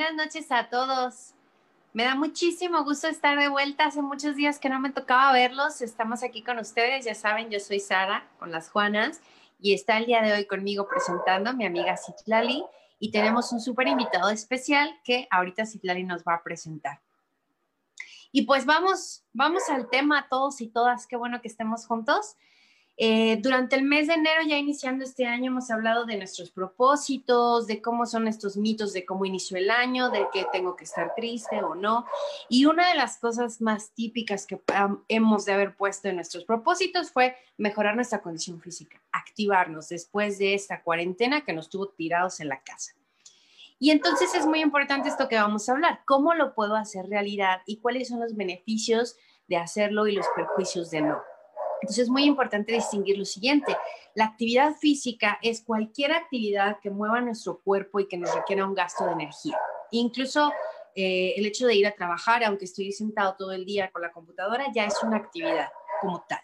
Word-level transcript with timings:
Buenas 0.00 0.16
noches 0.16 0.50
a 0.50 0.70
todos. 0.70 1.34
Me 1.92 2.04
da 2.04 2.14
muchísimo 2.14 2.84
gusto 2.84 3.06
estar 3.06 3.38
de 3.38 3.48
vuelta. 3.48 3.84
Hace 3.84 4.00
muchos 4.00 4.34
días 4.34 4.58
que 4.58 4.70
no 4.70 4.80
me 4.80 4.88
tocaba 4.88 5.30
verlos. 5.30 5.82
Estamos 5.82 6.22
aquí 6.22 6.42
con 6.42 6.58
ustedes. 6.58 7.04
Ya 7.04 7.14
saben, 7.14 7.50
yo 7.50 7.60
soy 7.60 7.80
Sara 7.80 8.26
con 8.38 8.50
las 8.50 8.70
Juanas 8.70 9.20
y 9.60 9.74
está 9.74 9.98
el 9.98 10.06
día 10.06 10.22
de 10.22 10.32
hoy 10.32 10.46
conmigo 10.46 10.88
presentando 10.88 11.52
mi 11.52 11.66
amiga 11.66 11.98
Citlali 11.98 12.64
y 12.98 13.10
tenemos 13.10 13.52
un 13.52 13.60
súper 13.60 13.88
invitado 13.88 14.30
especial 14.30 14.98
que 15.04 15.28
ahorita 15.30 15.66
Citlali 15.66 16.04
nos 16.04 16.22
va 16.22 16.36
a 16.36 16.42
presentar. 16.42 17.02
Y 18.32 18.46
pues 18.46 18.64
vamos, 18.64 19.24
vamos 19.34 19.68
al 19.68 19.90
tema 19.90 20.28
todos 20.30 20.62
y 20.62 20.68
todas. 20.68 21.06
Qué 21.06 21.16
bueno 21.16 21.42
que 21.42 21.48
estemos 21.48 21.86
juntos. 21.86 22.36
Eh, 23.02 23.38
durante 23.40 23.76
el 23.76 23.82
mes 23.82 24.08
de 24.08 24.12
enero, 24.12 24.42
ya 24.46 24.58
iniciando 24.58 25.04
este 25.04 25.24
año, 25.24 25.46
hemos 25.46 25.70
hablado 25.70 26.04
de 26.04 26.18
nuestros 26.18 26.50
propósitos, 26.50 27.66
de 27.66 27.80
cómo 27.80 28.04
son 28.04 28.28
estos 28.28 28.58
mitos, 28.58 28.92
de 28.92 29.06
cómo 29.06 29.24
inició 29.24 29.56
el 29.56 29.70
año, 29.70 30.10
de 30.10 30.26
que 30.30 30.44
tengo 30.52 30.76
que 30.76 30.84
estar 30.84 31.14
triste 31.14 31.62
o 31.62 31.74
no. 31.74 32.04
Y 32.50 32.66
una 32.66 32.90
de 32.90 32.96
las 32.96 33.16
cosas 33.16 33.62
más 33.62 33.92
típicas 33.92 34.46
que 34.46 34.60
hemos 35.08 35.46
de 35.46 35.52
haber 35.54 35.74
puesto 35.76 36.08
en 36.08 36.16
nuestros 36.16 36.44
propósitos 36.44 37.10
fue 37.10 37.38
mejorar 37.56 37.94
nuestra 37.94 38.20
condición 38.20 38.60
física, 38.60 39.00
activarnos 39.12 39.88
después 39.88 40.36
de 40.36 40.52
esta 40.52 40.82
cuarentena 40.82 41.42
que 41.42 41.54
nos 41.54 41.70
tuvo 41.70 41.88
tirados 41.88 42.38
en 42.40 42.50
la 42.50 42.62
casa. 42.62 42.92
Y 43.78 43.92
entonces 43.92 44.34
es 44.34 44.44
muy 44.44 44.60
importante 44.60 45.08
esto 45.08 45.26
que 45.26 45.36
vamos 45.36 45.66
a 45.66 45.72
hablar, 45.72 46.00
cómo 46.04 46.34
lo 46.34 46.54
puedo 46.54 46.76
hacer 46.76 47.06
realidad 47.06 47.62
y 47.64 47.78
cuáles 47.78 48.08
son 48.08 48.20
los 48.20 48.36
beneficios 48.36 49.16
de 49.48 49.56
hacerlo 49.56 50.06
y 50.06 50.12
los 50.12 50.26
perjuicios 50.36 50.90
de 50.90 51.00
no. 51.00 51.18
Entonces 51.82 52.04
es 52.04 52.10
muy 52.10 52.24
importante 52.24 52.72
distinguir 52.72 53.18
lo 53.18 53.24
siguiente. 53.24 53.76
La 54.14 54.26
actividad 54.26 54.74
física 54.76 55.38
es 55.42 55.62
cualquier 55.62 56.12
actividad 56.12 56.78
que 56.80 56.90
mueva 56.90 57.20
nuestro 57.20 57.60
cuerpo 57.60 58.00
y 58.00 58.08
que 58.08 58.18
nos 58.18 58.34
requiera 58.34 58.66
un 58.66 58.74
gasto 58.74 59.04
de 59.06 59.12
energía. 59.12 59.58
Incluso 59.90 60.52
eh, 60.94 61.34
el 61.36 61.46
hecho 61.46 61.66
de 61.66 61.74
ir 61.74 61.86
a 61.86 61.94
trabajar, 61.94 62.44
aunque 62.44 62.64
estoy 62.64 62.92
sentado 62.92 63.36
todo 63.38 63.52
el 63.52 63.64
día 63.64 63.90
con 63.90 64.02
la 64.02 64.12
computadora, 64.12 64.66
ya 64.74 64.84
es 64.84 65.02
una 65.02 65.16
actividad 65.16 65.68
como 66.00 66.24
tal. 66.28 66.40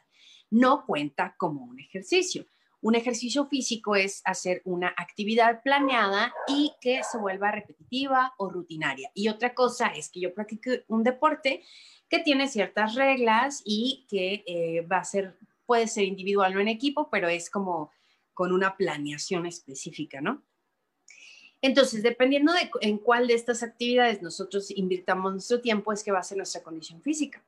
No 0.50 0.84
cuenta 0.86 1.34
como 1.36 1.64
un 1.64 1.80
ejercicio. 1.80 2.46
Un 2.80 2.94
ejercicio 2.94 3.46
físico 3.46 3.96
es 3.96 4.22
hacer 4.24 4.62
una 4.64 4.94
actividad 4.96 5.62
planeada 5.62 6.32
y 6.46 6.72
que 6.80 7.02
se 7.02 7.18
vuelva 7.18 7.50
repetitiva 7.50 8.34
o 8.36 8.48
rutinaria. 8.48 9.10
Y 9.14 9.28
otra 9.28 9.54
cosa 9.54 9.88
es 9.88 10.08
que 10.08 10.20
yo 10.20 10.32
practique 10.32 10.84
un 10.86 11.02
deporte 11.02 11.64
que 12.08 12.20
tiene 12.20 12.48
ciertas 12.48 12.94
reglas 12.94 13.62
y 13.64 14.06
que 14.08 14.44
eh, 14.46 14.82
va 14.82 14.98
a 14.98 15.04
ser, 15.04 15.36
puede 15.66 15.88
ser 15.88 16.04
individual 16.04 16.56
o 16.56 16.60
en 16.60 16.68
equipo, 16.68 17.08
pero 17.10 17.28
es 17.28 17.50
como 17.50 17.90
con 18.34 18.52
una 18.52 18.76
planeación 18.76 19.46
específica, 19.46 20.20
¿no? 20.20 20.42
Entonces, 21.62 22.02
dependiendo 22.02 22.52
de 22.52 22.70
en 22.82 22.98
cuál 22.98 23.26
de 23.26 23.34
estas 23.34 23.62
actividades 23.62 24.22
nosotros 24.22 24.70
invirtamos 24.70 25.32
nuestro 25.32 25.60
tiempo, 25.60 25.92
es 25.92 26.04
que 26.04 26.12
va 26.12 26.18
a 26.18 26.22
ser 26.22 26.36
nuestra 26.36 26.62
condición 26.62 27.00
física. 27.00 27.42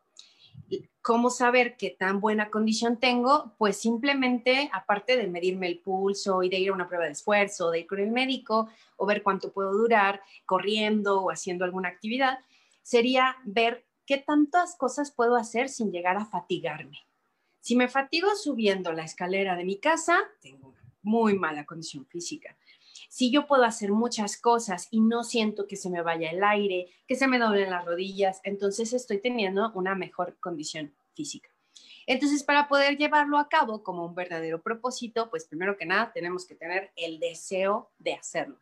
¿Cómo 1.02 1.30
saber 1.30 1.76
qué 1.76 1.90
tan 1.90 2.20
buena 2.20 2.50
condición 2.50 2.98
tengo? 2.98 3.54
Pues 3.58 3.76
simplemente, 3.76 4.70
aparte 4.72 5.16
de 5.16 5.26
medirme 5.26 5.66
el 5.68 5.78
pulso 5.78 6.42
y 6.42 6.48
de 6.48 6.58
ir 6.58 6.70
a 6.70 6.74
una 6.74 6.88
prueba 6.88 7.06
de 7.06 7.12
esfuerzo, 7.12 7.70
de 7.70 7.80
ir 7.80 7.86
con 7.86 8.00
el 8.00 8.10
médico 8.10 8.68
o 8.96 9.06
ver 9.06 9.22
cuánto 9.22 9.52
puedo 9.52 9.72
durar 9.72 10.20
corriendo 10.44 11.22
o 11.22 11.30
haciendo 11.30 11.64
alguna 11.64 11.88
actividad, 11.88 12.38
sería 12.82 13.36
ver 13.44 13.84
¿qué 14.08 14.16
tantas 14.16 14.74
cosas 14.74 15.10
puedo 15.10 15.36
hacer 15.36 15.68
sin 15.68 15.92
llegar 15.92 16.16
a 16.16 16.24
fatigarme? 16.24 17.06
Si 17.60 17.76
me 17.76 17.88
fatigo 17.88 18.34
subiendo 18.34 18.90
la 18.94 19.04
escalera 19.04 19.54
de 19.54 19.66
mi 19.66 19.76
casa, 19.76 20.18
tengo 20.40 20.74
muy 21.02 21.38
mala 21.38 21.66
condición 21.66 22.06
física. 22.06 22.56
Si 23.10 23.30
yo 23.30 23.46
puedo 23.46 23.64
hacer 23.64 23.92
muchas 23.92 24.40
cosas 24.40 24.88
y 24.90 25.02
no 25.02 25.24
siento 25.24 25.66
que 25.66 25.76
se 25.76 25.90
me 25.90 26.00
vaya 26.00 26.30
el 26.30 26.42
aire, 26.42 26.88
que 27.06 27.16
se 27.16 27.28
me 27.28 27.38
doblen 27.38 27.68
las 27.68 27.84
rodillas, 27.84 28.40
entonces 28.44 28.94
estoy 28.94 29.20
teniendo 29.20 29.70
una 29.74 29.94
mejor 29.94 30.38
condición 30.40 30.94
física. 31.14 31.50
Entonces, 32.06 32.42
para 32.42 32.66
poder 32.66 32.96
llevarlo 32.96 33.36
a 33.36 33.50
cabo 33.50 33.82
como 33.82 34.06
un 34.06 34.14
verdadero 34.14 34.62
propósito, 34.62 35.28
pues 35.28 35.44
primero 35.44 35.76
que 35.76 35.84
nada 35.84 36.12
tenemos 36.14 36.46
que 36.46 36.54
tener 36.54 36.92
el 36.96 37.20
deseo 37.20 37.90
de 37.98 38.14
hacerlo. 38.14 38.58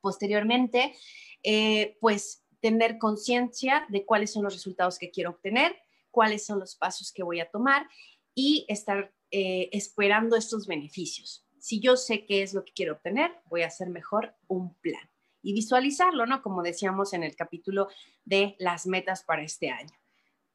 Posteriormente, 0.00 0.96
eh, 1.42 1.98
pues 2.00 2.41
tener 2.62 2.96
conciencia 2.96 3.84
de 3.90 4.06
cuáles 4.06 4.32
son 4.32 4.44
los 4.44 4.54
resultados 4.54 4.98
que 4.98 5.10
quiero 5.10 5.30
obtener, 5.30 5.76
cuáles 6.10 6.46
son 6.46 6.60
los 6.60 6.76
pasos 6.76 7.12
que 7.12 7.24
voy 7.24 7.40
a 7.40 7.50
tomar 7.50 7.88
y 8.34 8.64
estar 8.68 9.12
eh, 9.32 9.68
esperando 9.72 10.36
estos 10.36 10.66
beneficios. 10.66 11.44
Si 11.58 11.80
yo 11.80 11.96
sé 11.96 12.24
qué 12.24 12.42
es 12.42 12.54
lo 12.54 12.64
que 12.64 12.72
quiero 12.72 12.94
obtener, 12.94 13.32
voy 13.46 13.62
a 13.62 13.66
hacer 13.66 13.90
mejor 13.90 14.34
un 14.46 14.74
plan 14.76 15.10
y 15.42 15.52
visualizarlo, 15.52 16.24
¿no? 16.24 16.40
Como 16.40 16.62
decíamos 16.62 17.12
en 17.14 17.24
el 17.24 17.34
capítulo 17.34 17.88
de 18.24 18.54
las 18.58 18.86
metas 18.86 19.24
para 19.24 19.42
este 19.42 19.70
año. 19.70 19.98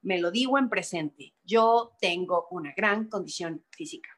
Me 0.01 0.19
lo 0.19 0.31
digo 0.31 0.57
en 0.57 0.69
presente, 0.69 1.35
yo 1.44 1.97
tengo 2.00 2.47
una 2.51 2.72
gran 2.72 3.09
condición 3.09 3.66
física, 3.72 4.09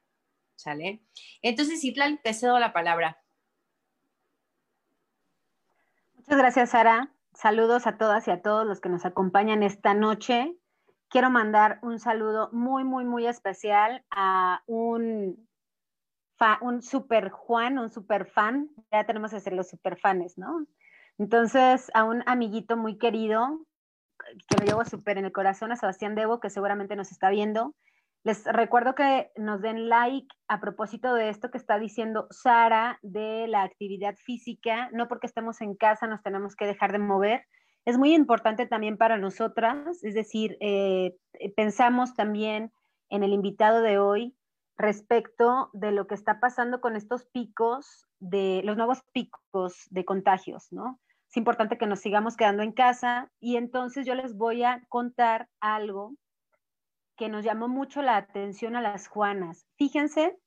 ¿sale? 0.56 1.01
Entonces, 1.41 1.83
Itlal, 1.83 2.21
te 2.21 2.35
cedo 2.35 2.59
la 2.59 2.71
palabra. 2.71 3.23
Muchas 6.13 6.38
gracias, 6.38 6.69
Sara. 6.69 7.16
Saludos 7.41 7.88
a 7.88 7.95
todas 7.97 8.27
y 8.27 8.31
a 8.31 8.41
todos 8.41 8.67
los 8.67 8.81
que 8.81 8.89
nos 8.89 9.05
acompañan 9.05 9.63
esta 9.63 9.94
noche. 9.94 10.57
Quiero 11.07 11.29
mandar 11.29 11.79
un 11.81 11.97
saludo 11.97 12.50
muy, 12.51 12.83
muy, 12.83 13.05
muy 13.05 13.27
especial 13.27 14.03
a 14.11 14.61
un, 14.67 15.47
un 16.59 16.81
super 16.81 17.29
Juan, 17.29 17.79
un 17.79 17.91
super 17.91 18.25
fan. 18.25 18.69
Ya 18.91 19.05
tenemos 19.05 19.31
que 19.31 19.39
ser 19.39 19.53
los 19.53 19.69
super 19.69 19.97
fans, 19.97 20.38
¿no? 20.38 20.67
Entonces, 21.17 21.89
a 21.94 22.03
un 22.03 22.23
amiguito 22.25 22.75
muy 22.75 22.97
querido 22.97 23.61
que 24.50 24.57
me 24.59 24.66
llevo 24.66 24.83
súper 24.83 25.17
en 25.17 25.23
el 25.23 25.31
corazón, 25.31 25.71
a 25.71 25.77
Sebastián 25.77 26.16
Debo, 26.16 26.41
que 26.41 26.50
seguramente 26.50 26.97
nos 26.97 27.09
está 27.09 27.29
viendo. 27.29 27.73
Les 28.24 28.44
recuerdo 28.44 28.96
que 28.96 29.31
nos 29.38 29.62
den 29.62 29.88
like 29.88 30.28
a 30.50 30.59
propósito 30.59 31.13
de 31.13 31.30
esto 31.30 31.52
que 31.52 31.57
está 31.57 31.80
diciendo 31.80 32.28
Sara 32.31 33.00
de 33.02 33.47
la 33.47 33.63
actividad 33.63 34.16
física. 34.18 34.90
No 34.91 35.07
porque 35.07 35.28
estemos 35.28 35.62
en 35.62 35.75
casa 35.75 36.07
nos 36.07 36.22
tenemos 36.22 36.56
que 36.56 36.66
dejar 36.66 36.91
de 36.91 37.00
mover. 37.00 37.46
Es 37.85 37.97
muy 37.97 38.13
importante 38.13 38.68
también 38.68 38.97
para 38.97 39.18
nosotras, 39.18 40.03
es 40.03 40.13
decir, 40.13 40.57
eh, 40.59 41.16
pensamos 41.56 42.13
también 42.13 42.72
en 43.09 43.24
el 43.24 43.31
invitado 43.31 43.81
de 43.81 44.00
hoy 44.00 44.36
respecto 44.78 45.69
de 45.74 45.91
lo 45.91 46.06
que 46.06 46.16
está 46.16 46.40
pasando 46.40 46.81
con 46.81 46.96
estos 46.96 47.25
picos, 47.25 48.07
de 48.19 48.62
los 48.63 48.78
nuevos 48.78 49.01
picos 49.13 49.88
de 49.90 50.06
contagios, 50.06 50.68
¿no? 50.72 51.00
Es 51.30 51.38
importante 51.38 51.78
que 51.78 51.88
nos 51.88 52.00
sigamos 52.00 52.36
quedando 52.36 52.63
en 52.63 52.74
casa 52.74 53.31
y 53.40 53.56
entonces 53.56 54.06
yo 54.06 54.16
les 54.16 54.36
voy 54.36 54.63
a 54.63 54.81
contar 54.90 55.47
algo 55.59 56.16
que 57.19 57.28
nos 57.28 57.44
llamó 57.44 57.68
mucho 57.68 58.02
la 58.02 58.16
atención 58.16 58.78
a 58.78 58.81
las 58.81 59.09
Juanas. 59.09 59.68
Fíjense 59.78 60.40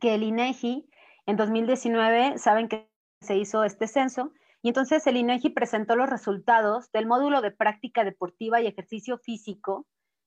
que 0.00 0.16
el 0.16 0.24
INEGI 0.24 0.90
en 1.26 1.36
2019, 1.36 2.36
saben 2.38 2.66
que 2.66 2.90
se 3.20 3.36
hizo 3.36 3.62
este 3.62 3.86
censo, 3.86 4.32
y 4.60 4.68
entonces 4.68 5.06
el 5.06 5.16
INEGI 5.16 5.50
presentó 5.50 5.94
los 5.94 6.10
resultados 6.10 6.90
del 6.90 7.06
módulo 7.06 7.40
de 7.40 7.52
práctica 7.52 8.02
deportiva 8.02 8.60
y 8.60 8.66
ejercicio 8.66 9.18
físico, 9.18 9.86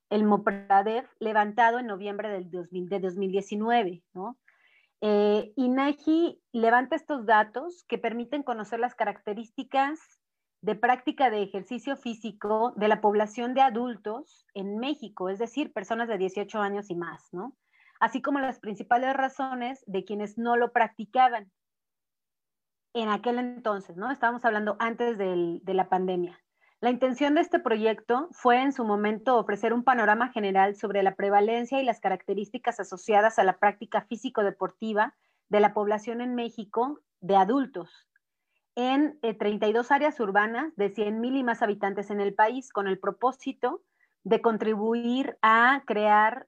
el 0.10 0.24
MOPRADEF, 0.24 1.06
levantado 1.20 1.80
en 1.80 1.88
noviembre 1.88 2.30
del 2.30 2.50
2000, 2.50 2.88
de 2.88 3.00
2019, 3.02 4.04
¿no? 4.14 4.38
Eh, 5.02 5.52
INEGI 5.58 6.42
levanta 6.54 6.96
estos 6.96 7.26
datos 7.26 7.84
que 7.90 7.98
permiten 7.98 8.42
conocer 8.42 8.80
las 8.80 8.96
características 8.96 10.00
de 10.64 10.76
práctica 10.76 11.30
de 11.30 11.44
ejercicio 11.44 11.98
físico 11.98 12.72
de 12.78 12.88
la 12.88 13.02
población 13.02 13.54
de 13.54 13.60
adultos 13.60 14.48
en 14.54 14.78
México, 14.78 15.28
es 15.28 15.38
decir, 15.38 15.74
personas 15.74 16.08
de 16.08 16.18
18 16.18 16.58
años 16.62 16.90
y 16.90 16.96
más, 16.96 17.28
¿no? 17.34 17.54
Así 18.00 18.22
como 18.22 18.40
las 18.40 18.60
principales 18.60 19.14
razones 19.14 19.84
de 19.88 20.06
quienes 20.06 20.38
no 20.38 20.56
lo 20.56 20.72
practicaban 20.72 21.52
en 22.94 23.10
aquel 23.10 23.40
entonces, 23.40 23.98
¿no? 23.98 24.10
Estábamos 24.10 24.46
hablando 24.46 24.78
antes 24.80 25.18
de 25.18 25.74
la 25.74 25.90
pandemia. 25.90 26.40
La 26.80 26.92
intención 26.92 27.36
de 27.36 27.42
este 27.42 27.60
proyecto 27.60 28.30
fue 28.32 28.62
en 28.62 28.72
su 28.72 28.86
momento 28.86 29.38
ofrecer 29.38 29.74
un 29.74 29.84
panorama 29.84 30.30
general 30.30 30.78
sobre 30.78 31.04
la 31.04 31.16
prevalencia 31.16 31.82
y 31.82 31.86
las 31.86 32.00
características 32.00 32.80
asociadas 32.80 33.38
a 33.38 33.44
la 33.44 33.58
práctica 33.58 34.04
físico-deportiva 34.04 35.14
de 35.50 35.60
la 35.60 35.74
población 35.74 36.22
en 36.22 36.36
México 36.36 37.02
de 37.20 37.36
adultos, 37.36 38.08
en 38.76 39.20
32 39.22 39.90
eh, 39.90 39.94
áreas 39.94 40.20
urbanas 40.20 40.76
de 40.76 40.94
100.000 40.94 41.38
y 41.38 41.44
más 41.44 41.62
habitantes 41.62 42.10
en 42.10 42.20
el 42.20 42.34
país 42.34 42.72
con 42.72 42.88
el 42.88 43.00
propósito 43.00 43.82
de 44.24 44.42
contribuir 44.42 45.38
a 45.42 45.84
crear 45.86 46.48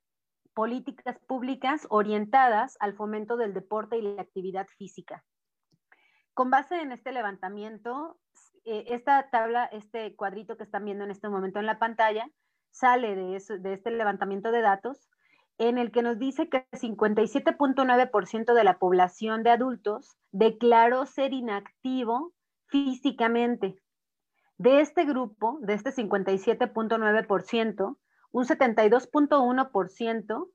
políticas 0.53 1.19
públicas 1.27 1.85
orientadas 1.89 2.77
al 2.79 2.93
fomento 2.93 3.35
del 3.35 3.53
deporte 3.53 3.97
y 3.97 4.01
la 4.01 4.21
actividad 4.21 4.67
física. 4.77 5.23
Con 6.33 6.49
base 6.49 6.81
en 6.81 6.91
este 6.91 7.11
levantamiento, 7.11 8.17
eh, 8.63 8.85
esta 8.87 9.29
tabla, 9.29 9.65
este 9.65 10.15
cuadrito 10.15 10.57
que 10.57 10.63
están 10.63 10.85
viendo 10.85 11.03
en 11.03 11.11
este 11.11 11.29
momento 11.29 11.59
en 11.59 11.65
la 11.65 11.77
pantalla, 11.77 12.29
sale 12.71 13.15
de, 13.15 13.41
de 13.59 13.73
este 13.73 13.91
levantamiento 13.91 14.51
de 14.51 14.61
datos 14.61 15.09
en 15.57 15.77
el 15.77 15.91
que 15.91 16.01
nos 16.01 16.19
dice 16.19 16.49
que 16.49 16.67
57.9% 16.71 18.53
de 18.53 18.63
la 18.63 18.77
población 18.77 19.43
de 19.43 19.51
adultos 19.51 20.17
declaró 20.31 21.05
ser 21.05 21.33
inactivo 21.33 22.33
físicamente 22.67 23.79
De 24.57 24.81
este 24.81 25.05
grupo, 25.05 25.59
de 25.61 25.73
este 25.73 25.91
57.9%, 25.91 27.97
un 28.31 28.45
72.1% 28.45 30.49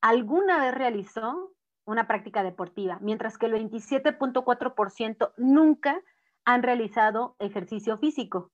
alguna 0.00 0.60
vez 0.60 0.74
realizó 0.74 1.52
una 1.84 2.06
práctica 2.06 2.42
deportiva, 2.42 2.98
mientras 3.00 3.38
que 3.38 3.46
el 3.46 3.54
27.4% 3.54 5.32
nunca 5.36 6.00
han 6.44 6.62
realizado 6.62 7.36
ejercicio 7.38 7.96
físico. 7.96 8.52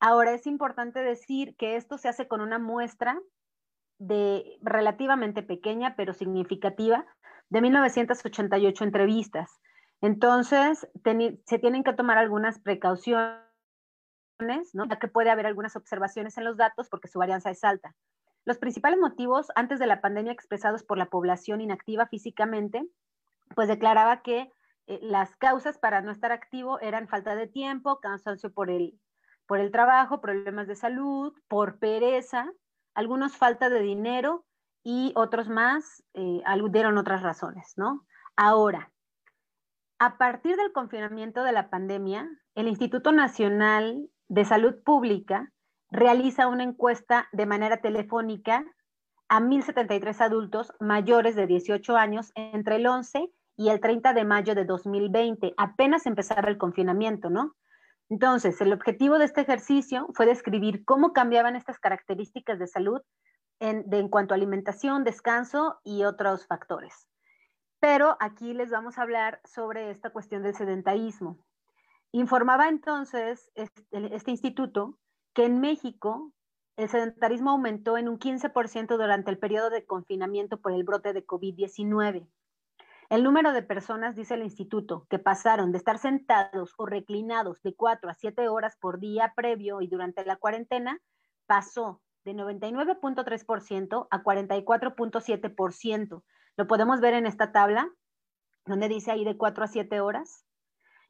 Ahora 0.00 0.32
es 0.32 0.46
importante 0.46 1.00
decir 1.00 1.56
que 1.56 1.76
esto 1.76 1.98
se 1.98 2.08
hace 2.08 2.26
con 2.26 2.40
una 2.40 2.58
muestra 2.58 3.20
de 3.98 4.58
relativamente 4.62 5.42
pequeña 5.42 5.94
pero 5.96 6.12
significativa 6.12 7.06
de 7.48 7.60
1988 7.60 8.84
entrevistas. 8.84 9.60
Entonces, 10.00 10.86
se 11.46 11.58
tienen 11.58 11.84
que 11.84 11.92
tomar 11.92 12.18
algunas 12.18 12.58
precauciones, 12.60 13.40
¿no? 14.72 14.86
ya 14.86 14.98
que 14.98 15.08
puede 15.08 15.30
haber 15.30 15.46
algunas 15.46 15.76
observaciones 15.76 16.36
en 16.36 16.44
los 16.44 16.56
datos 16.56 16.88
porque 16.88 17.08
su 17.08 17.18
varianza 17.18 17.50
es 17.50 17.64
alta. 17.64 17.94
Los 18.44 18.58
principales 18.58 18.98
motivos 18.98 19.50
antes 19.54 19.78
de 19.78 19.86
la 19.86 20.00
pandemia 20.02 20.32
expresados 20.32 20.82
por 20.82 20.98
la 20.98 21.06
población 21.06 21.62
inactiva 21.62 22.06
físicamente, 22.06 22.86
pues 23.54 23.68
declaraba 23.68 24.20
que 24.20 24.50
eh, 24.86 24.98
las 25.00 25.36
causas 25.36 25.78
para 25.78 26.02
no 26.02 26.10
estar 26.10 26.32
activo 26.32 26.78
eran 26.80 27.08
falta 27.08 27.36
de 27.36 27.46
tiempo, 27.46 28.00
cansancio 28.00 28.52
por 28.52 28.70
el, 28.70 29.00
por 29.46 29.60
el 29.60 29.70
trabajo, 29.70 30.20
problemas 30.20 30.66
de 30.66 30.76
salud, 30.76 31.32
por 31.48 31.78
pereza, 31.78 32.52
algunos 32.94 33.36
falta 33.36 33.68
de 33.68 33.80
dinero 33.80 34.44
y 34.82 35.12
otros 35.16 35.48
más 35.48 36.04
eh, 36.14 36.42
aludieron 36.44 36.98
otras 36.98 37.22
razones, 37.22 37.74
¿no? 37.76 38.06
Ahora, 38.36 38.92
a 39.98 40.18
partir 40.18 40.56
del 40.56 40.72
confinamiento 40.72 41.44
de 41.44 41.52
la 41.52 41.70
pandemia, 41.70 42.28
el 42.54 42.68
Instituto 42.68 43.12
Nacional 43.12 44.08
de 44.28 44.44
Salud 44.44 44.74
Pública 44.84 45.52
realiza 45.90 46.48
una 46.48 46.64
encuesta 46.64 47.28
de 47.32 47.46
manera 47.46 47.80
telefónica 47.80 48.64
a 49.28 49.40
1.073 49.40 50.20
adultos 50.20 50.72
mayores 50.80 51.36
de 51.36 51.46
18 51.46 51.96
años 51.96 52.32
entre 52.34 52.76
el 52.76 52.86
11 52.86 53.30
y 53.56 53.68
el 53.68 53.80
30 53.80 54.12
de 54.12 54.24
mayo 54.24 54.54
de 54.54 54.64
2020. 54.64 55.54
Apenas 55.56 56.06
empezaba 56.06 56.48
el 56.48 56.58
confinamiento, 56.58 57.30
¿no? 57.30 57.54
Entonces, 58.10 58.60
el 58.60 58.72
objetivo 58.72 59.18
de 59.18 59.24
este 59.24 59.40
ejercicio 59.40 60.08
fue 60.14 60.26
describir 60.26 60.84
cómo 60.84 61.12
cambiaban 61.12 61.56
estas 61.56 61.78
características 61.78 62.58
de 62.58 62.66
salud 62.66 63.00
en, 63.60 64.08
cuanto 64.08 64.34
a 64.34 64.36
alimentación, 64.36 65.04
descanso 65.04 65.80
y 65.84 66.04
otros 66.04 66.46
factores. 66.46 67.08
Pero 67.80 68.16
aquí 68.20 68.52
les 68.52 68.70
vamos 68.70 68.98
a 68.98 69.02
hablar 69.02 69.40
sobre 69.44 69.90
esta 69.90 70.10
cuestión 70.10 70.42
del 70.42 70.54
sedentarismo. 70.54 71.38
Informaba 72.12 72.68
entonces 72.68 73.50
este, 73.54 73.82
este 74.14 74.30
instituto 74.30 74.98
que 75.34 75.44
en 75.46 75.60
México 75.60 76.32
el 76.76 76.88
sedentarismo 76.88 77.50
aumentó 77.50 77.96
en 77.98 78.08
un 78.08 78.18
15% 78.18 78.96
durante 78.96 79.30
el 79.30 79.38
periodo 79.38 79.70
de 79.70 79.86
confinamiento 79.86 80.60
por 80.60 80.72
el 80.72 80.84
brote 80.84 81.12
de 81.12 81.26
COVID-19. 81.26 82.28
El 83.10 83.22
número 83.22 83.52
de 83.52 83.62
personas, 83.62 84.16
dice 84.16 84.34
el 84.34 84.42
instituto, 84.42 85.06
que 85.10 85.18
pasaron 85.18 85.72
de 85.72 85.78
estar 85.78 85.98
sentados 85.98 86.74
o 86.78 86.86
reclinados 86.86 87.62
de 87.62 87.74
4 87.74 88.10
a 88.10 88.14
7 88.14 88.48
horas 88.48 88.76
por 88.80 88.98
día 88.98 89.32
previo 89.36 89.80
y 89.80 89.88
durante 89.88 90.24
la 90.24 90.36
cuarentena, 90.36 91.00
pasó 91.46 92.00
de 92.24 92.34
99.3% 92.34 94.08
a 94.10 94.22
44.7%. 94.22 96.22
Lo 96.56 96.66
podemos 96.66 97.00
ver 97.00 97.14
en 97.14 97.26
esta 97.26 97.52
tabla, 97.52 97.90
donde 98.64 98.88
dice 98.88 99.10
ahí 99.10 99.24
de 99.24 99.36
4 99.36 99.64
a 99.64 99.68
7 99.68 100.00
horas. 100.00 100.46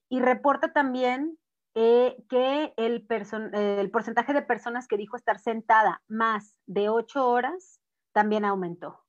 Y 0.09 0.21
reporta 0.21 0.73
también 0.73 1.39
eh, 1.75 2.17
que 2.29 2.75
el, 2.77 3.07
eh, 3.09 3.77
el 3.81 3.91
porcentaje 3.91 4.33
de 4.33 4.43
personas 4.43 4.89
que 4.89 4.97
dijo 4.97 5.17
estar 5.17 5.39
sentada 5.39 6.03
más 6.09 6.57
de 6.67 6.89
ocho 6.89 7.29
horas 7.29 7.81
también 8.13 8.45
aumentó. 8.45 9.04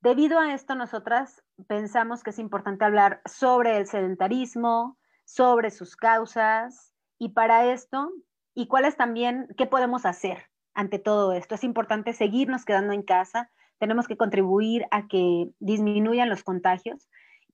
Debido 0.00 0.38
a 0.38 0.54
esto, 0.54 0.74
nosotras 0.74 1.42
pensamos 1.68 2.22
que 2.22 2.30
es 2.30 2.38
importante 2.38 2.84
hablar 2.84 3.20
sobre 3.26 3.76
el 3.76 3.86
sedentarismo, 3.86 4.98
sobre 5.24 5.70
sus 5.70 5.96
causas 5.96 6.94
y 7.18 7.30
para 7.30 7.72
esto, 7.72 8.10
y 8.54 8.66
cuáles 8.66 8.96
también, 8.96 9.46
qué 9.56 9.66
podemos 9.66 10.06
hacer 10.06 10.46
ante 10.74 10.98
todo 10.98 11.32
esto. 11.32 11.54
Es 11.54 11.64
importante 11.64 12.12
seguirnos 12.12 12.64
quedando 12.64 12.92
en 12.92 13.02
casa, 13.02 13.50
tenemos 13.78 14.08
que 14.08 14.16
contribuir 14.16 14.86
a 14.90 15.06
que 15.06 15.50
disminuyan 15.58 16.28
los 16.28 16.42
contagios 16.42 17.08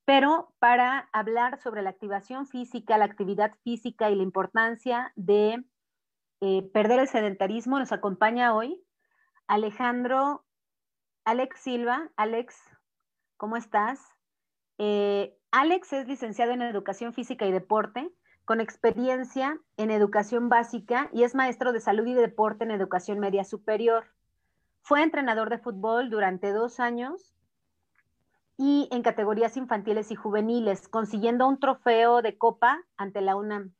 pero 0.06 0.54
para 0.60 1.10
hablar 1.12 1.60
sobre 1.60 1.82
la 1.82 1.90
activación 1.90 2.46
física, 2.46 2.96
la 2.96 3.04
actividad 3.04 3.52
física 3.64 4.08
y 4.08 4.14
la 4.14 4.22
importancia 4.22 5.12
de 5.16 5.64
eh, 6.40 6.62
perder 6.72 7.00
el 7.00 7.08
sedentarismo, 7.08 7.78
nos 7.78 7.92
acompaña 7.92 8.54
hoy 8.54 8.80
Alejandro, 9.48 10.45
Alex 11.26 11.58
Silva. 11.58 12.08
Alex, 12.16 12.56
¿cómo 13.36 13.56
estás? 13.56 14.00
Eh, 14.78 15.36
Alex 15.50 15.92
es 15.92 16.06
licenciado 16.06 16.52
en 16.52 16.62
Educación 16.62 17.12
Física 17.12 17.44
y 17.46 17.50
Deporte, 17.50 18.08
con 18.44 18.60
experiencia 18.60 19.58
en 19.76 19.90
educación 19.90 20.48
básica 20.48 21.10
y 21.12 21.24
es 21.24 21.34
maestro 21.34 21.72
de 21.72 21.80
salud 21.80 22.06
y 22.06 22.14
deporte 22.14 22.62
en 22.62 22.70
educación 22.70 23.18
media 23.18 23.42
superior. 23.42 24.06
Fue 24.82 25.02
entrenador 25.02 25.50
de 25.50 25.58
fútbol 25.58 26.10
durante 26.10 26.52
dos 26.52 26.78
años 26.78 27.34
y 28.56 28.88
en 28.92 29.02
categorías 29.02 29.56
infantiles 29.56 30.12
y 30.12 30.14
juveniles, 30.14 30.86
consiguiendo 30.86 31.48
un 31.48 31.58
trofeo 31.58 32.22
de 32.22 32.38
copa 32.38 32.84
ante 32.96 33.20
la 33.20 33.34
UNAM 33.34 33.72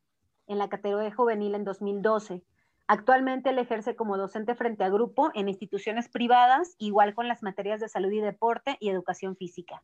en 0.49 0.59
la 0.59 0.69
categoría 0.69 1.15
juvenil 1.15 1.55
en 1.55 1.63
2012. 1.63 2.43
Actualmente 2.89 3.51
él 3.51 3.59
ejerce 3.59 3.97
como 3.97 4.17
docente 4.17 4.55
frente 4.55 4.85
a 4.85 4.89
grupo 4.89 5.31
en 5.35 5.49
instituciones 5.49 6.09
privadas, 6.09 6.77
igual 6.79 7.15
con 7.15 7.27
las 7.27 7.43
materias 7.43 7.81
de 7.81 7.89
salud 7.89 8.13
y 8.13 8.21
deporte 8.21 8.77
y 8.79 8.91
educación 8.91 9.37
física. 9.37 9.83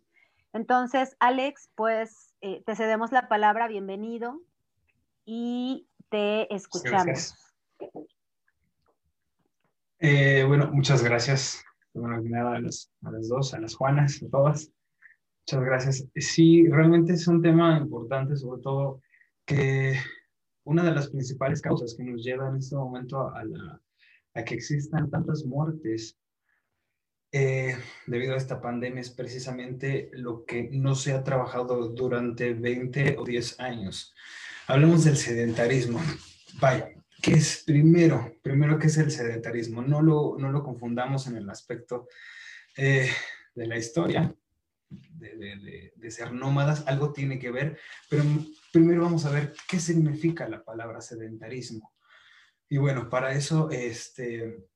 Entonces, 0.53 1.17
Alex, 1.19 1.71
pues 1.75 2.35
eh, 2.43 2.63
te 2.65 2.77
cedemos 2.77 3.11
la 3.11 3.29
palabra, 3.29 3.67
bienvenido 3.67 4.41
y 5.25 5.89
te 6.11 6.55
escuchamos. 6.55 7.35
Eh, 9.99 10.45
bueno, 10.47 10.71
muchas 10.73 11.03
gracias. 11.03 11.65
Bueno, 11.95 12.17
a, 12.17 12.61
las, 12.61 12.93
a 13.03 13.11
las 13.11 13.29
dos, 13.29 13.55
a 13.55 13.61
las 13.61 13.75
Juanas, 13.75 14.23
a 14.23 14.29
todas. 14.31 14.71
Muchas 15.47 15.65
gracias. 15.65 16.09
Sí, 16.17 16.69
realmente 16.69 17.15
es 17.15 17.27
un 17.27 17.43
tema 17.43 17.79
importante, 17.79 18.37
sobre 18.37 18.63
todo 18.63 19.01
que 19.45 19.99
una 20.65 20.85
de 20.85 20.93
las 20.93 21.09
principales 21.09 21.61
causas 21.61 21.95
que 21.97 22.05
nos 22.05 22.23
lleva 22.23 22.49
en 22.49 22.57
este 22.57 22.77
momento 22.77 23.21
a, 23.21 24.45
que 24.45 24.55
existan 24.55 25.11
tantas 25.11 25.45
muertes 25.45 26.19
eh, 27.33 27.77
debido 28.07 28.35
a 28.35 28.37
esta 28.37 28.61
pandemia 28.61 29.01
es 29.01 29.11
precisamente 29.11 30.11
lo 30.13 30.45
que 30.45 30.69
no 30.71 30.95
se 30.95 31.13
ha 31.13 31.25
trabajado 31.25 31.89
durante 31.89 32.53
20 32.53 33.17
o 33.19 33.25
10 33.25 33.61
años. 33.61 34.15
Hablamos 34.67 35.05
del 35.05 35.17
sedentarismo. 35.17 36.01
Vaya, 36.61 36.91
¿qué 37.23 37.33
es 37.33 37.63
primero? 37.67 38.37
Primero, 38.43 38.79
¿qué 38.79 38.89
es 38.89 38.99
el 38.99 39.11
sedentarismo? 39.11 39.83
No 39.83 40.03
lo, 40.03 40.37
no 40.39 40.53
lo 40.53 40.63
confundamos 40.63 41.27
en 41.27 41.37
el 41.37 41.49
aspecto 41.49 42.07
eh, 42.77 43.11
de 43.55 43.67
la 43.67 43.77
historia, 43.77 44.35
de, 44.91 46.11
ser 46.11 46.33
nómadas, 46.33 46.87
algo 46.87 47.13
tiene 47.13 47.39
que 47.39 47.51
ver, 47.51 47.79
pero 48.09 48.25
primero 48.73 49.03
vamos 49.03 49.27
a 49.27 49.31
ver 49.31 49.55
qué 49.69 49.79
significa 49.79 50.49
la 50.49 50.65
palabra 50.65 51.01
sedentarismo. 51.01 51.95
Y 52.69 52.79
bueno, 52.79 53.09
para 53.09 53.33
eso, 53.33 53.71
este, 53.71 54.67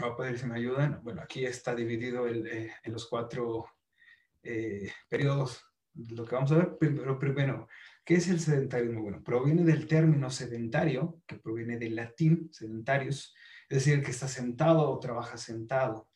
voy 0.00 0.10
a 0.10 0.16
pedir 0.16 0.38
si 0.38 0.46
me 0.46 0.56
ayudan. 0.56 1.00
Bueno, 1.02 1.20
aquí 1.22 1.44
está 1.44 1.74
dividido 1.74 2.26
eh, 2.26 2.72
en 2.82 2.92
los 2.92 3.06
cuatro 3.06 3.66
eh, 4.42 4.90
periodos 5.08 5.62
lo 5.96 6.24
que 6.26 6.34
vamos 6.34 6.52
a 6.52 6.58
ver, 6.58 6.76
pero 6.78 7.18
primero, 7.18 7.68
¿qué 8.04 8.16
es 8.16 8.28
el 8.28 8.40
sedentarismo? 8.40 9.02
Bueno, 9.02 9.22
proviene 9.22 9.64
del 9.64 9.86
término 9.86 10.30
sedentario, 10.30 11.22
que 11.26 11.36
proviene 11.36 11.78
del 11.78 11.96
latín, 11.96 12.50
sedentarius, 12.52 13.34
es 13.68 13.84
decir, 13.84 14.02
que 14.02 14.10
está 14.10 14.28
sentado 14.28 14.90
o 14.90 15.00
trabaja 15.00 15.38
sentado. 15.38 16.08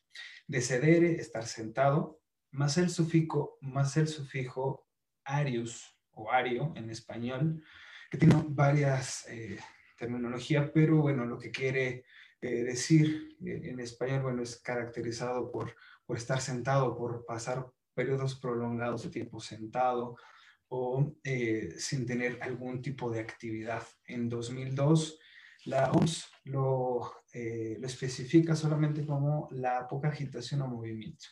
De 0.47 0.61
sedere, 0.61 1.15
estar 1.15 1.45
sentado, 1.45 2.19
más 2.51 2.77
el 2.77 2.89
sufijo, 2.89 3.57
más 3.61 3.97
el 3.97 4.07
sufijo 4.07 4.87
arius 5.23 5.90
o 6.13 6.31
ario 6.31 6.73
en 6.75 6.89
español, 6.89 7.63
que 8.09 8.17
tiene 8.17 8.43
varias 8.47 9.25
eh, 9.29 9.57
terminologías, 9.97 10.69
pero 10.73 10.97
bueno, 10.97 11.25
lo 11.25 11.37
que 11.37 11.51
quiere 11.51 12.03
eh, 12.41 12.63
decir 12.63 13.37
eh, 13.45 13.61
en 13.65 13.79
español, 13.79 14.23
bueno, 14.23 14.41
es 14.43 14.57
caracterizado 14.61 15.51
por, 15.51 15.75
por 16.05 16.17
estar 16.17 16.41
sentado, 16.41 16.95
por 16.95 17.25
pasar 17.25 17.65
periodos 17.93 18.39
prolongados 18.39 19.03
de 19.03 19.09
tiempo 19.09 19.39
sentado 19.39 20.17
o 20.73 21.13
sin 21.77 22.05
tener 22.05 22.41
algún 22.41 22.81
tipo 22.81 23.11
de 23.11 23.19
actividad. 23.19 23.83
En 24.05 24.29
2002, 24.29 25.19
la 25.65 25.91
OMS 25.91 26.31
lo, 26.45 27.13
lo 27.33 27.87
especifica 27.87 28.55
solamente 28.55 29.05
como 29.05 29.49
la 29.51 29.85
poca 29.89 30.07
agitación 30.07 30.61
o 30.61 30.67
movimiento. 30.67 31.25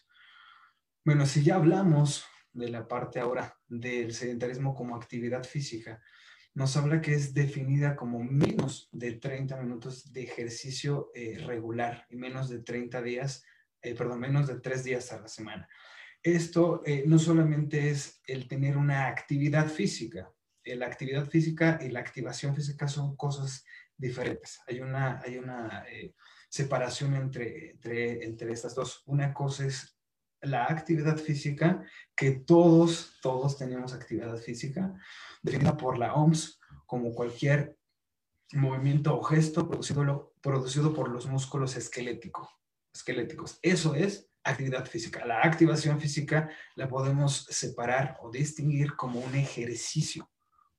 Bueno, 1.06 1.26
si 1.26 1.42
ya 1.42 1.56
hablamos 1.56 2.26
de 2.60 2.70
la 2.70 2.88
parte 2.88 3.20
ahora 3.20 3.58
del 3.68 4.14
sedentarismo 4.14 4.76
como 4.76 4.96
actividad 4.96 5.44
física, 5.44 6.02
nos 6.54 6.76
habla 6.78 7.02
que 7.02 7.14
es 7.14 7.34
definida 7.34 7.96
como 7.96 8.24
menos 8.24 8.90
de 8.92 9.14
30 9.14 9.58
minutos 9.62 10.12
de 10.12 10.24
ejercicio 10.24 11.12
eh, 11.14 11.38
regular 11.46 12.06
y 12.10 12.18
menos 12.18 12.50
de 12.50 12.60
30 12.60 13.02
días, 13.02 13.44
eh, 13.82 13.96
perdón, 13.96 14.20
menos 14.20 14.48
de 14.48 14.60
3 14.60 14.84
días 14.84 15.12
a 15.12 15.22
la 15.22 15.28
semana. 15.28 15.68
Esto 16.22 16.82
eh, 16.86 17.04
no 17.08 17.18
solamente 17.18 17.90
es 17.90 18.22
el 18.28 18.48
tener 18.48 18.78
una 18.78 19.08
actividad 19.08 19.68
física, 19.68 20.32
la 20.66 20.86
actividad 20.86 21.28
física 21.28 21.80
y 21.82 21.90
la 21.90 22.02
activación 22.02 22.56
física 22.56 22.88
son 22.88 23.16
cosas 23.16 23.66
diferentes. 23.98 24.60
Hay 24.68 24.82
una, 24.82 25.20
hay 25.20 25.38
una 25.38 25.84
separación 26.48 27.16
entre, 27.16 27.72
entre, 27.72 28.24
entre 28.24 28.52
estas 28.52 28.76
dos. 28.76 29.02
Una 29.08 29.34
cosa 29.34 29.66
es 29.66 29.99
la 30.42 30.66
actividad 30.66 31.18
física, 31.18 31.84
que 32.16 32.32
todos, 32.32 33.18
todos 33.22 33.58
tenemos 33.58 33.94
actividad 33.94 34.38
física, 34.38 34.94
definida 35.42 35.76
por 35.78 35.98
la 35.98 36.14
OMS 36.14 36.60
como 36.86 37.14
cualquier 37.14 37.78
movimiento 38.54 39.18
o 39.18 39.24
gesto 39.24 39.68
producido, 39.68 40.34
producido 40.42 40.94
por 40.94 41.10
los 41.10 41.28
músculos 41.28 41.76
esqueléticos. 41.76 42.50
Eso 43.62 43.96
es 43.96 44.30
actividad 44.44 44.86
física. 44.86 45.26
La 45.26 45.42
activación 45.42 46.00
física 46.00 46.50
la 46.76 46.88
podemos 46.88 47.46
separar 47.50 48.18
o 48.22 48.32
distinguir 48.32 48.96
como 48.96 49.20
un 49.20 49.36
ejercicio, 49.36 50.30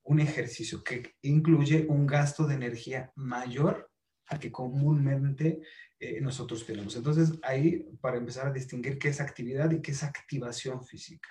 un 0.03 0.21
ejercicio 0.21 0.83
que 0.83 1.15
incluye 1.23 1.87
un 1.89 2.07
gasto 2.07 2.47
de 2.47 2.55
energía 2.55 3.13
mayor 3.15 3.91
al 4.27 4.39
que 4.39 4.51
comúnmente 4.51 5.61
eh, 6.01 6.21
nosotros 6.21 6.65
tenemos. 6.65 6.97
Entonces, 6.97 7.39
ahí 7.43 7.87
para 8.01 8.17
empezar 8.17 8.47
a 8.47 8.53
distinguir 8.53 8.99
qué 8.99 9.11
es 9.11 9.21
actividad 9.21 9.71
y 9.71 9.83
qué 9.83 9.93
es 9.93 10.03
activación 10.03 10.83
física. 10.85 11.29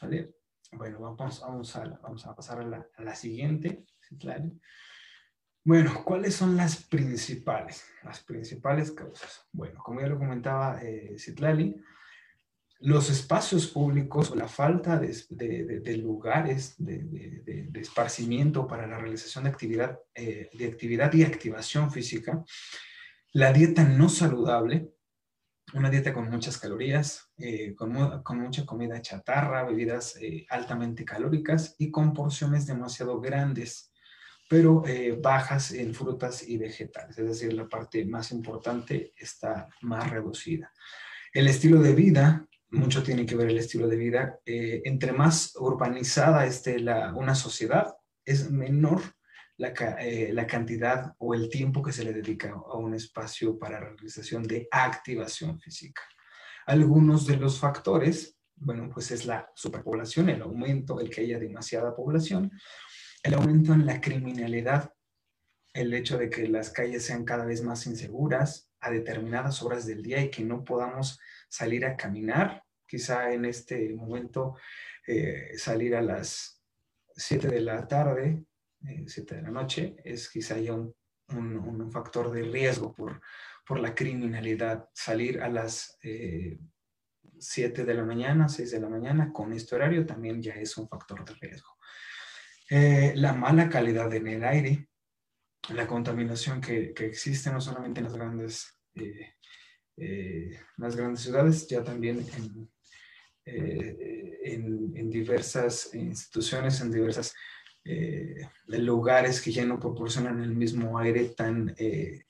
¿Vale? 0.00 0.34
Bueno, 0.72 0.98
vamos, 0.98 1.40
vamos, 1.40 1.76
a, 1.76 1.84
vamos 2.02 2.26
a 2.26 2.34
pasar 2.34 2.60
a 2.60 2.64
la, 2.64 2.86
a 2.96 3.02
la 3.02 3.14
siguiente. 3.14 3.84
Bueno, 5.64 6.02
¿cuáles 6.04 6.34
son 6.34 6.56
las 6.56 6.82
principales? 6.84 7.84
Las 8.02 8.20
principales 8.20 8.90
causas. 8.90 9.46
Bueno, 9.52 9.80
como 9.82 10.00
ya 10.00 10.08
lo 10.08 10.18
comentaba 10.18 10.82
eh, 10.82 11.14
Citlali, 11.18 11.76
los 12.80 13.10
espacios 13.10 13.68
públicos 13.68 14.30
o 14.32 14.34
la 14.34 14.48
falta 14.48 14.98
de, 14.98 15.16
de, 15.30 15.80
de 15.80 15.96
lugares 15.98 16.74
de, 16.78 17.70
esparcimiento 17.74 18.66
para 18.66 18.86
la 18.86 18.98
realización 18.98 19.44
de 19.44 19.50
actividad, 19.50 20.00
eh, 20.14 20.50
de 20.52 20.66
actividad 20.66 21.12
y 21.12 21.22
activación 21.22 21.92
física, 21.92 22.44
la 23.32 23.52
dieta 23.52 23.84
no 23.84 24.08
saludable, 24.08 24.92
una 25.74 25.88
dieta 25.88 26.12
con 26.12 26.28
muchas 26.28 26.58
calorías, 26.58 27.30
eh, 27.38 27.74
con, 27.74 27.92
mucha 28.38 28.66
comida 28.66 29.00
chatarra, 29.00 29.64
bebidas 29.64 30.16
eh, 30.20 30.46
altamente 30.50 31.04
calóricas 31.04 31.74
y 31.78 31.90
con 31.90 32.12
porciones 32.12 32.66
demasiado 32.66 33.20
grandes, 33.20 33.90
pero 34.50 34.86
eh, 34.86 35.18
bajas 35.22 35.72
en 35.72 35.94
frutas 35.94 36.46
y 36.46 36.58
vegetales. 36.58 37.16
Es 37.18 37.26
decir, 37.26 37.54
la 37.54 37.68
parte 37.68 38.04
más 38.04 38.32
importante 38.32 39.14
está 39.16 39.68
más 39.80 40.10
reducida. 40.10 40.70
El 41.32 41.48
estilo 41.48 41.80
de 41.80 41.94
vida, 41.94 42.46
mucho 42.70 43.02
tiene 43.02 43.24
que 43.24 43.36
ver 43.36 43.48
el 43.48 43.58
estilo 43.58 43.88
de 43.88 43.96
vida. 43.96 44.40
entre 44.44 45.12
más 45.12 45.54
urbanizada 45.56 46.44
esté 46.44 46.78
la, 46.80 47.14
una 47.14 47.34
sociedad, 47.34 47.94
es 48.24 48.50
menor 48.50 49.00
eh, 49.58 50.30
la, 50.32 50.46
cantidad 50.46 51.14
o 51.18 51.34
el 51.34 51.48
tiempo 51.48 51.82
que 51.82 51.92
se 51.92 52.04
le 52.04 52.12
dedica 52.12 52.50
a 52.50 52.76
un 52.76 52.94
espacio 52.94 53.58
para 53.58 53.80
realización 53.80 54.42
de 54.42 54.66
activación 54.70 55.60
física. 55.60 56.02
Algunos 56.66 57.26
de 57.26 57.36
los 57.36 57.60
factores, 57.60 58.38
bueno, 58.56 58.88
pues 58.92 59.10
es 59.10 59.26
la 59.26 59.50
superpoblación, 59.54 60.30
el 60.30 60.42
aumento, 60.42 61.00
el 61.00 61.10
que 61.10 61.20
haya 61.20 61.38
demasiada 61.38 61.94
población, 61.94 62.50
el 63.22 63.34
aumento 63.34 63.72
en 63.74 63.86
la 63.86 64.00
criminalidad, 64.00 64.92
el 65.74 65.92
hecho 65.94 66.18
de 66.18 66.30
que 66.30 66.48
las 66.48 66.70
calles 66.70 67.04
sean 67.04 67.24
cada 67.24 67.44
vez 67.44 67.62
más 67.62 67.86
inseguras 67.86 68.70
a 68.80 68.90
determinadas 68.90 69.62
horas 69.62 69.86
del 69.86 70.02
día 70.02 70.22
y 70.22 70.30
que 70.30 70.44
no 70.44 70.64
podamos 70.64 71.20
salir 71.48 71.84
a 71.84 71.96
caminar, 71.96 72.64
quizá 72.86 73.32
en 73.32 73.44
este 73.44 73.92
momento 73.94 74.56
eh, 75.06 75.52
salir 75.56 75.94
a 75.94 76.02
las 76.02 76.62
7 77.14 77.48
de 77.48 77.60
la 77.60 77.86
tarde 77.86 78.44
7 79.06 79.36
de 79.36 79.42
la 79.42 79.50
noche, 79.50 79.96
es 80.04 80.28
quizá 80.28 80.58
ya 80.58 80.74
un, 80.74 80.94
un, 81.28 81.90
factor 81.90 82.30
de 82.30 82.42
riesgo 82.42 82.94
por, 82.94 83.20
por, 83.66 83.80
la 83.80 83.94
criminalidad. 83.94 84.88
Salir 84.92 85.40
a 85.40 85.48
las 85.48 85.98
7 86.00 87.82
eh, 87.82 87.84
de 87.84 87.94
la 87.94 88.04
mañana, 88.04 88.48
6 88.48 88.70
de 88.70 88.80
la 88.80 88.88
mañana 88.88 89.32
con 89.32 89.52
este 89.52 89.74
horario 89.74 90.06
también 90.06 90.42
ya 90.42 90.54
es 90.54 90.76
un 90.76 90.88
factor 90.88 91.24
de 91.24 91.34
riesgo. 91.34 91.76
Eh, 92.70 93.12
la 93.16 93.32
mala 93.32 93.68
calidad 93.68 94.12
en 94.14 94.26
el 94.26 94.44
aire, 94.44 94.88
la 95.74 95.86
contaminación 95.86 96.60
que, 96.60 96.92
que 96.92 97.06
existe 97.06 97.50
no 97.50 97.60
solamente 97.60 98.00
en 98.00 98.04
las 98.04 98.16
grandes, 98.16 98.78
eh, 98.94 100.58
las 100.76 100.96
grandes 100.96 101.20
ciudades, 101.20 101.68
ya 101.68 101.84
también 101.84 102.18
en, 102.18 102.70
en, 103.44 104.96
en 104.96 105.10
diversas 105.10 105.94
instituciones, 105.94 106.80
en 106.80 106.90
diversas 106.90 107.34
eh, 107.84 108.48
lugares 108.66 109.40
que 109.40 109.52
ya 109.52 109.64
no 109.64 109.78
proporcionan 109.78 110.42
el 110.42 110.54
mismo 110.54 110.98
aire 110.98 111.26
tan, 111.36 111.74
eh, 111.78 112.24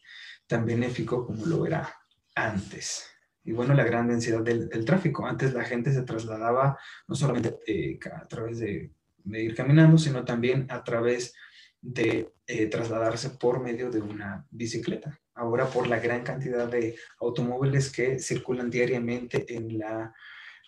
tan 0.46 0.66
benéfico 0.66 1.26
como 1.26 1.46
lo 1.46 1.66
era 1.66 1.94
antes. 2.34 3.06
Y 3.44 3.52
bueno, 3.52 3.74
la 3.74 3.84
gran 3.84 4.08
densidad 4.08 4.42
del, 4.42 4.84
tráfico. 4.84 5.26
Antes 5.26 5.52
la 5.52 5.64
gente 5.64 5.92
se 5.92 6.02
trasladaba 6.02 6.78
no 7.08 7.14
solamente 7.14 7.58
eh, 7.66 7.98
a 8.12 8.26
través 8.26 8.58
de, 8.60 8.92
ir 9.24 9.54
caminando, 9.54 9.98
sino 9.98 10.24
también 10.24 10.66
a 10.70 10.82
través 10.82 11.34
de 11.80 12.32
eh, 12.46 12.66
trasladarse 12.66 13.30
por 13.30 13.60
medio 13.60 13.90
de 13.90 14.00
una 14.00 14.46
bicicleta. 14.50 15.18
Ahora 15.34 15.66
por 15.66 15.86
la 15.86 15.98
gran 15.98 16.22
cantidad 16.22 16.68
de 16.68 16.96
automóviles 17.18 17.90
que 17.90 18.18
circulan 18.18 18.70
diariamente 18.70 19.44
en, 19.54 19.78
la, 19.78 20.14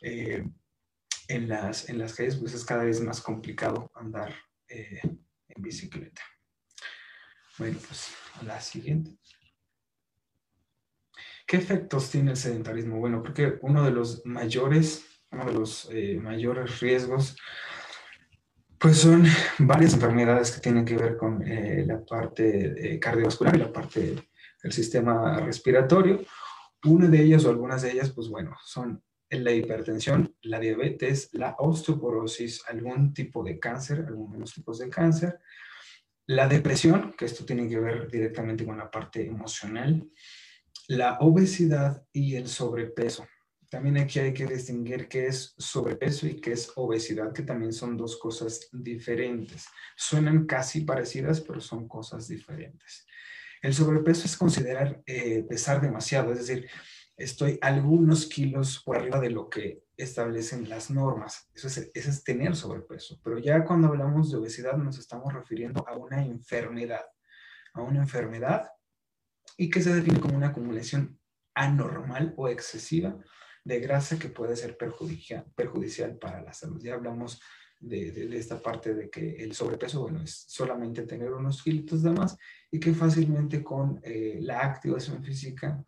en, 0.00 1.48
las, 1.48 1.88
en 1.88 1.98
las 1.98 2.14
calles, 2.14 2.36
pues 2.36 2.54
es 2.54 2.64
cada 2.64 2.84
vez 2.84 3.00
más 3.00 3.20
complicado 3.20 3.90
andar 3.94 4.34
eh, 4.68 5.00
en 5.02 5.62
bicicleta. 5.62 6.22
Bueno, 7.58 7.78
pues 7.86 8.14
la 8.44 8.60
siguiente. 8.60 9.16
¿Qué 11.46 11.58
efectos 11.58 12.10
tiene 12.10 12.32
el 12.32 12.36
sedentarismo? 12.36 12.98
Bueno, 12.98 13.22
porque 13.22 13.58
uno 13.62 13.84
de 13.84 13.90
los 13.90 14.24
mayores, 14.24 15.04
uno 15.30 15.44
de 15.44 15.52
los 15.52 15.88
eh, 15.92 16.18
mayores 16.20 16.80
riesgos, 16.80 17.36
pues 18.78 18.98
son 18.98 19.24
varias 19.58 19.94
enfermedades 19.94 20.50
que 20.50 20.60
tienen 20.60 20.84
que 20.84 20.96
ver 20.96 21.16
con 21.16 21.46
eh, 21.46 21.84
la 21.86 22.04
parte 22.04 22.98
cardiovascular 23.00 23.56
y 23.56 23.60
la 23.60 23.72
parte 23.72 24.28
del 24.62 24.72
sistema 24.72 25.40
respiratorio. 25.40 26.24
Una 26.84 27.08
de 27.08 27.22
ellas 27.22 27.44
o 27.44 27.50
algunas 27.50 27.82
de 27.82 27.92
ellas, 27.92 28.10
pues 28.10 28.28
bueno, 28.28 28.56
son 28.64 29.02
la 29.30 29.52
hipertensión, 29.52 30.34
la 30.42 30.60
diabetes, 30.60 31.30
la 31.32 31.56
osteoporosis, 31.58 32.62
algún 32.68 33.12
tipo 33.12 33.42
de 33.42 33.58
cáncer, 33.58 34.04
algunos 34.06 34.54
tipos 34.54 34.78
de 34.78 34.88
cáncer, 34.88 35.40
la 36.26 36.48
depresión, 36.48 37.14
que 37.16 37.26
esto 37.26 37.44
tiene 37.44 37.68
que 37.68 37.78
ver 37.78 38.10
directamente 38.10 38.64
con 38.64 38.78
la 38.78 38.90
parte 38.90 39.26
emocional, 39.26 40.08
la 40.88 41.18
obesidad 41.20 42.02
y 42.12 42.36
el 42.36 42.48
sobrepeso. 42.48 43.26
También 43.70 43.98
aquí 43.98 44.20
hay 44.20 44.32
que 44.32 44.46
distinguir 44.46 45.08
qué 45.08 45.26
es 45.26 45.54
sobrepeso 45.58 46.26
y 46.26 46.40
qué 46.40 46.52
es 46.52 46.70
obesidad, 46.76 47.32
que 47.32 47.42
también 47.42 47.72
son 47.72 47.96
dos 47.96 48.16
cosas 48.18 48.68
diferentes. 48.72 49.66
Suenan 49.96 50.46
casi 50.46 50.82
parecidas, 50.82 51.40
pero 51.40 51.60
son 51.60 51.88
cosas 51.88 52.28
diferentes. 52.28 53.06
El 53.60 53.74
sobrepeso 53.74 54.26
es 54.26 54.36
considerar 54.36 55.02
eh, 55.06 55.44
pesar 55.48 55.80
demasiado, 55.80 56.32
es 56.32 56.46
decir, 56.46 56.68
estoy 57.16 57.58
algunos 57.62 58.26
kilos 58.26 58.82
por 58.84 58.96
arriba 58.96 59.20
de 59.20 59.30
lo 59.30 59.48
que 59.48 59.84
establecen 59.96 60.68
las 60.68 60.90
normas. 60.90 61.48
Eso 61.54 61.68
es, 61.68 61.90
es 61.94 62.24
tener 62.24 62.56
sobrepeso. 62.56 63.20
Pero 63.22 63.38
ya 63.38 63.64
cuando 63.64 63.88
hablamos 63.88 64.30
de 64.30 64.38
obesidad 64.38 64.76
nos 64.76 64.98
estamos 64.98 65.32
refiriendo 65.32 65.86
a 65.86 65.96
una 65.96 66.24
enfermedad, 66.24 67.04
a 67.72 67.82
una 67.82 68.00
enfermedad 68.00 68.68
y 69.56 69.70
que 69.70 69.82
se 69.82 69.94
define 69.94 70.20
como 70.20 70.36
una 70.36 70.48
acumulación 70.48 71.18
anormal 71.54 72.34
o 72.36 72.48
excesiva 72.48 73.16
de 73.64 73.80
grasa 73.80 74.18
que 74.18 74.28
puede 74.28 74.56
ser 74.56 74.76
perjudicial, 74.76 75.46
perjudicial 75.54 76.18
para 76.18 76.42
la 76.42 76.52
salud. 76.52 76.80
Ya 76.82 76.94
hablamos 76.94 77.40
de, 77.80 78.36
esta 78.36 78.60
parte 78.60 78.94
de 78.94 79.10
que 79.10 79.36
el 79.36 79.54
sobrepeso, 79.54 80.02
bueno, 80.02 80.22
es 80.22 80.44
solamente 80.48 81.02
tener 81.02 81.32
unos 81.32 81.62
kilitos 81.62 82.02
de 82.02 82.10
más 82.10 82.36
y 82.70 82.80
que 82.80 82.92
fácilmente 82.92 83.62
con 83.62 84.00
eh, 84.02 84.38
la 84.40 84.60
activación 84.60 85.22
física 85.22 85.82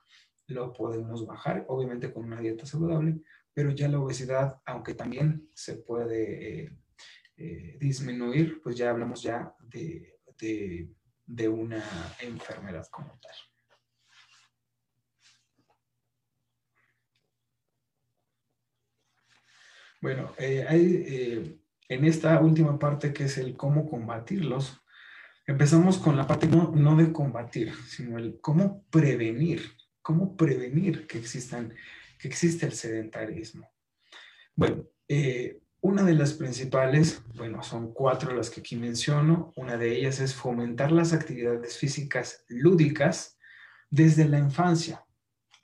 lo 0.49 0.73
podemos 0.73 1.27
bajar, 1.27 1.65
obviamente 1.69 2.13
con 2.13 2.25
una 2.25 2.41
dieta 2.41 2.67
saludable, 2.67 3.21
pero 3.53 3.71
ya 3.71 3.89
la 3.89 4.01
obesidad, 4.01 4.61
aunque 4.65 4.95
también 4.95 5.49
se 5.55 5.77
puede 5.77 6.65
eh, 6.65 6.79
eh, 7.37 7.77
disminuir, 7.81 8.61
pues 8.63 8.77
ya 8.77 8.91
hablamos 8.91 9.23
ya 9.23 9.55
de, 9.61 10.19
de, 11.27 11.49
una 11.49 11.83
enfermedad 12.21 12.87
como 12.91 13.19
tal. 13.19 13.35
Bueno, 20.03 20.33
eh, 20.39 21.59
en 21.89 22.05
esta 22.05 22.39
última 22.41 22.79
parte 22.79 23.13
que 23.13 23.25
es 23.25 23.39
el 23.39 23.57
cómo 23.57 23.89
combatirlos, 23.89 24.81
empezamos 25.47 25.99
con 25.99 26.17
la 26.17 26.27
parte 26.27 26.47
no 26.47 26.97
de 26.97 27.13
combatir, 27.13 27.73
sino 27.87 28.19
el 28.19 28.39
cómo 28.41 28.85
prevenir, 28.91 29.63
cómo 30.07 30.37
prevenir 30.37 31.09
que, 31.09 31.19
existan, 31.19 31.75
que 32.17 32.29
existe 32.29 32.65
el 32.65 32.75
sedentarismo. 32.75 33.69
Bueno, 34.55 34.85
eh, 35.09 35.61
una 35.81 36.05
de 36.05 36.15
las 36.15 36.35
principales, 36.35 37.23
bueno, 37.35 37.61
son 37.65 37.93
cuatro 37.93 38.33
las 38.33 38.49
que 38.49 38.61
aquí 38.61 38.77
menciono. 38.77 39.53
Una 39.57 39.77
de 39.77 39.97
ellas 39.97 40.21
es 40.21 40.33
fomentar 40.33 40.93
las 40.93 41.13
actividades 41.13 41.77
físicas 41.77 42.45
lúdicas 42.47 43.37
desde 43.91 44.29
la 44.29 44.39
infancia. 44.39 45.05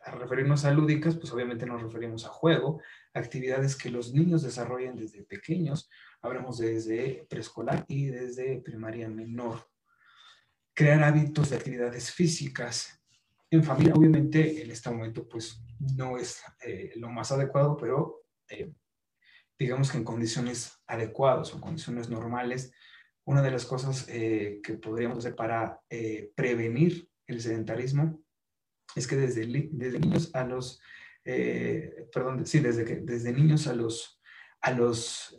Al 0.01 0.19
referirnos 0.19 0.65
a 0.65 0.73
lúdicas, 0.73 1.15
pues 1.15 1.33
obviamente 1.33 1.65
nos 1.65 1.81
referimos 1.81 2.25
a 2.25 2.31
juego, 2.31 2.83
actividades 3.15 3.77
que 3.77 3.91
los 3.91 4.13
niños 4.13 4.43
desarrollan 4.43 4.97
desde 4.97 5.23
pequeños, 5.23 5.89
hablamos 6.21 6.59
desde 6.59 7.29
preescolar 7.31 7.85
y 7.87 8.07
desde 8.07 8.61
primaria 8.61 9.09
menor. 9.09 9.69
Crear 10.75 11.05
hábitos 11.05 11.51
de 11.51 11.57
actividades 11.59 12.11
físicas 12.11 13.02
en 13.57 13.65
familia, 13.65 13.95
obviamente 13.95 14.63
en 14.63 14.71
este 14.71 14.91
momento 14.91 15.29
pues 15.29 15.63
no 15.97 16.17
es 16.17 16.43
eh, 16.65 16.93
lo 16.97 17.11
más 17.11 17.33
adecuado, 17.33 17.77
pero 17.77 18.25
eh, 18.49 18.73
digamos 19.59 19.91
que 19.91 19.99
en 19.99 20.05
condiciones 20.05 20.83
adecuadas 20.87 21.55
o 21.55 21.61
condiciones 21.61 22.09
normales, 22.09 22.73
una 23.25 23.43
de 23.43 23.51
las 23.51 23.65
cosas 23.65 24.07
eh, 24.09 24.61
que 24.63 24.75
podríamos 24.75 25.19
hacer 25.19 25.37
para 25.37 25.81
eh, 25.89 26.33
prevenir 26.35 27.09
el 27.27 27.41
sedentarismo 27.41 28.21
es 28.97 29.07
que 29.07 29.17
desde, 29.17 29.47
desde 29.73 30.01
niños 30.01 30.35
a 30.35 30.45
los, 30.45 30.81
eh, 31.25 32.09
perdón, 32.13 32.45
sí, 32.47 32.61
desde, 32.61 32.85
que, 32.85 32.97
desde 32.97 33.33
niños 33.33 33.67
a 33.67 33.75
los, 33.75 34.21
a 34.61 34.73
los, 34.73 35.37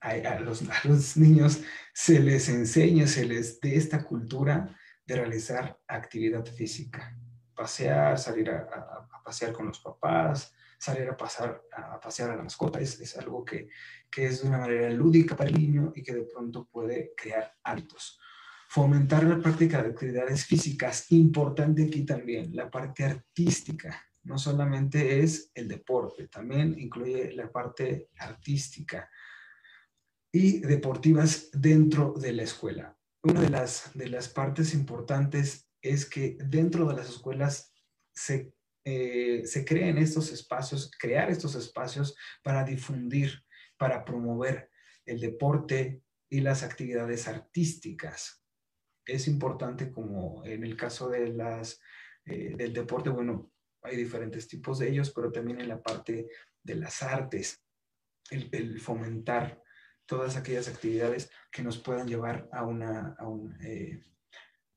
a, 0.00 0.40
los, 0.40 0.62
a 0.68 0.88
los 0.88 1.16
niños 1.16 1.62
se 1.94 2.20
les 2.20 2.48
enseñe, 2.48 3.06
se 3.06 3.24
les 3.24 3.60
dé 3.60 3.76
esta 3.76 4.04
cultura 4.04 4.76
de 5.06 5.16
realizar 5.16 5.80
actividad 5.86 6.44
física, 6.44 7.16
pasear, 7.54 8.18
salir 8.18 8.50
a, 8.50 9.06
a 9.10 9.22
pasear 9.22 9.52
con 9.52 9.66
los 9.66 9.78
papás, 9.80 10.52
salir 10.78 11.08
a, 11.08 11.16
pasar, 11.16 11.62
a 11.72 12.00
pasear 12.00 12.30
a 12.30 12.36
la 12.36 12.42
mascota. 12.42 12.80
Es, 12.80 13.00
es 13.00 13.16
algo 13.16 13.44
que, 13.44 13.68
que, 14.10 14.26
es 14.26 14.42
de 14.42 14.48
una 14.48 14.58
manera 14.58 14.90
lúdica 14.90 15.36
para 15.36 15.50
el 15.50 15.58
niño 15.58 15.92
y 15.94 16.02
que 16.02 16.14
de 16.14 16.24
pronto 16.24 16.68
puede 16.70 17.12
crear 17.16 17.54
hábitos. 17.62 18.18
Fomentar 18.68 19.24
la 19.24 19.38
práctica 19.38 19.82
de 19.82 19.90
actividades 19.90 20.44
físicas, 20.44 21.10
importante 21.12 21.84
aquí 21.84 22.04
también, 22.04 22.54
la 22.54 22.70
parte 22.70 23.04
artística. 23.04 24.02
No 24.24 24.38
solamente 24.38 25.20
es 25.22 25.52
el 25.54 25.68
deporte, 25.68 26.26
también 26.28 26.76
incluye 26.78 27.32
la 27.32 27.50
parte 27.50 28.10
artística 28.18 29.08
y 30.32 30.60
deportivas 30.60 31.48
dentro 31.52 32.12
de 32.14 32.32
la 32.32 32.42
escuela. 32.42 32.96
Una 33.28 33.40
de 33.40 33.50
las, 33.50 33.90
de 33.94 34.08
las 34.08 34.28
partes 34.28 34.72
importantes 34.74 35.68
es 35.82 36.08
que 36.08 36.36
dentro 36.40 36.86
de 36.86 36.94
las 36.94 37.08
escuelas 37.08 37.72
se 38.12 38.56
eh, 38.88 39.44
se 39.44 39.64
creen 39.64 39.98
estos 39.98 40.30
espacios, 40.30 40.92
crear 40.96 41.28
estos 41.28 41.56
espacios 41.56 42.16
para 42.44 42.62
difundir, 42.62 43.42
para 43.76 44.04
promover 44.04 44.70
el 45.04 45.18
deporte 45.18 46.02
y 46.30 46.40
las 46.40 46.62
actividades 46.62 47.26
artísticas. 47.26 48.44
Es 49.04 49.26
importante 49.26 49.90
como 49.90 50.44
en 50.44 50.62
el 50.62 50.76
caso 50.76 51.08
de 51.08 51.30
las, 51.32 51.80
eh, 52.26 52.54
del 52.56 52.72
deporte, 52.72 53.10
bueno, 53.10 53.50
hay 53.82 53.96
diferentes 53.96 54.46
tipos 54.46 54.78
de 54.78 54.88
ellos, 54.88 55.10
pero 55.10 55.32
también 55.32 55.60
en 55.60 55.68
la 55.68 55.82
parte 55.82 56.28
de 56.62 56.74
las 56.76 57.02
artes, 57.02 57.60
el, 58.30 58.80
fomentar 58.80 59.60
todas 60.06 60.36
aquellas 60.36 60.68
actividades 60.68 61.30
que 61.50 61.62
nos 61.62 61.78
puedan 61.78 62.06
llevar 62.06 62.48
a 62.52 62.64
una, 62.64 63.16
a, 63.18 63.26
eh, 63.64 64.02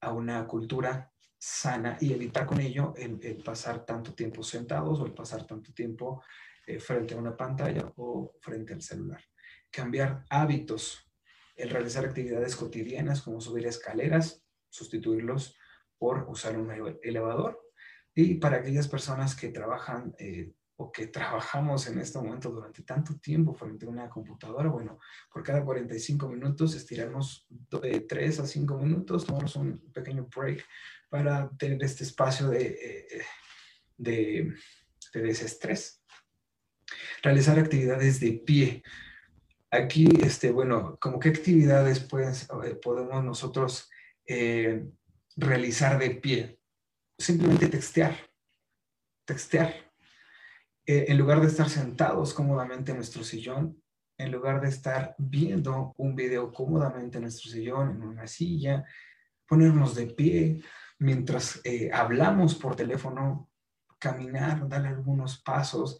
a 0.01 0.11
una 0.11 0.45
cultura 0.47 1.11
sana 1.37 1.97
y 2.01 2.11
evitar 2.11 2.45
con 2.45 2.59
ello 2.59 2.93
el, 2.97 3.41
pasar 3.43 3.85
tanto 3.85 4.13
tiempo 4.13 4.43
sentados 4.43 4.99
o 4.99 5.05
el 5.05 5.13
pasar 5.13 5.47
tanto 5.47 5.73
tiempo 5.73 6.21
eh, 6.67 6.79
frente 6.79 7.13
a 7.13 7.17
una 7.17 7.35
pantalla 7.35 7.91
o 7.95 8.35
frente 8.41 8.73
al 8.73 8.81
celular. 8.81 9.23
Cambiar 9.71 10.25
hábitos, 10.29 11.09
el 11.55 11.69
realizar 11.69 12.05
actividades 12.05 12.55
cotidianas 12.55 13.21
como 13.21 13.39
subir 13.39 13.65
escaleras, 13.67 14.43
sustituirlos 14.69 15.55
por 15.97 16.27
usar 16.29 16.57
un 16.57 16.97
elevador. 17.01 17.61
Y 18.13 18.35
para 18.35 18.57
aquellas 18.57 18.87
personas 18.87 19.35
que 19.35 19.49
trabajan 19.49 20.13
eh, 20.17 20.51
o 20.81 20.89
que 20.93 21.07
trabajamos 21.07 21.87
en 21.87 21.99
este 21.99 22.17
momento 22.19 22.49
durante 22.51 22.83
tanto 22.83 23.19
tiempo 23.19 23.53
frente 23.53 23.85
a 23.85 23.89
una 23.89 24.09
computadora, 24.09 24.69
bueno, 24.69 24.97
por 25.29 25.43
cada 25.43 25.63
45 25.63 26.29
minutos 26.29 26.73
estirarnos 26.73 27.45
de 27.49 27.99
3 27.99 28.39
a 28.39 28.47
5 28.47 28.77
minutos, 28.77 29.25
tomamos 29.25 29.57
un 29.57 29.91
pequeño 29.91 30.29
break 30.33 30.65
para 31.09 31.49
tener 31.57 31.83
este 31.83 32.05
espacio 32.05 32.47
de, 32.47 32.65
eh, 32.81 33.21
de, 33.97 34.55
desestrés. 35.13 36.01
Realizar 37.21 37.59
actividades 37.59 38.21
de 38.21 38.41
pie. 38.45 38.81
Aquí, 39.71 40.07
este, 40.23 40.49
bueno, 40.49 40.97
como 41.01 41.19
qué 41.19 41.27
actividades 41.27 42.07
eh, 42.63 42.75
podemos 42.81 43.21
nosotros 43.21 43.89
eh, 44.25 44.87
realizar 45.35 45.99
de 45.99 46.11
pie. 46.11 46.57
Simplemente 47.17 47.67
textear. 47.67 48.15
Textear. 49.25 49.88
En 50.91 51.17
lugar 51.17 51.39
de 51.41 51.47
estar 51.47 51.69
sentados 51.69 52.33
cómodamente 52.33 52.91
en 52.91 52.97
nuestro 52.97 53.23
sillón, 53.23 53.79
en 54.17 54.31
lugar 54.31 54.59
de 54.59 54.69
estar 54.69 55.15
viendo 55.17 55.93
un 55.97 56.15
video 56.15 56.51
cómodamente 56.51 57.17
en 57.17 57.23
nuestro 57.23 57.51
sillón, 57.51 57.91
en 57.91 58.01
una 58.01 58.27
silla, 58.27 58.83
ponernos 59.47 59.95
de 59.95 60.07
pie, 60.07 60.63
mientras 60.99 61.61
eh, 61.63 61.89
hablamos 61.93 62.55
por 62.55 62.75
teléfono, 62.75 63.49
caminar, 63.99 64.67
dar 64.67 64.85
algunos 64.85 65.41
pasos. 65.41 65.99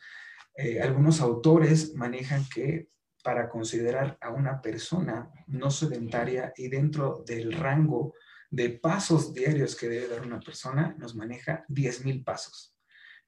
Eh, 0.55 0.81
algunos 0.81 1.21
autores 1.21 1.93
manejan 1.95 2.45
que 2.53 2.89
para 3.23 3.47
considerar 3.47 4.17
a 4.21 4.31
una 4.31 4.61
persona 4.61 5.29
no 5.47 5.69
sedentaria 5.71 6.53
y 6.55 6.67
dentro 6.67 7.23
del 7.25 7.53
rango 7.53 8.13
de 8.49 8.69
pasos 8.69 9.33
diarios 9.33 9.75
que 9.75 9.87
debe 9.87 10.07
dar 10.07 10.25
una 10.25 10.39
persona, 10.39 10.95
nos 10.97 11.15
maneja 11.15 11.63
10.000 11.69 12.23
pasos. 12.23 12.78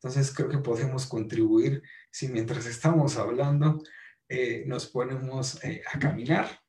Entonces 0.01 0.33
creo 0.35 0.49
que 0.49 0.57
podemos 0.57 1.05
contribuir 1.05 1.83
si 2.09 2.27
mientras 2.27 2.65
estamos 2.65 3.17
hablando 3.17 3.81
eh, 4.27 4.63
nos 4.65 4.87
ponemos 4.87 5.59
a 5.93 5.99
caminar 5.99 6.59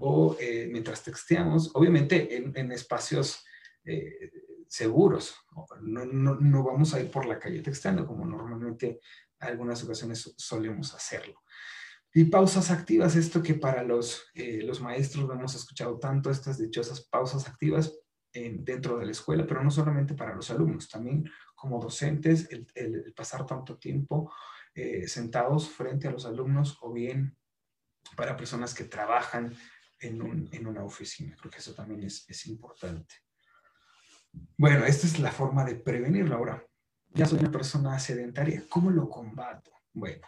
o 0.00 0.36
mientras 0.70 1.04
texteamos, 1.04 1.70
obviamente 1.74 2.36
en, 2.36 2.56
en 2.56 2.72
espacios 2.72 3.44
eh, 3.84 4.30
seguros. 4.66 5.36
No, 5.82 6.04
no, 6.06 6.36
no, 6.36 6.64
vamos 6.64 6.94
a 6.94 7.00
ir 7.00 7.10
por 7.10 7.26
la 7.26 7.38
calle 7.38 7.60
textando 7.60 8.06
como 8.06 8.24
normalmente 8.24 9.00
en 9.40 9.48
algunas 9.48 9.84
ocasiones 9.84 10.34
solemos 10.36 10.94
hacerlo. 10.94 11.42
Y 12.12 12.24
pausas 12.24 12.70
activas, 12.70 13.16
esto 13.16 13.42
que 13.42 13.54
para 13.54 13.82
los, 13.82 14.24
eh, 14.34 14.62
los 14.62 14.80
maestros 14.80 15.26
lo 15.26 15.34
hemos 15.34 15.54
escuchado 15.54 15.98
tanto, 15.98 16.30
estas 16.30 16.58
dichosas 16.58 17.06
pausas 17.08 17.46
activas 17.48 17.92
dentro 18.34 18.98
de 18.98 19.06
la 19.06 19.12
escuela, 19.12 19.46
pero 19.46 19.62
no 19.62 19.70
solamente 19.70 20.14
para 20.14 20.34
los 20.34 20.50
alumnos, 20.50 20.88
también 20.88 21.30
como 21.54 21.80
docentes, 21.80 22.48
el, 22.50 22.66
el, 22.74 23.12
pasar 23.14 23.46
tanto 23.46 23.78
tiempo 23.78 24.32
eh, 24.74 25.06
sentados 25.06 25.68
frente 25.68 26.08
a 26.08 26.10
los 26.10 26.26
alumnos 26.26 26.78
o 26.82 26.92
bien 26.92 27.36
para 28.16 28.36
personas 28.36 28.74
que 28.74 28.84
trabajan 28.84 29.54
en, 30.00 30.20
un, 30.20 30.48
en 30.52 30.66
una 30.66 30.82
oficina. 30.82 31.36
Creo 31.38 31.50
que 31.50 31.58
eso 31.58 31.74
también 31.74 32.02
es, 32.02 32.28
es 32.28 32.46
importante. 32.46 33.14
Bueno, 34.58 34.84
esta 34.84 35.06
es 35.06 35.20
la 35.20 35.30
forma 35.30 35.64
de 35.64 35.76
prevenirlo. 35.76 36.36
Ahora, 36.36 36.66
ya 37.10 37.26
soy 37.26 37.38
una 37.38 37.52
persona 37.52 37.98
sedentaria. 38.00 38.64
¿Cómo 38.68 38.90
lo 38.90 39.08
combato? 39.08 39.70
Bueno, 39.92 40.26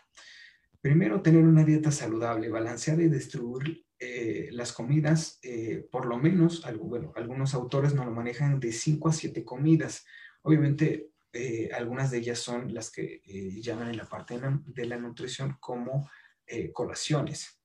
primero 0.80 1.20
tener 1.20 1.44
una 1.44 1.64
dieta 1.64 1.90
saludable, 1.90 2.48
balanceada 2.48 3.02
y 3.02 3.08
distribuir 3.08 3.85
eh, 3.98 4.50
las 4.52 4.72
comidas, 4.72 5.38
eh, 5.42 5.86
por 5.90 6.04
lo 6.04 6.18
menos, 6.18 6.62
bueno, 6.78 7.12
algunos 7.16 7.54
autores 7.54 7.94
no 7.94 8.04
lo 8.04 8.10
manejan 8.10 8.60
de 8.60 8.72
5 8.72 9.08
a 9.08 9.12
7 9.12 9.44
comidas. 9.44 10.04
Obviamente, 10.42 11.10
eh, 11.32 11.70
algunas 11.72 12.10
de 12.10 12.18
ellas 12.18 12.38
son 12.38 12.74
las 12.74 12.90
que 12.90 13.22
llaman 13.62 13.88
en 13.88 13.96
la 13.96 14.04
parte 14.04 14.38
de 14.66 14.86
la 14.86 14.98
nutrición 14.98 15.56
como 15.60 16.08
colaciones. 16.72 17.60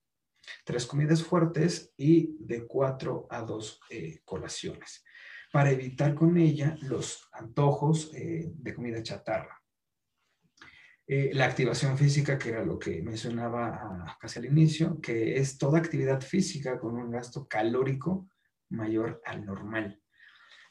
Tres 0.64 0.86
comidas 0.86 1.22
fuertes 1.22 1.92
y 1.96 2.36
de 2.40 2.66
4 2.66 3.28
a 3.30 3.42
2 3.42 3.80
colaciones 4.24 5.04
para 5.52 5.70
evitar 5.70 6.14
con 6.14 6.36
ella 6.36 6.76
los 6.80 7.28
antojos 7.32 8.10
de 8.10 8.74
comida 8.74 9.02
chatarra. 9.02 9.61
Eh, 11.12 11.30
la 11.34 11.44
activación 11.44 11.98
física, 11.98 12.38
que 12.38 12.50
era 12.50 12.64
lo 12.64 12.78
que 12.78 13.02
mencionaba 13.02 13.68
ah, 13.68 14.18
casi 14.20 14.38
al 14.38 14.46
inicio, 14.46 15.00
que 15.00 15.36
es 15.36 15.58
toda 15.58 15.78
actividad 15.78 16.20
física 16.20 16.78
con 16.78 16.96
un 16.96 17.10
gasto 17.10 17.46
calórico 17.46 18.28
mayor 18.70 19.20
al 19.24 19.44
normal. 19.44 20.00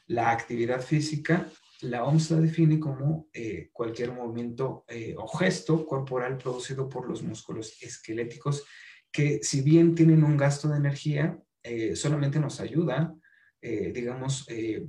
La 0.06 0.30
actividad 0.30 0.80
física, 0.80 1.48
la 1.82 2.04
OMS 2.04 2.30
la 2.32 2.40
define 2.40 2.80
como 2.80 3.28
eh, 3.32 3.70
cualquier 3.72 4.12
movimiento 4.12 4.84
o 5.16 5.28
gesto 5.28 5.86
corporal 5.86 6.38
producido 6.38 6.88
por 6.88 7.08
los 7.08 7.22
músculos 7.22 7.76
esqueléticos 7.80 8.64
que 9.12 9.40
si 9.42 9.60
bien 9.60 9.94
tienen 9.94 10.24
un 10.24 10.36
gasto 10.36 10.68
de 10.68 10.78
energía, 10.78 11.38
eh, 11.62 11.94
solamente 11.94 12.40
nos 12.40 12.60
ayuda, 12.60 13.14
eh, 13.60 13.92
digamos, 13.94 14.46
eh, 14.48 14.88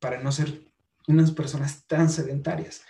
para 0.00 0.20
no 0.20 0.32
ser 0.32 0.64
unas 1.06 1.30
personas 1.30 1.86
tan 1.86 2.08
sedentarias. 2.08 2.82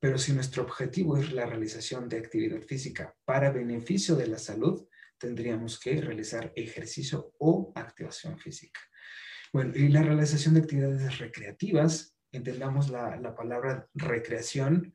Pero 0.00 0.18
si 0.18 0.32
nuestro 0.32 0.62
objetivo 0.62 1.18
es 1.18 1.32
la 1.32 1.46
realización 1.46 2.08
de 2.08 2.18
actividad 2.18 2.62
física 2.62 3.14
para 3.24 3.52
beneficio 3.52 4.16
de 4.16 4.26
la 4.26 4.38
salud, 4.38 4.88
tendríamos 5.18 5.78
que 5.78 6.00
realizar 6.00 6.52
ejercicio 6.56 7.32
o 7.38 7.72
activación 7.74 8.38
física. 8.38 8.80
Bueno, 9.52 9.72
y 9.76 9.88
la 9.88 10.02
realización 10.02 10.54
de 10.54 10.60
actividades 10.60 11.18
recreativas, 11.18 12.16
entendamos 12.32 12.88
la, 12.88 13.16
la 13.20 13.34
palabra 13.34 13.86
recreación 13.94 14.94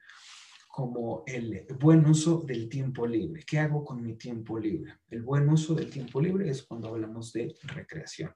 como 0.68 1.24
el 1.26 1.66
buen 1.80 2.06
uso 2.06 2.42
del 2.42 2.68
tiempo 2.68 3.08
libre. 3.08 3.44
¿Qué 3.48 3.60
hago 3.60 3.86
con 3.86 4.04
mi 4.04 4.18
tiempo 4.18 4.60
libre? 4.60 4.96
El 5.10 5.22
buen 5.22 5.48
uso 5.48 5.74
del 5.74 5.90
tiempo 5.90 6.20
libre 6.20 6.50
es 6.50 6.64
cuando 6.64 6.90
hablamos 6.90 7.32
de 7.32 7.56
recreación. 7.64 8.36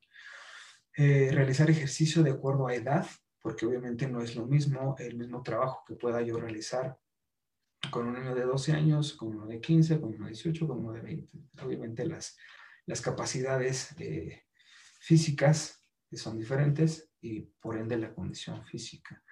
Eh, 0.96 1.32
realizar 1.34 1.70
ejercicio 1.70 2.24
de 2.24 2.32
acuerdo 2.32 2.68
a 2.68 2.76
edad, 2.76 3.06
porque 3.42 3.66
obviamente 3.66 4.08
no 4.08 4.22
es 4.22 4.36
lo 4.36 4.46
mismo 4.46 4.96
el 5.00 5.18
mismo 5.18 5.42
trabajo 5.42 5.84
que 5.88 5.96
pueda 5.96 6.22
yo 6.22 6.40
realizar 6.40 6.98
con 7.92 8.08
un 8.08 8.16
niño 8.16 8.36
de 8.36 8.44
12 8.44 8.74
años, 8.74 9.14
con 9.14 9.30
uno 9.30 9.48
de 9.48 9.62
15, 9.62 10.02
con 10.02 10.14
uno 10.14 10.26
de 10.26 10.32
18, 10.32 10.68
con 10.68 10.80
uno 10.80 10.92
de 10.94 11.02
20. 11.02 11.38
Obviamente 11.64 12.06
las, 12.06 12.38
las 12.86 13.02
capacidades 13.02 13.96
eh, 14.00 14.44
físicas 15.00 15.86
son 16.12 16.38
diferentes 16.38 17.12
y 17.22 17.42
por 17.42 17.78
ende 17.78 17.98
la 17.98 18.14
condición 18.14 18.66
física 18.66 19.24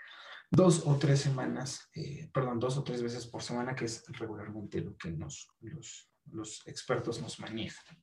dos 0.49 0.83
o 0.85 0.95
tres 0.97 1.21
semanas, 1.21 1.89
eh, 1.93 2.29
perdón, 2.33 2.59
dos 2.59 2.77
o 2.77 2.83
tres 2.83 3.01
veces 3.01 3.25
por 3.27 3.43
semana, 3.43 3.75
que 3.75 3.85
es 3.85 4.03
regularmente 4.07 4.81
lo 4.81 4.95
que 4.97 5.11
nos, 5.11 5.49
los, 5.61 6.09
los 6.31 6.65
expertos 6.67 7.21
nos 7.21 7.39
manejan. 7.39 8.01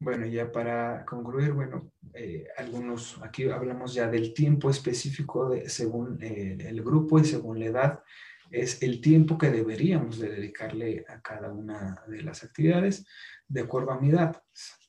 Bueno, 0.00 0.26
ya 0.26 0.50
para 0.50 1.04
concluir, 1.04 1.52
bueno, 1.52 1.92
eh, 2.12 2.46
algunos, 2.56 3.20
aquí 3.22 3.48
hablamos 3.48 3.94
ya 3.94 4.08
del 4.08 4.34
tiempo 4.34 4.68
específico 4.68 5.48
de, 5.48 5.68
según 5.68 6.22
eh, 6.22 6.58
el 6.60 6.82
grupo 6.82 7.18
y 7.18 7.24
según 7.24 7.60
la 7.60 7.66
edad, 7.66 8.02
es 8.50 8.82
el 8.82 9.00
tiempo 9.00 9.38
que 9.38 9.50
deberíamos 9.50 10.18
de 10.18 10.28
dedicarle 10.28 11.04
a 11.08 11.20
cada 11.20 11.50
una 11.50 12.02
de 12.06 12.22
las 12.22 12.44
actividades 12.44 13.06
de 13.48 13.62
acuerdo 13.62 13.92
a 13.92 14.00
mi 14.00 14.10
edad. 14.10 14.42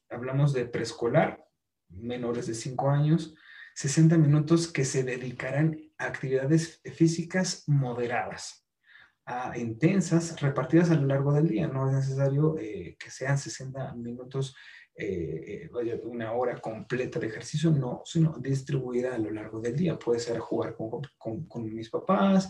Hablamos 0.10 0.54
de 0.54 0.66
preescolar, 0.66 1.44
menores 1.90 2.48
de 2.48 2.54
5 2.54 2.90
años, 2.90 3.36
60 3.76 4.18
minutos 4.18 4.72
que 4.72 4.86
se 4.86 5.04
dedicarán 5.04 5.78
a 5.98 6.06
actividades 6.06 6.82
físicas 6.96 7.64
moderadas, 7.68 8.66
a 9.26 9.58
intensas, 9.58 10.40
repartidas 10.42 10.92
a 10.92 10.96
lo 10.96 11.08
largo 11.08 11.34
del 11.34 11.48
día. 11.48 11.68
No 11.68 11.90
es 11.90 11.96
necesario 11.96 12.58
eh, 12.58 12.96
que 13.00 13.10
sean 13.10 13.38
60 13.38 13.96
minutos, 13.96 14.56
eh, 14.96 15.70
eh 15.74 16.00
una 16.04 16.32
hora 16.32 16.60
completa 16.60 17.20
de 17.20 17.28
ejercicio, 17.28 17.72
no, 17.72 18.02
sino 18.06 18.38
distribuida 18.40 19.16
a 19.16 19.18
lo 19.18 19.32
largo 19.32 19.60
del 19.60 19.76
día. 19.76 20.00
Puede 20.00 20.20
ser 20.20 20.40
jugar 20.40 20.76
con, 20.76 21.46
con, 21.46 21.76
mis 21.76 21.90
papás, 21.90 22.50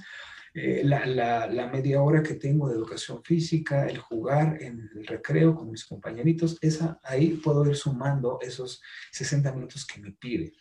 eh, 0.54 0.82
la, 0.84 1.06
la, 1.06 1.48
la, 1.48 1.68
media 1.68 2.02
hora 2.02 2.22
que 2.24 2.36
tengo 2.36 2.70
de 2.70 2.76
educación 2.76 3.24
física, 3.24 3.88
el 3.88 3.98
jugar 3.98 4.62
en 4.62 4.90
el 4.96 5.06
recreo 5.06 5.56
con 5.56 5.70
mis 5.72 5.86
compañeritos, 5.86 6.58
esa, 6.62 7.00
ahí 7.04 7.32
puedo 7.44 7.66
ir 7.66 7.76
sumando 7.76 8.40
esos 8.42 8.82
60 9.12 9.52
minutos 9.52 9.86
que 9.86 10.00
me 10.00 10.12
pide. 10.12 10.54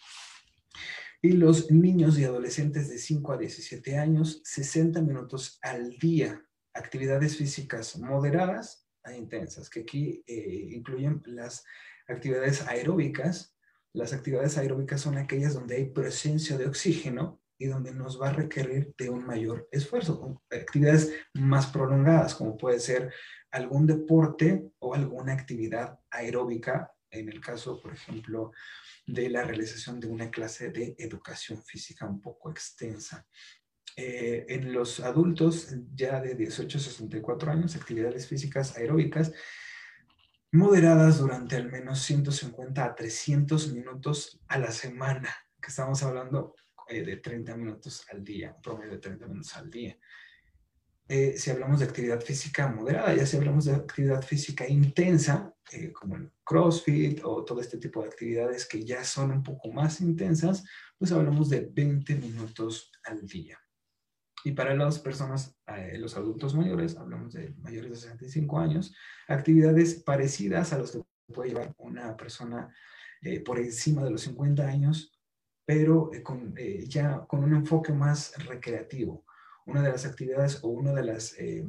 Y 1.22 1.32
los 1.32 1.70
niños 1.70 2.18
y 2.18 2.24
adolescentes 2.24 2.88
de 2.90 2.98
5 2.98 3.32
a 3.32 3.38
17 3.38 3.96
años, 3.96 4.40
60 4.44 5.00
minutos 5.00 5.58
al 5.62 5.96
día, 5.98 6.44
actividades 6.74 7.36
físicas 7.36 7.96
moderadas 7.96 8.83
intensas, 9.12 9.68
que 9.68 9.80
aquí 9.80 10.22
eh, 10.26 10.68
incluyen 10.72 11.22
las 11.26 11.64
actividades 12.08 12.62
aeróbicas. 12.66 13.56
Las 13.92 14.12
actividades 14.12 14.58
aeróbicas 14.58 15.00
son 15.00 15.18
aquellas 15.18 15.54
donde 15.54 15.76
hay 15.76 15.86
presencia 15.86 16.56
de 16.56 16.66
oxígeno 16.66 17.40
y 17.58 17.66
donde 17.66 17.92
nos 17.92 18.20
va 18.20 18.28
a 18.28 18.32
requerir 18.32 18.94
de 18.98 19.10
un 19.10 19.24
mayor 19.24 19.68
esfuerzo, 19.70 20.42
actividades 20.50 21.12
más 21.34 21.68
prolongadas, 21.68 22.34
como 22.34 22.56
puede 22.56 22.80
ser 22.80 23.12
algún 23.50 23.86
deporte 23.86 24.70
o 24.80 24.94
alguna 24.94 25.32
actividad 25.32 25.98
aeróbica, 26.10 26.92
en 27.10 27.28
el 27.28 27.40
caso, 27.40 27.80
por 27.80 27.92
ejemplo, 27.92 28.50
de 29.06 29.30
la 29.30 29.44
realización 29.44 30.00
de 30.00 30.08
una 30.08 30.30
clase 30.30 30.70
de 30.70 30.96
educación 30.98 31.62
física 31.62 32.06
un 32.06 32.20
poco 32.20 32.50
extensa. 32.50 33.26
Eh, 33.96 34.46
en 34.48 34.72
los 34.72 34.98
adultos 34.98 35.68
ya 35.94 36.20
de 36.20 36.34
18 36.34 36.78
a 36.78 36.80
64 36.80 37.52
años, 37.52 37.76
actividades 37.76 38.26
físicas 38.26 38.76
aeróbicas 38.76 39.32
moderadas 40.50 41.18
durante 41.18 41.56
al 41.56 41.70
menos 41.70 42.00
150 42.00 42.84
a 42.84 42.94
300 42.94 43.72
minutos 43.72 44.40
a 44.48 44.58
la 44.58 44.72
semana, 44.72 45.32
que 45.60 45.68
estamos 45.68 46.02
hablando 46.02 46.56
eh, 46.88 47.04
de 47.04 47.18
30 47.18 47.56
minutos 47.56 48.04
al 48.10 48.24
día, 48.24 48.56
promedio 48.60 48.92
de 48.92 48.98
30 48.98 49.28
minutos 49.28 49.56
al 49.56 49.70
día. 49.70 49.96
Eh, 51.06 51.34
si 51.36 51.50
hablamos 51.50 51.78
de 51.78 51.86
actividad 51.86 52.20
física 52.20 52.66
moderada, 52.66 53.14
ya 53.14 53.26
si 53.26 53.36
hablamos 53.36 53.66
de 53.66 53.74
actividad 53.74 54.22
física 54.22 54.66
intensa, 54.66 55.52
como 55.92 56.16
el 56.16 56.30
CrossFit 56.44 57.20
o 57.24 57.44
todo 57.44 57.60
este 57.60 57.78
tipo 57.78 58.00
de 58.00 58.08
actividades 58.08 58.66
que 58.66 58.84
ya 58.84 59.02
son 59.02 59.32
un 59.32 59.42
poco 59.42 59.72
más 59.72 60.00
intensas, 60.00 60.64
pues 60.98 61.10
hablamos 61.10 61.48
de 61.48 61.68
20 61.72 62.14
minutos 62.16 62.92
al 63.04 63.26
día. 63.26 63.63
Y 64.44 64.52
para 64.52 64.74
las 64.74 64.98
personas, 64.98 65.56
eh, 65.66 65.96
los 65.98 66.16
adultos 66.16 66.54
mayores, 66.54 66.96
hablamos 66.96 67.32
de 67.32 67.54
mayores 67.62 67.90
de 67.90 67.96
65 67.96 68.58
años, 68.58 68.94
actividades 69.26 69.94
parecidas 69.94 70.72
a 70.72 70.78
las 70.78 70.92
que 70.92 71.02
puede 71.32 71.48
llevar 71.50 71.74
una 71.78 72.16
persona 72.16 72.72
por 73.46 73.58
encima 73.58 74.04
de 74.04 74.10
los 74.10 74.20
50 74.20 74.66
años, 74.66 75.18
pero 75.64 76.10
con, 76.22 76.54
ya 76.86 77.24
con 77.26 77.42
un 77.42 77.54
enfoque 77.54 77.90
más 77.90 78.34
recreativo 78.44 79.24
una 79.66 79.82
de 79.82 79.90
las 79.90 80.04
actividades 80.04 80.60
o 80.62 80.68
una 80.68 80.92
de 80.92 81.04
las 81.04 81.38
eh, 81.38 81.66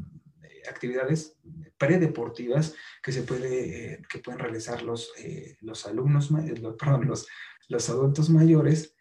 actividades 0.69 1.37
predeportivas 1.77 2.75
que 3.01 3.11
se 3.11 3.23
puede, 3.23 3.93
eh, 3.93 4.01
que 4.09 4.19
pueden 4.19 4.39
realizar 4.39 4.81
los, 4.81 5.11
eh, 5.17 5.57
los 5.61 5.85
alumnos, 5.85 6.31
perdón, 6.79 7.07
los, 7.07 7.27
los 7.67 7.89
adultos 7.89 8.29
mayores. 8.29 8.94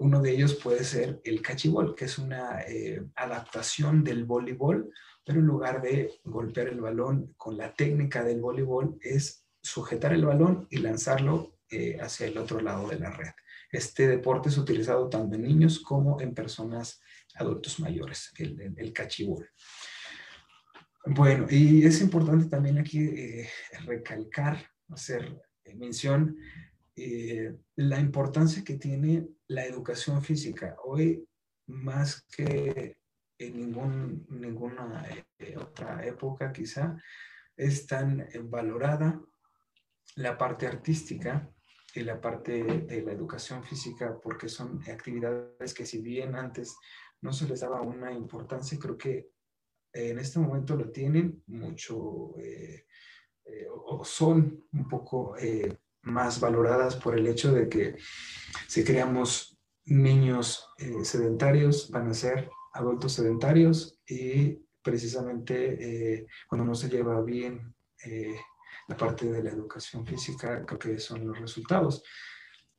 Uno 0.00 0.22
de 0.22 0.30
ellos 0.30 0.54
puede 0.54 0.84
ser 0.84 1.20
el 1.24 1.42
cachibol, 1.42 1.94
que 1.94 2.06
es 2.06 2.18
una 2.18 2.64
adaptación 3.14 4.02
del 4.02 4.24
voleibol, 4.24 4.90
pero 5.24 5.40
en 5.40 5.46
lugar 5.46 5.82
de 5.82 6.10
golpear 6.24 6.68
el 6.68 6.80
balón 6.80 7.34
con 7.36 7.56
la 7.56 7.74
técnica 7.74 8.24
del 8.24 8.40
voleibol, 8.40 8.98
es 9.00 9.44
sujetar 9.62 10.12
el 10.12 10.24
balón 10.24 10.66
y 10.70 10.78
lanzarlo 10.78 11.58
hacia 12.00 12.26
el 12.26 12.38
otro 12.38 12.60
lado 12.60 12.88
de 12.88 12.98
la 12.98 13.10
red. 13.10 13.32
Este 13.72 14.06
deporte 14.06 14.50
es 14.50 14.58
utilizado 14.58 15.08
tanto 15.08 15.34
en 15.34 15.42
niños 15.42 15.80
como 15.80 16.20
en 16.20 16.34
personas 16.34 17.00
adultos 17.34 17.80
mayores, 17.80 18.30
el, 18.36 18.74
el, 18.76 18.92
cachibol. 18.92 19.48
Bueno, 21.06 21.46
y 21.48 21.84
es 21.86 22.00
importante 22.02 22.46
también 22.50 22.78
aquí 22.78 22.98
eh, 22.98 23.48
recalcar, 23.86 24.62
hacer 24.90 25.42
mención, 25.74 26.36
eh, 26.96 27.56
la 27.76 28.00
importancia 28.00 28.62
que 28.64 28.76
tiene 28.76 29.28
la 29.48 29.64
educación 29.64 30.22
física. 30.22 30.76
Hoy, 30.84 31.26
más 31.66 32.26
que 32.34 32.98
en 33.38 33.56
ningún, 33.56 34.26
ninguna 34.30 35.06
eh, 35.38 35.56
otra 35.56 36.04
época 36.06 36.52
quizá, 36.52 36.96
es 37.56 37.86
tan 37.86 38.26
valorada 38.44 39.20
la 40.16 40.36
parte 40.36 40.66
artística 40.66 41.50
y 41.94 42.00
la 42.00 42.20
parte 42.20 42.62
de 42.62 43.02
la 43.02 43.12
educación 43.12 43.62
física 43.64 44.18
porque 44.20 44.48
son 44.48 44.80
actividades 44.90 45.74
que 45.74 45.86
si 45.86 46.00
bien 46.00 46.34
antes 46.34 46.76
no 47.20 47.32
se 47.32 47.46
les 47.46 47.60
daba 47.60 47.82
una 47.82 48.12
importancia, 48.12 48.78
creo 48.78 48.96
que 48.96 49.30
en 49.92 50.18
este 50.18 50.38
momento 50.38 50.74
lo 50.74 50.90
tienen 50.90 51.42
mucho 51.46 52.36
eh, 52.38 52.86
eh, 53.44 53.66
o 53.70 54.04
son 54.04 54.66
un 54.72 54.88
poco 54.88 55.36
eh, 55.36 55.78
más 56.02 56.40
valoradas 56.40 56.96
por 56.96 57.18
el 57.18 57.26
hecho 57.26 57.52
de 57.52 57.68
que 57.68 57.96
si 58.68 58.84
creamos 58.84 59.58
niños 59.84 60.68
sedentarios 61.02 61.90
van 61.90 62.08
a 62.08 62.14
ser 62.14 62.50
adultos 62.74 63.12
sedentarios 63.12 63.98
y 64.06 64.58
precisamente 64.82 66.26
cuando 66.48 66.64
no 66.64 66.74
se 66.74 66.88
lleva 66.88 67.20
bien 67.22 67.74
la 68.88 68.96
parte 68.96 69.30
de 69.30 69.42
la 69.42 69.50
educación 69.50 70.06
física, 70.06 70.64
creo 70.66 70.78
que 70.78 70.98
son 70.98 71.26
los 71.26 71.38
resultados. 71.38 72.02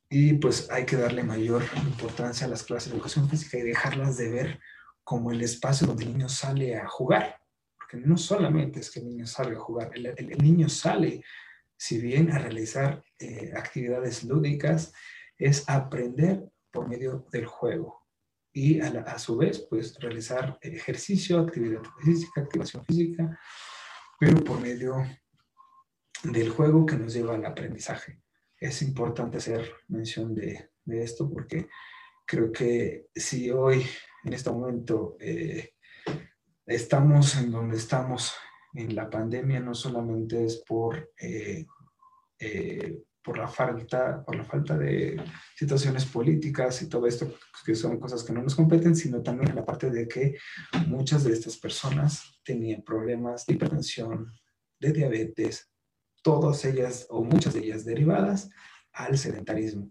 Y 0.08 0.34
pues 0.34 0.70
hay 0.70 0.84
que 0.84 0.96
darle 0.96 1.22
mayor 1.22 1.62
importancia 1.86 2.46
a 2.46 2.50
las 2.50 2.62
clases 2.62 2.90
de 2.90 2.96
educación 2.96 3.28
física 3.28 3.58
y 3.58 3.62
dejarlas 3.62 4.16
de 4.16 4.30
ver 4.30 4.60
como 5.02 5.30
el 5.30 5.42
espacio 5.42 5.86
donde 5.86 6.04
el 6.04 6.12
niño 6.12 6.28
sale 6.28 6.76
a 6.76 6.86
jugar, 6.86 7.40
porque 7.76 7.96
no 7.96 8.16
solamente 8.16 8.80
es 8.80 8.90
que 8.90 9.00
el 9.00 9.08
niño 9.08 9.26
salga 9.26 9.56
a 9.56 9.60
jugar, 9.60 9.90
el, 9.94 10.38
niño 10.38 10.68
sale, 10.68 11.22
si 11.76 12.00
bien 12.00 12.30
a 12.30 12.38
realizar 12.38 13.02
eh, 13.18 13.52
actividades 13.56 14.24
lúdicas, 14.24 14.92
es 15.38 15.68
aprender 15.68 16.44
por 16.70 16.88
medio 16.88 17.26
del 17.30 17.46
juego 17.46 18.02
y 18.52 18.80
a, 18.80 19.18
su 19.18 19.36
vez 19.36 19.66
pues 19.68 19.98
realizar 19.98 20.58
ejercicio, 20.60 21.40
actividad 21.40 21.82
física, 22.02 22.40
activación 22.40 22.84
física 22.84 23.38
pero 24.18 24.42
por 24.44 24.60
medio 24.60 25.04
del 26.22 26.50
juego 26.50 26.86
que 26.86 26.96
nos 26.96 27.12
lleva 27.12 27.34
al 27.34 27.44
aprendizaje. 27.44 28.20
Es 28.58 28.82
importante 28.82 29.38
hacer 29.38 29.70
mención 29.88 30.34
de, 30.34 30.70
esto 30.86 31.30
porque 31.30 31.68
creo 32.26 32.52
que 32.52 33.08
si 33.14 33.50
hoy, 33.50 33.84
en 34.24 34.32
este 34.32 34.50
momento, 34.50 35.16
eh, 35.20 35.74
estamos 36.66 37.36
en 37.36 37.50
donde 37.50 37.76
estamos 37.76 38.34
en 38.74 38.94
la 38.94 39.08
pandemia, 39.08 39.60
no 39.60 39.74
solamente 39.74 40.44
es 40.44 40.62
por, 40.66 41.12
eh, 41.18 41.64
eh, 42.38 43.02
por, 43.22 43.38
la 43.38 43.48
falta, 43.48 44.22
por 44.24 44.36
la 44.36 44.44
falta 44.44 44.76
de 44.76 45.16
situaciones 45.56 46.04
políticas 46.04 46.82
y 46.82 46.88
todo 46.88 47.06
esto, 47.06 47.34
que 47.64 47.74
son 47.74 47.98
cosas 47.98 48.24
que 48.24 48.32
no 48.32 48.42
nos 48.42 48.54
competen, 48.54 48.96
sino 48.96 49.22
también 49.22 49.54
la 49.54 49.64
parte 49.64 49.90
de 49.90 50.08
que 50.08 50.36
muchas 50.86 51.24
de 51.24 51.32
estas 51.32 51.56
personas 51.56 52.40
tenían 52.44 52.82
problemas 52.82 53.46
de 53.46 53.54
hipertensión, 53.54 54.32
de 54.80 54.92
diabetes, 54.92 55.70
todas 56.22 56.64
ellas 56.64 57.06
o 57.10 57.22
muchas 57.22 57.54
de 57.54 57.60
ellas 57.60 57.84
derivadas 57.84 58.50
al 58.92 59.16
sedentarismo. 59.16 59.90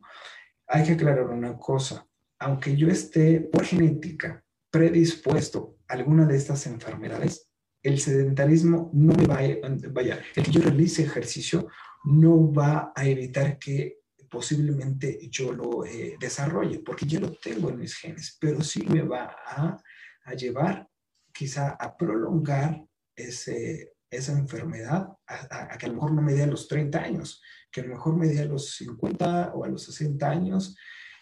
Hay 0.67 0.84
que 0.84 0.93
aclarar 0.93 1.28
una 1.28 1.58
cosa, 1.58 2.06
aunque 2.39 2.76
yo 2.76 2.89
esté 2.89 3.39
por 3.39 3.63
genética 3.63 4.43
predispuesto 4.69 5.78
a 5.88 5.93
alguna 5.93 6.26
de 6.26 6.36
estas 6.36 6.65
enfermedades, 6.65 7.48
el 7.84 8.00
sedentarismo 8.00 8.89
no 8.93 9.13
me 9.13 9.28
va 9.28 9.39
a, 9.39 9.89
vaya, 9.91 10.19
el 10.36 10.43
que 10.43 10.52
yo 10.52 10.62
realice 10.62 11.04
ejercicio 11.04 11.67
no 12.06 12.52
va 12.52 12.93
a 12.96 13.06
evitar 13.06 13.60
que 13.60 14.00
posiblemente 14.30 15.30
yo 15.30 15.52
lo 15.52 15.86
eh, 15.86 16.17
desarrolle, 16.19 16.80
porque 16.80 17.06
ya 17.06 17.19
lo 17.19 17.34
tengo 17.34 17.69
en 17.69 17.78
mis 17.78 17.96
genes, 17.96 18.38
pero 18.39 18.62
sí 18.62 18.84
me 18.88 19.04
va 19.04 19.36
a, 19.46 19.78
a 20.26 20.34
llevar 20.34 20.88
quizá 21.32 21.72
a 21.72 21.96
prolongar 21.96 22.84
ese, 23.15 23.93
esa 24.10 24.34
enfermedad 24.34 25.10
a, 25.28 25.78
que 25.78 25.86
a 25.86 25.89
lo 25.89 25.96
mejor 25.96 26.13
no 26.13 26.22
me 26.22 26.34
dé 26.34 26.43
a 26.43 26.48
los 26.48 26.67
30 26.67 27.00
años, 27.00 27.41
que 27.72 27.82
a 27.82 27.84
lo 27.84 27.96
mejor 27.96 28.15
me 28.15 28.28
dé 28.28 28.41
a 28.41 28.46
los 28.46 28.76
50 28.76 29.54
o 29.54 29.65
a 29.65 29.67
los 29.67 29.84
60 29.84 30.30
años 30.30 30.76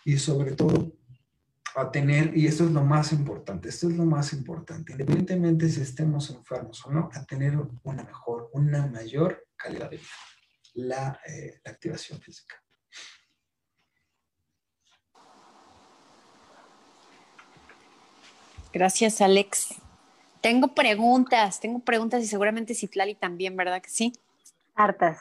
y 0.05 0.17
sobre 0.17 0.53
todo 0.53 0.93
a 1.75 1.91
tener, 1.91 2.37
y 2.37 2.47
esto 2.47 2.65
es 2.65 2.71
lo 2.71 2.83
más 2.83 3.13
importante, 3.13 3.69
esto 3.69 3.87
es 3.87 3.95
lo 3.95 4.05
más 4.05 4.33
importante, 4.33 4.91
independientemente 4.91 5.69
si 5.69 5.81
estemos 5.81 6.29
enfermos 6.29 6.85
o 6.85 6.91
no, 6.91 7.09
a 7.13 7.25
tener 7.25 7.57
una 7.83 8.03
mejor, 8.03 8.49
una 8.53 8.87
mayor 8.87 9.45
calidad 9.55 9.89
de 9.89 9.97
vida, 9.97 10.09
la, 10.73 11.19
eh, 11.27 11.59
la 11.63 11.71
activación 11.71 12.19
física. 12.19 12.55
Gracias, 18.73 19.19
Alex. 19.21 19.75
Tengo 20.39 20.73
preguntas, 20.73 21.59
tengo 21.59 21.79
preguntas 21.79 22.23
y 22.23 22.27
seguramente 22.27 22.73
Citlali 22.73 23.15
también, 23.15 23.55
¿verdad 23.55 23.81
que 23.81 23.89
sí? 23.89 24.13
Hartas. 24.75 25.19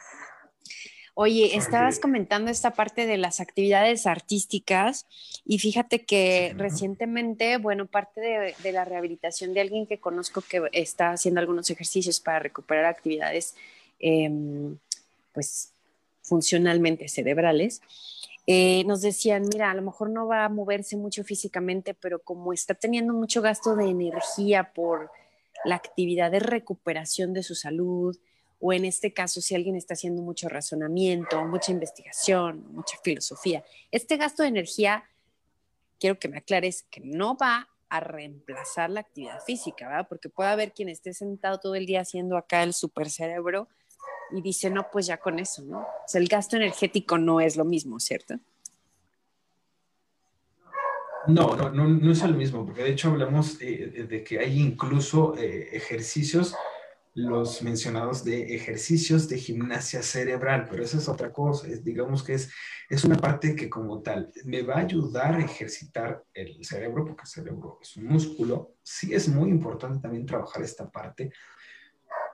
Oye, 1.23 1.55
estabas 1.55 1.99
comentando 1.99 2.49
esta 2.49 2.71
parte 2.71 3.05
de 3.05 3.15
las 3.15 3.41
actividades 3.41 4.07
artísticas 4.07 5.05
y 5.45 5.59
fíjate 5.59 6.03
que 6.03 6.55
recientemente, 6.57 7.59
bueno, 7.59 7.85
parte 7.85 8.21
de, 8.21 8.71
la 8.71 8.85
rehabilitación 8.85 9.53
de 9.53 9.61
alguien 9.61 9.85
que 9.85 9.99
conozco 9.99 10.41
que 10.41 10.63
está 10.71 11.11
haciendo 11.11 11.39
algunos 11.39 11.69
ejercicios 11.69 12.19
para 12.19 12.39
recuperar 12.39 12.85
actividades, 12.85 13.53
em, 13.99 14.79
pues, 15.31 15.73
funcionalmente 16.23 17.07
cerebrales, 17.07 17.83
eh, 18.47 18.83
nos 18.85 19.01
decían, 19.01 19.43
mira, 19.47 19.69
a 19.69 19.75
lo 19.75 19.83
mejor 19.83 20.09
no 20.09 20.25
va 20.25 20.45
a 20.45 20.49
moverse 20.49 20.97
mucho 20.97 21.23
físicamente, 21.23 21.93
pero 21.93 22.17
como 22.23 22.51
está 22.51 22.73
teniendo 22.73 23.13
mucho 23.13 23.43
gasto 23.43 23.75
de 23.75 23.91
energía 23.91 24.73
por 24.73 25.11
la 25.65 25.75
actividad 25.75 26.31
de 26.31 26.39
recuperación 26.39 27.31
de 27.31 27.43
su 27.43 27.53
salud, 27.53 28.17
o 28.61 28.71
en 28.73 28.85
este 28.85 29.11
caso, 29.11 29.41
si 29.41 29.55
alguien 29.55 29.75
está 29.75 29.95
haciendo 29.95 30.21
mucho 30.21 30.47
razonamiento, 30.47 31.43
mucha 31.45 31.71
investigación, 31.71 32.63
mucha 32.71 32.97
filosofía, 33.03 33.63
este 33.89 34.17
gasto 34.17 34.43
de 34.43 34.49
energía, 34.49 35.03
quiero 35.99 36.19
que 36.19 36.27
me 36.27 36.37
aclares 36.37 36.85
que 36.91 37.01
no 37.01 37.35
va 37.35 37.67
a 37.89 37.99
reemplazar 37.99 38.89
la 38.89 39.01
actividad 39.01 39.41
física, 39.45 39.87
¿verdad? 39.87 40.07
Porque 40.07 40.29
puede 40.29 40.49
haber 40.49 40.73
quien 40.73 40.89
esté 40.89 41.13
sentado 41.13 41.59
todo 41.59 41.75
el 41.75 41.85
día 41.85 42.01
haciendo 42.01 42.37
acá 42.37 42.63
el 42.63 42.73
supercerebro 42.73 43.67
y 44.31 44.41
dice, 44.41 44.69
no, 44.69 44.89
pues 44.91 45.07
ya 45.07 45.17
con 45.17 45.39
eso, 45.39 45.63
¿no? 45.63 45.79
O 45.79 46.07
sea, 46.07 46.21
el 46.21 46.27
gasto 46.27 46.55
energético 46.55 47.17
no 47.17 47.41
es 47.41 47.57
lo 47.57 47.65
mismo, 47.65 47.99
¿cierto? 47.99 48.35
No, 51.27 51.55
no, 51.55 51.69
no, 51.69 52.11
es 52.11 52.21
lo 52.23 52.29
mismo, 52.29 52.65
porque 52.65 52.83
de 52.83 52.91
hecho 52.91 53.09
hablamos 53.09 53.59
de, 53.59 54.23
que 54.27 54.39
hay 54.39 54.59
incluso 54.59 55.35
eh, 55.37 55.69
ejercicios, 55.73 56.55
los 57.13 57.61
mencionados 57.61 58.23
de 58.23 58.55
ejercicios 58.55 59.27
de 59.27 59.37
gimnasia 59.37 60.01
cerebral, 60.01 60.67
pero 60.69 60.83
eso 60.83 60.97
es 60.97 61.09
otra 61.09 61.33
cosa, 61.33 61.67
digamos 61.81 62.23
que 62.23 62.35
es, 62.35 62.49
es 62.89 63.03
una 63.03 63.17
parte 63.17 63.55
que 63.55 63.69
como 63.69 64.01
tal 64.01 64.31
me 64.45 64.61
va 64.61 64.75
a 64.75 64.79
ayudar 64.79 65.35
a 65.35 65.43
ejercitar 65.43 66.23
el 66.33 66.63
cerebro, 66.63 67.05
porque 67.05 67.23
el 67.23 67.27
cerebro 67.27 67.79
es 67.81 67.97
un 67.97 68.05
músculo, 68.05 68.75
sí 68.81 69.13
es 69.13 69.27
muy 69.27 69.49
importante 69.49 69.99
también 70.01 70.25
trabajar 70.25 70.63
esta 70.63 70.89
parte, 70.89 71.31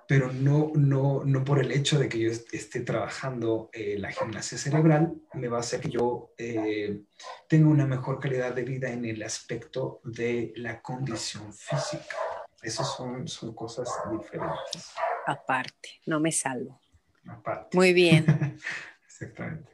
pero 0.08 0.32
no, 0.32 0.72
no, 0.76 1.24
no 1.26 1.44
por 1.44 1.60
el 1.60 1.72
hecho 1.72 2.00
de 2.00 2.08
que 2.08 2.20
yo 2.20 2.32
esté 2.32 2.82
trabajando 2.82 3.70
eh, 3.74 3.98
la 4.00 4.12
gimnasia 4.12 4.58
cerebral, 4.58 5.14
me 5.34 5.50
va 5.50 5.58
a 5.58 5.60
hacer 5.60 5.82
que 5.82 5.90
yo 5.90 6.32
eh, 6.38 7.02
tenga 7.50 7.68
una 7.68 7.86
mejor 7.86 8.20
calidad 8.20 8.54
de 8.54 8.64
vida 8.64 8.90
en 8.90 9.04
el 9.04 9.22
aspecto 9.22 10.00
de 10.06 10.54
la 10.56 10.82
condición 10.82 11.54
física. 11.54 12.16
Esas 12.62 12.96
son, 12.96 13.28
son 13.28 13.54
cosas 13.54 13.90
diferentes. 14.12 14.94
Aparte, 15.26 16.02
no 16.06 16.20
me 16.20 16.32
salvo. 16.32 16.80
Aparte. 17.28 17.78
Muy 17.78 17.94
bien. 17.94 18.26
Exactamente. 19.06 19.72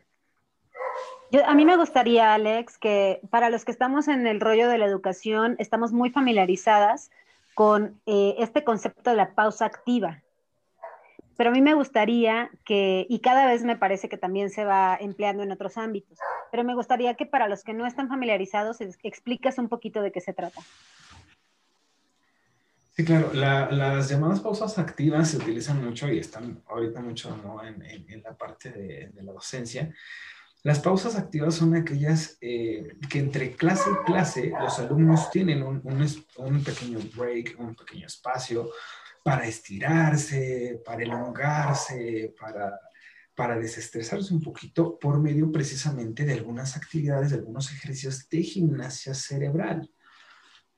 a 1.46 1.54
mí 1.54 1.65
me 1.65 1.78
gustaría, 1.78 2.34
Alex, 2.34 2.78
que 2.78 3.22
para 3.30 3.50
los 3.50 3.65
que 3.65 3.72
estamos 3.72 4.08
en 4.08 4.28
el 4.28 4.39
rollo 4.39 4.69
de 4.69 4.78
la 4.78 4.86
educación, 4.86 5.56
estamos 5.60 5.91
muy 5.91 6.10
familiarizadas 6.10 7.12
con 7.54 8.00
eh, 8.06 8.36
este 8.39 8.63
concepto 8.63 9.10
de 9.10 9.15
la 9.15 9.36
pausa 9.36 9.65
activa. 9.65 10.22
Pero 11.36 11.50
a 11.50 11.54
mí 11.54 11.62
me 11.62 11.74
gustaría 11.74 12.52
que, 12.63 13.08
y 13.10 13.19
cada 13.19 13.48
vez 13.48 13.63
me 13.63 13.76
parece 13.76 14.08
que 14.08 14.17
también 14.17 14.50
se 14.50 14.65
va 14.65 14.96
empleando 15.00 15.41
en 15.41 15.52
otros 15.52 15.78
ámbitos, 15.78 16.19
pero 16.52 16.63
me 16.63 16.76
gustaría 16.76 17.15
que 17.15 17.26
para 17.26 17.48
los 17.48 17.63
que 17.63 17.74
no 17.74 17.88
están 17.88 18.08
familiarizados, 18.08 18.80
explicas 19.02 19.58
un 19.58 19.67
poquito 19.67 20.02
de 20.02 20.12
qué 20.12 20.22
se 20.22 20.34
trata. 20.34 20.62
Sí, 22.95 23.03
claro, 23.03 23.34
las 23.34 24.10
llamadas 24.10 24.39
pausas 24.39 24.77
activas 24.77 25.29
se 25.29 25.38
utilizan 25.38 25.84
mucho 25.84 26.08
y 26.12 26.19
están 26.19 26.63
ahorita 26.67 27.01
mucho 27.01 27.36
en, 27.63 28.21
la 28.21 28.38
parte 28.38 28.71
de, 28.71 29.10
de 29.10 29.23
la 29.23 29.34
docencia 29.34 29.91
las 30.63 30.79
pausas 30.79 31.17
activas 31.17 31.56
son 31.56 31.75
aquellas 31.75 32.38
eh, 32.39 32.95
que 33.10 33.19
entre 33.19 33.51
clase 33.51 33.89
y 33.91 34.06
clase 34.06 34.53
los 34.58 34.79
alumnos 34.79 35.29
tienen 35.29 35.62
un, 35.62 35.82
un, 35.84 36.63
pequeño 36.63 36.99
break, 37.17 37.60
un 37.60 37.75
pequeño 37.75 38.08
espacio 38.08 38.69
para 39.21 39.45
estirarse, 39.45 40.82
para 40.86 41.03
elongarse, 41.03 42.34
para, 42.39 42.79
para 43.36 43.60
desestresarse 43.60 44.34
un 44.34 44.41
poquito 44.41 44.97
por 44.97 45.19
medio 45.19 45.51
precisamente 45.51 46.23
de 46.23 46.32
algunas 46.32 46.77
actividades, 46.77 47.32
de 47.32 47.38
algunos 47.38 47.69
ejercicios 47.73 48.29
de 48.29 48.41
gimnasia 48.41 49.13
cerebral. 49.13 49.91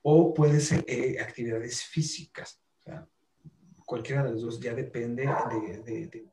O 0.08 0.34
puede 0.34 0.60
ser 0.60 0.86
eh, 0.88 1.18
actividades 1.20 1.84
físicas 1.84 2.62
cualquiera 3.86 4.24
de 4.24 4.32
los 4.32 4.42
dos, 4.42 4.60
ya 4.60 4.74
depende 4.74 5.30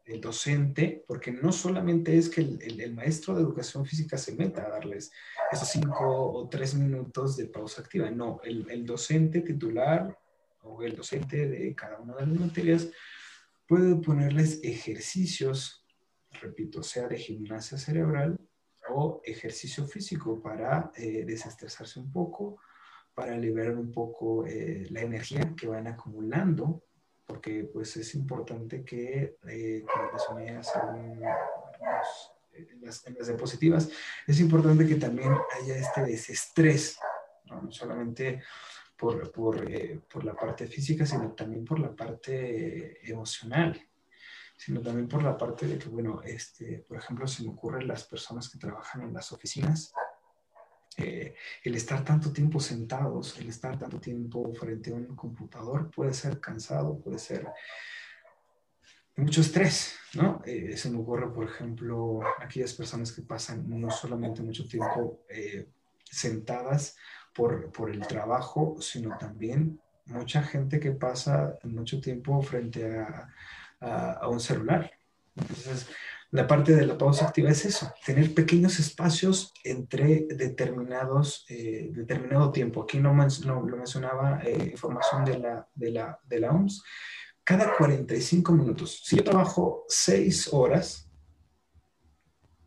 del 0.04 0.20
docente, 0.20 1.04
porque 1.06 1.30
no 1.30 1.52
solamente 1.52 2.16
es 2.16 2.28
que 2.30 2.40
el, 2.40 2.94
maestro 2.94 3.34
de 3.34 3.42
educación 3.42 3.84
física 3.84 4.16
se 4.16 4.34
meta 4.34 4.64
a 4.64 4.70
darles 4.70 5.12
esos 5.50 5.68
cinco 5.68 6.32
o 6.32 6.48
tres 6.48 6.74
minutos 6.74 7.36
de 7.36 7.46
pausa 7.46 7.82
activa, 7.82 8.10
no, 8.10 8.40
el, 8.42 8.86
docente 8.86 9.42
titular 9.42 10.18
o 10.62 10.82
el 10.82 10.96
docente 10.96 11.46
de 11.46 11.74
cada 11.74 12.00
una 12.00 12.14
de 12.16 12.26
las 12.26 12.40
materias 12.40 12.88
puede 13.68 13.96
ponerles 13.96 14.60
ejercicios, 14.62 15.84
repito, 16.40 16.82
sea 16.82 17.06
de 17.06 17.18
gimnasia 17.18 17.76
cerebral 17.76 18.38
o 18.88 19.20
ejercicio 19.24 19.86
físico 19.86 20.40
para 20.42 20.90
eh, 20.96 21.24
desestresarse 21.26 22.00
un 22.00 22.10
poco, 22.10 22.58
para 23.14 23.36
liberar 23.36 23.76
un 23.76 23.92
poco 23.92 24.46
eh, 24.46 24.86
la 24.90 25.02
energía 25.02 25.54
que 25.56 25.66
van 25.66 25.86
acumulando 25.86 26.82
porque 27.32 27.64
pues 27.64 27.96
es 27.96 28.14
importante 28.14 28.84
que, 28.84 29.38
eh, 29.48 29.84
como 29.86 30.38
en, 30.38 30.56
las, 32.82 33.26
diapositivas, 33.26 33.88
es 34.26 34.40
importante 34.40 34.86
que 34.86 34.96
también 34.96 35.32
haya 35.58 35.76
este 35.76 36.02
desestrés, 36.02 36.98
no, 37.46 37.70
solamente 37.72 38.42
por, 38.96 39.32
por, 39.32 39.70
eh, 39.70 39.98
por, 40.10 40.24
la 40.24 40.34
parte 40.34 40.66
física, 40.66 41.06
sino 41.06 41.32
también 41.32 41.64
por 41.64 41.80
la 41.80 41.96
parte 41.96 43.00
emocional, 43.10 43.80
sino 44.56 44.82
también 44.82 45.08
por 45.08 45.22
la 45.22 45.36
parte 45.36 45.66
de 45.66 45.78
que, 45.78 45.88
bueno, 45.88 46.20
este, 46.22 46.84
por 46.86 46.98
ejemplo, 46.98 47.26
se 47.26 47.44
me 47.44 47.50
ocurren 47.50 47.88
las 47.88 48.04
personas 48.04 48.50
que 48.50 48.58
trabajan 48.58 49.02
en 49.02 49.14
las 49.14 49.32
oficinas, 49.32 49.92
eh, 50.98 51.34
el 51.64 51.74
estar 51.74 52.04
tanto 52.04 52.32
tiempo 52.32 52.60
sentados, 52.60 53.38
el 53.38 53.48
estar 53.48 53.78
tanto 53.78 53.98
tiempo 53.98 54.52
frente 54.54 54.90
a 54.90 54.94
un 54.94 55.16
computador 55.16 55.90
puede 55.90 56.12
ser 56.12 56.40
cansado, 56.40 56.98
puede 56.98 57.18
ser, 57.18 57.46
mucho 59.16 59.42
estrés, 59.42 59.94
¿no? 60.14 60.40
Eh, 60.44 60.76
se 60.76 60.90
me 60.90 60.98
ocurre, 60.98 61.32
por 61.32 61.44
ejemplo, 61.44 62.20
aquellas 62.38 62.72
personas 62.72 63.12
que 63.12 63.22
pasan 63.22 63.68
no 63.68 63.90
solamente 63.90 64.42
mucho 64.42 64.66
tiempo 64.66 65.24
eh, 65.28 65.68
sentadas 66.04 66.96
por, 67.34 67.70
por, 67.72 67.90
el 67.90 68.06
trabajo, 68.06 68.76
sino 68.80 69.16
también 69.18 69.80
mucha 70.06 70.42
gente 70.42 70.80
que 70.80 70.92
pasa 70.92 71.58
mucho 71.64 72.00
tiempo 72.00 72.40
frente 72.42 72.98
a, 72.98 73.28
a, 73.80 74.28
un 74.28 74.40
celular. 74.40 74.90
Entonces, 75.36 75.88
la 76.32 76.46
parte 76.46 76.74
de 76.74 76.86
la 76.86 76.96
pausa 76.96 77.26
activa 77.26 77.50
es 77.50 77.66
eso, 77.66 77.92
tener 78.06 78.32
pequeños 78.34 78.78
espacios 78.78 79.52
entre 79.64 80.26
determinados, 80.30 81.44
eh, 81.50 81.90
determinado 81.92 82.50
tiempo. 82.50 82.82
Aquí 82.82 82.98
no, 82.98 83.14
no 83.14 83.60
lo 83.60 83.76
mencionaba 83.76 84.40
información 84.48 85.26
de 85.26 85.38
la, 85.38 85.68
de, 85.74 85.90
la, 85.90 86.18
de 86.24 86.40
la 86.40 86.50
OMS, 86.50 86.82
cada 87.44 87.76
45 87.76 88.50
minutos. 88.52 89.02
Si 89.04 89.16
yo 89.16 89.24
trabajo 89.24 89.84
6 89.88 90.54
horas, 90.54 91.06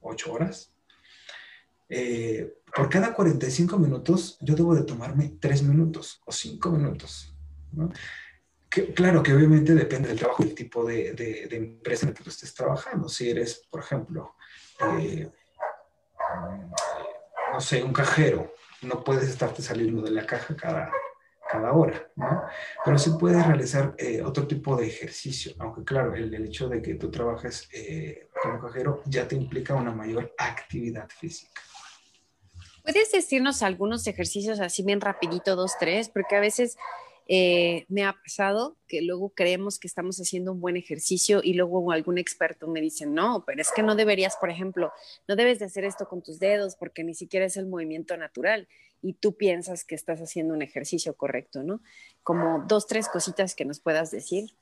8 0.01 0.32
horas, 0.32 0.71
eh, 1.89 2.54
por 2.75 2.88
cada 2.88 3.15
45 3.15 3.80
minutos 3.80 4.38
yo 4.41 4.56
debo 4.56 4.75
de 4.75 4.84
tomarme 4.84 5.38
3 5.39 5.63
minutos 5.63 6.21
o 6.25 6.32
5 6.32 6.69
minutos. 6.69 7.36
Claro 8.93 9.23
que 9.23 9.33
obviamente 9.33 9.73
depende 9.73 10.09
del 10.09 10.19
trabajo 10.19 10.43
y 10.43 10.49
el 10.49 10.55
tipo 10.55 10.85
de, 10.85 11.47
empresa 11.51 12.05
en 12.05 12.11
la 12.11 12.17
que 12.17 12.23
tú 12.23 12.29
estés 12.29 12.53
trabajando. 12.53 13.09
Si 13.09 13.29
eres, 13.29 13.65
por 13.69 13.81
ejemplo, 13.81 14.35
eh, 14.79 15.29
no 17.53 17.61
sé, 17.61 17.83
un 17.83 17.93
cajero, 17.93 18.53
no 18.81 19.03
puedes 19.03 19.29
estarte 19.29 19.61
saliendo 19.61 20.01
de 20.01 20.11
la 20.11 20.25
caja 20.25 20.55
cada 20.55 20.91
cada 21.47 21.73
hora, 21.73 22.11
¿no? 22.15 22.43
Pero 22.83 22.97
sí 22.97 23.11
puedes 23.19 23.45
realizar 23.45 23.95
eh, 23.97 24.21
otro 24.23 24.47
tipo 24.47 24.75
de 24.75 24.88
ejercicio, 24.88 25.53
aunque 25.59 25.83
claro, 25.83 26.13
el, 26.15 26.33
hecho 26.45 26.67
de 26.67 26.81
que 26.81 26.95
tú 26.95 27.11
trabajes 27.11 27.69
eh, 27.71 28.29
como 28.41 28.59
cajero 28.59 29.01
ya 29.05 29.27
te 29.27 29.35
implica 29.35 29.75
una 29.75 29.91
mayor 29.91 30.33
actividad 30.38 31.07
física. 31.09 31.61
¿Puedes 32.83 33.11
decirnos 33.11 33.63
algunos 33.63 34.05
ejercicios 34.05 34.59
así 34.59 34.83
bien 34.83 35.01
rapidito, 35.01 35.55
dos, 35.55 35.73
tres? 35.79 36.09
Porque 36.09 36.35
a 36.35 36.39
veces 36.39 36.77
eh, 37.27 37.85
me 37.89 38.03
ha 38.03 38.13
pasado 38.13 38.77
que 38.88 39.01
luego 39.01 39.29
creemos 39.29 39.79
que 39.79 39.88
estamos 39.88 40.17
haciendo 40.17 40.51
un 40.51 40.61
buen 40.61 40.77
ejercicio 40.77 41.41
y 41.43 41.53
luego 41.53 41.91
algún 41.91 42.17
experto 42.17 42.67
me 42.67 42.81
dice, 42.81 43.05
no, 43.05 43.43
pero 43.45 43.61
es 43.61 43.71
que 43.71 43.81
no 43.81 43.95
deberías, 43.95 44.35
por 44.38 44.49
ejemplo, 44.49 44.91
no 45.27 45.35
debes 45.35 45.59
de 45.59 45.65
hacer 45.65 45.85
esto 45.85 46.07
con 46.07 46.21
tus 46.21 46.39
dedos 46.39 46.75
porque 46.75 47.03
ni 47.03 47.15
siquiera 47.15 47.45
es 47.45 47.57
el 47.57 47.65
movimiento 47.65 48.15
natural 48.15 48.67
y 49.01 49.13
tú 49.13 49.35
piensas 49.35 49.83
que 49.83 49.95
estás 49.95 50.19
haciendo 50.19 50.53
un 50.53 50.61
ejercicio 50.61 51.15
correcto, 51.15 51.63
¿no? 51.63 51.81
Como 52.23 52.63
dos, 52.67 52.88
tres 52.88 53.07
cositas 53.07 53.55
que 53.55 53.65
nos 53.65 53.79
puedas 53.79 54.11
decir. 54.11 54.55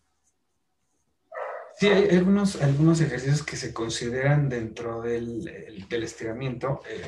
Sí, 1.78 1.88
hay 1.88 2.10
algunos, 2.18 2.62
algunos 2.62 3.02
ejercicios 3.02 3.44
que 3.44 3.58
se 3.58 3.74
consideran 3.74 4.48
dentro 4.48 5.02
del, 5.02 5.48
estiramiento. 5.90 6.82
Eh, 6.90 7.02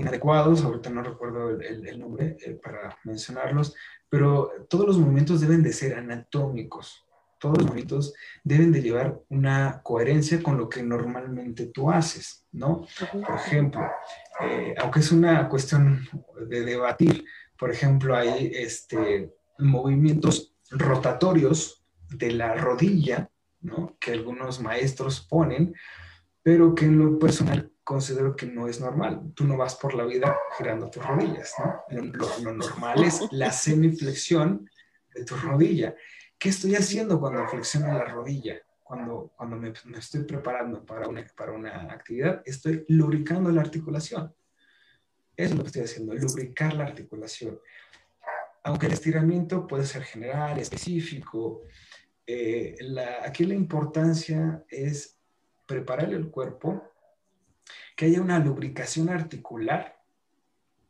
inadecuados, 0.00 0.64
ahorita 0.64 0.90
no 0.90 1.02
recuerdo 1.02 1.50
el, 1.50 1.98
nombre 1.98 2.36
eh, 2.40 2.58
para 2.62 2.98
mencionarlos, 3.04 3.74
pero 4.08 4.50
todos 4.68 4.86
los 4.86 4.98
movimientos 4.98 5.40
deben 5.40 5.62
de 5.62 5.72
ser 5.72 5.94
anatómicos, 5.94 7.06
todos 7.38 7.58
los 7.58 7.66
movimientos 7.66 8.14
deben 8.44 8.70
de 8.70 8.82
llevar 8.82 9.18
una 9.28 9.80
coherencia 9.82 10.42
con 10.42 10.58
lo 10.58 10.68
que 10.68 10.82
normalmente 10.82 11.66
tú 11.66 11.90
haces, 11.90 12.46
¿no? 12.52 12.86
Por 13.12 13.34
ejemplo, 13.34 13.80
eh, 14.40 14.74
aunque 14.78 15.00
es 15.00 15.10
una 15.10 15.48
cuestión 15.48 16.06
de 16.48 16.62
debatir, 16.62 17.24
por 17.58 17.70
ejemplo, 17.70 18.14
hay 18.14 18.52
este, 18.54 19.32
movimientos 19.58 20.54
rotatorios 20.70 21.84
de 22.10 22.32
la 22.32 22.54
rodilla, 22.54 23.30
¿no? 23.62 23.96
Que 23.98 24.12
algunos 24.12 24.60
maestros 24.60 25.20
ponen, 25.20 25.74
pero 26.42 26.74
que 26.74 26.86
en 26.86 26.98
lo 26.98 27.18
personal 27.18 27.70
considero 27.90 28.36
que 28.36 28.46
no 28.46 28.68
es 28.68 28.80
normal. 28.80 29.32
Tú 29.34 29.44
no 29.44 29.56
vas 29.56 29.74
por 29.74 29.94
la 29.94 30.04
vida 30.04 30.38
girando 30.56 30.88
tus 30.88 31.04
rodillas, 31.04 31.52
¿no? 31.58 31.82
Lo, 32.40 32.52
normal 32.52 33.02
es 33.02 33.20
la 33.32 33.50
semiflexión 33.50 34.70
de 35.12 35.24
tu 35.24 35.34
rodilla. 35.34 35.96
¿Qué 36.38 36.50
estoy 36.50 36.76
haciendo 36.76 37.18
cuando 37.18 37.48
flexiono 37.48 37.92
la 37.92 38.04
rodilla? 38.04 38.62
Cuando, 38.84 39.32
cuando 39.36 39.56
me, 39.56 39.72
estoy 39.98 40.22
preparando 40.22 40.86
para 40.86 41.08
una, 41.08 41.26
para 41.36 41.50
una 41.50 41.92
actividad, 41.92 42.42
estoy 42.44 42.84
lubricando 42.86 43.50
la 43.50 43.62
articulación. 43.62 44.32
Eso 45.36 45.50
es 45.50 45.56
lo 45.56 45.62
que 45.64 45.66
estoy 45.66 45.82
haciendo, 45.82 46.14
lubricar 46.14 46.74
la 46.74 46.84
articulación. 46.84 47.58
Aunque 48.62 48.86
el 48.86 48.92
estiramiento 48.92 49.66
puede 49.66 49.84
ser 49.84 50.04
general, 50.04 50.60
específico, 50.60 51.62
eh, 52.24 52.76
aquí 53.24 53.46
la 53.46 53.54
importancia 53.54 54.64
es 54.68 55.18
preparar 55.66 56.14
el 56.14 56.30
cuerpo 56.30 56.89
que 58.00 58.06
haya 58.06 58.22
una 58.22 58.38
lubricación 58.38 59.10
articular 59.10 60.00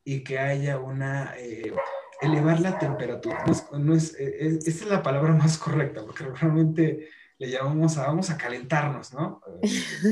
y 0.05 0.23
que 0.23 0.39
haya 0.39 0.79
una... 0.79 1.35
Eh, 1.37 1.75
elevar 2.21 2.61
la 2.61 2.79
temperatura. 2.79 3.45
No 3.73 3.97
es, 3.97 4.15
eh, 4.17 4.61
esta 4.65 4.85
es 4.85 4.87
la 4.87 5.03
palabra 5.03 5.33
más 5.33 5.59
correcta, 5.59 6.03
porque 6.05 6.23
realmente 6.23 7.09
le 7.37 7.51
llamamos 7.51 7.99
a 7.99 8.07
vamos 8.07 8.31
a 8.31 8.39
calentarnos, 8.39 9.13
¿no? 9.13 9.43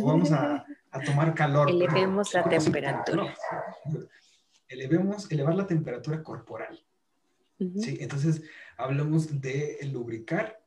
O 0.03 0.07
vamos 0.09 0.33
a, 0.33 0.67
tomar 1.07 1.35
calor. 1.35 1.71
Elevemos 1.71 2.35
la 2.35 2.43
temperatura. 2.49 3.33
Elevemos, 4.67 5.31
elevar 5.31 5.55
la 5.55 5.69
temperatura 5.69 6.21
corporal. 6.25 6.85
¿sí? 7.61 7.99
Entonces, 8.01 8.43
hablamos 8.77 9.41
de 9.41 9.79
lubricar 9.93 10.58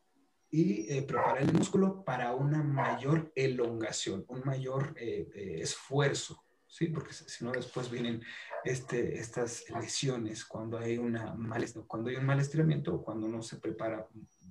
y 0.51 0.93
eh, 0.93 1.01
preparar 1.03 1.41
el 1.41 1.53
músculo 1.53 2.03
para 2.03 2.33
una 2.33 2.61
mayor 2.61 3.31
elongación, 3.35 4.25
un 4.27 4.41
mayor 4.43 4.93
eh, 4.97 5.29
eh, 5.33 5.59
esfuerzo, 5.61 6.43
¿sí? 6.67 6.87
Porque 6.87 7.13
si 7.13 7.45
no, 7.45 7.53
después 7.53 7.89
vienen 7.89 8.21
este, 8.65 9.17
estas 9.17 9.63
lesiones 9.69 10.43
cuando 10.43 10.77
hay, 10.77 10.97
una 10.97 11.33
mal, 11.33 11.65
cuando 11.87 12.09
hay 12.09 12.17
un 12.17 12.25
mal 12.25 12.41
estiramiento 12.41 12.93
o 12.93 13.01
cuando 13.01 13.29
no 13.29 13.41
se 13.41 13.57
prepara 13.57 14.05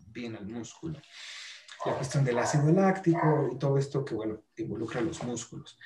bien 0.06 0.36
al 0.36 0.46
músculo. 0.46 0.98
La 1.84 1.94
cuestión 1.94 2.24
del 2.24 2.38
ácido 2.38 2.72
láctico 2.72 3.50
y 3.52 3.58
todo 3.58 3.76
esto 3.76 4.04
que, 4.04 4.14
bueno, 4.14 4.42
involucra 4.56 5.02
los 5.02 5.22
músculos. 5.22 5.78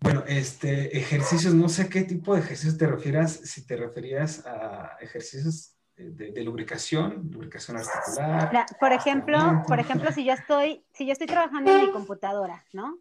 Bueno, 0.00 0.22
este, 0.28 0.96
ejercicios, 0.96 1.54
no 1.54 1.68
sé 1.68 1.88
qué 1.88 2.02
tipo 2.02 2.34
de 2.34 2.40
ejercicios 2.40 2.78
te 2.78 2.86
refieras, 2.86 3.32
si 3.32 3.66
te 3.66 3.76
referías 3.76 4.46
a 4.46 4.96
ejercicios 5.00 5.77
de, 5.98 6.42
lubricación, 6.42 7.28
lubricación 7.32 7.76
articular. 7.76 8.66
por 8.78 8.92
ejemplo, 8.92 9.62
por 9.66 9.80
ejemplo, 9.80 10.12
si 10.12 10.24
yo 10.24 10.32
estoy, 10.32 10.84
si 10.92 11.06
yo 11.06 11.12
estoy 11.12 11.26
trabajando 11.26 11.72
en 11.72 11.86
mi 11.86 11.90
computadora, 11.90 12.64
¿no? 12.72 12.98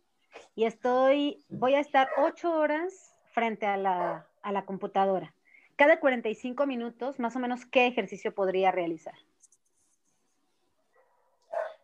Y 0.55 0.65
estoy, 0.65 1.43
voy 1.49 1.75
a 1.75 1.79
estar 1.79 2.09
ocho 2.17 2.51
horas 2.51 3.13
frente 3.31 3.65
a 3.65 3.77
la, 3.77 4.27
a 4.41 4.51
la 4.51 4.65
computadora. 4.65 5.33
Cada 5.75 5.99
45 5.99 6.65
minutos, 6.65 7.19
más 7.19 7.35
o 7.35 7.39
menos, 7.39 7.65
¿qué 7.65 7.87
ejercicio 7.87 8.33
podría 8.33 8.71
realizar? 8.71 9.13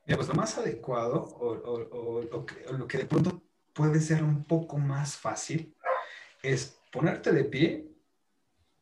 pues 0.06 0.28
lo 0.28 0.34
más 0.34 0.58
adecuado 0.58 1.24
o, 1.40 1.54
o, 1.54 2.20
o, 2.20 2.74
lo 2.74 2.88
que 2.88 2.98
de 2.98 3.06
pronto 3.06 3.42
puede 3.72 4.02
ser 4.02 4.22
un 4.22 4.44
poco 4.44 4.78
más 4.78 5.16
fácil 5.16 5.74
es 6.42 6.78
ponerte 6.92 7.32
de 7.32 7.46
pie 7.46 7.88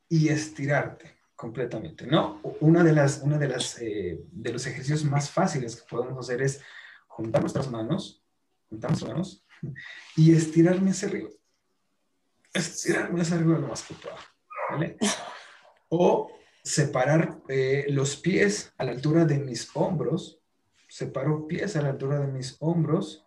y 0.09 0.29
estirarte 0.29 1.20
completamente, 1.41 2.05
¿no? 2.05 2.39
Una 2.59 2.83
de 2.83 2.93
las, 2.93 3.21
una 3.23 3.39
de 3.39 3.47
las, 3.47 3.81
eh, 3.81 4.23
de 4.31 4.53
los 4.53 4.67
ejercicios 4.67 5.03
más 5.03 5.31
fáciles 5.31 5.75
que 5.75 5.87
podemos 5.89 6.15
hacer 6.19 6.39
es 6.43 6.61
juntar 7.07 7.41
nuestras 7.41 7.67
manos, 7.71 8.23
juntar 8.69 8.91
nuestras 8.91 9.11
manos 9.11 9.43
y 10.15 10.35
estirarme 10.35 10.91
hacia 10.91 11.07
arriba. 11.07 11.29
Estirarme 12.53 13.21
hacia 13.21 13.37
arriba 13.37 13.57
lo 13.57 13.67
más 13.67 13.81
que 13.81 13.95
pueda, 13.95 14.17
¿vale? 14.69 14.97
O 15.89 16.31
separar 16.63 17.39
eh, 17.47 17.87
los 17.89 18.17
pies 18.17 18.71
a 18.77 18.83
la 18.83 18.91
altura 18.91 19.25
de 19.25 19.39
mis 19.39 19.67
hombros, 19.73 20.43
separo 20.89 21.47
pies 21.47 21.75
a 21.75 21.81
la 21.81 21.89
altura 21.89 22.19
de 22.19 22.27
mis 22.27 22.55
hombros, 22.59 23.25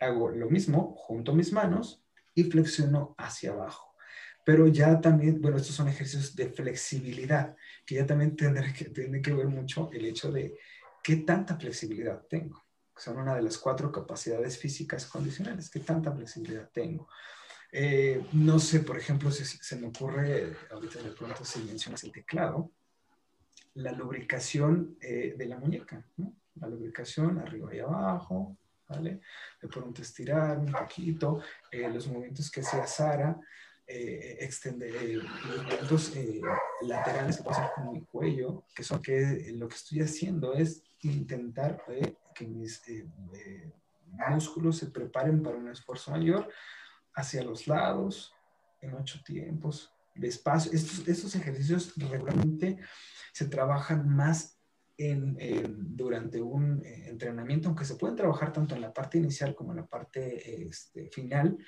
hago 0.00 0.30
lo 0.30 0.50
mismo, 0.50 0.96
junto 0.96 1.32
mis 1.32 1.52
manos 1.52 2.02
y 2.34 2.42
flexiono 2.42 3.14
hacia 3.16 3.52
abajo 3.52 3.85
pero 4.46 4.68
ya 4.68 5.00
también, 5.00 5.40
bueno, 5.40 5.56
estos 5.56 5.74
son 5.74 5.88
ejercicios 5.88 6.36
de 6.36 6.48
flexibilidad, 6.48 7.56
que 7.84 7.96
ya 7.96 8.06
también 8.06 8.36
tendrá 8.36 8.72
que, 8.72 8.84
tiene 8.84 9.20
que 9.20 9.34
ver 9.34 9.48
mucho 9.48 9.90
el 9.92 10.04
hecho 10.04 10.30
de 10.30 10.56
qué 11.02 11.16
tanta 11.16 11.56
flexibilidad 11.56 12.24
tengo. 12.30 12.64
Son 12.96 13.18
una 13.18 13.34
de 13.34 13.42
las 13.42 13.58
cuatro 13.58 13.90
capacidades 13.90 14.56
físicas 14.56 15.04
condicionales, 15.06 15.68
qué 15.68 15.80
tanta 15.80 16.12
flexibilidad 16.12 16.70
tengo. 16.72 17.08
Eh, 17.72 18.24
no 18.34 18.60
sé, 18.60 18.78
por 18.80 18.96
ejemplo, 18.96 19.32
si, 19.32 19.44
se 19.44 19.76
me 19.80 19.88
ocurre, 19.88 20.56
ahorita 20.70 21.02
de 21.02 21.10
pronto 21.10 21.44
si 21.44 21.64
mencionas 21.64 22.04
el 22.04 22.12
teclado, 22.12 22.70
la 23.74 23.90
lubricación 23.90 24.96
eh, 25.00 25.34
de 25.36 25.46
la 25.46 25.58
muñeca, 25.58 26.06
¿no? 26.18 26.32
La 26.60 26.68
lubricación 26.68 27.40
arriba 27.40 27.74
y 27.74 27.80
abajo, 27.80 28.56
¿vale? 28.88 29.22
De 29.60 29.66
pronto 29.66 30.02
estirar 30.02 30.56
un 30.56 30.70
poquito, 30.70 31.40
eh, 31.72 31.90
los 31.92 32.06
movimientos 32.06 32.48
que 32.48 32.60
hacía 32.60 32.86
Sara, 32.86 33.36
eh, 33.88 34.38
extender 34.40 34.96
eh, 34.96 35.20
movimientos 35.46 36.16
eh, 36.16 36.40
laterales 36.82 37.40
que 37.40 37.48
hacer 37.48 37.70
con 37.74 37.92
mi 37.92 38.04
cuello, 38.04 38.64
que 38.74 38.82
son 38.82 39.00
que 39.00 39.52
lo 39.54 39.68
que 39.68 39.76
estoy 39.76 40.00
haciendo 40.00 40.54
es 40.54 40.82
intentar 41.02 41.84
que 42.34 42.46
mis 42.48 42.82
músculos 44.28 44.78
se 44.78 44.86
preparen 44.86 45.40
para 45.40 45.56
un 45.56 45.68
esfuerzo 45.68 46.10
mayor 46.10 46.50
hacia 47.14 47.44
los 47.44 47.68
lados, 47.68 48.34
en 48.80 48.94
ocho 48.94 49.22
tiempos, 49.24 49.94
despacio. 50.16 50.72
Estos, 50.72 51.06
estos 51.06 51.36
ejercicios 51.36 51.92
regularmente 51.96 52.78
se 53.32 53.46
trabajan 53.46 54.08
más 54.08 54.55
en, 54.98 55.96
durante 55.96 56.40
un 56.40 56.84
eh, 56.84 57.08
entrenamiento, 57.08 57.68
aunque 57.68 57.84
se 57.84 57.96
pueden 57.96 58.16
trabajar 58.16 58.52
tanto 58.52 58.74
en 58.74 58.80
la 58.80 58.92
parte 58.92 59.18
inicial 59.18 59.54
como 59.54 59.72
en 59.72 59.78
la 59.78 59.86
parte 59.86 60.64
este, 60.66 61.08
final, 61.10 61.58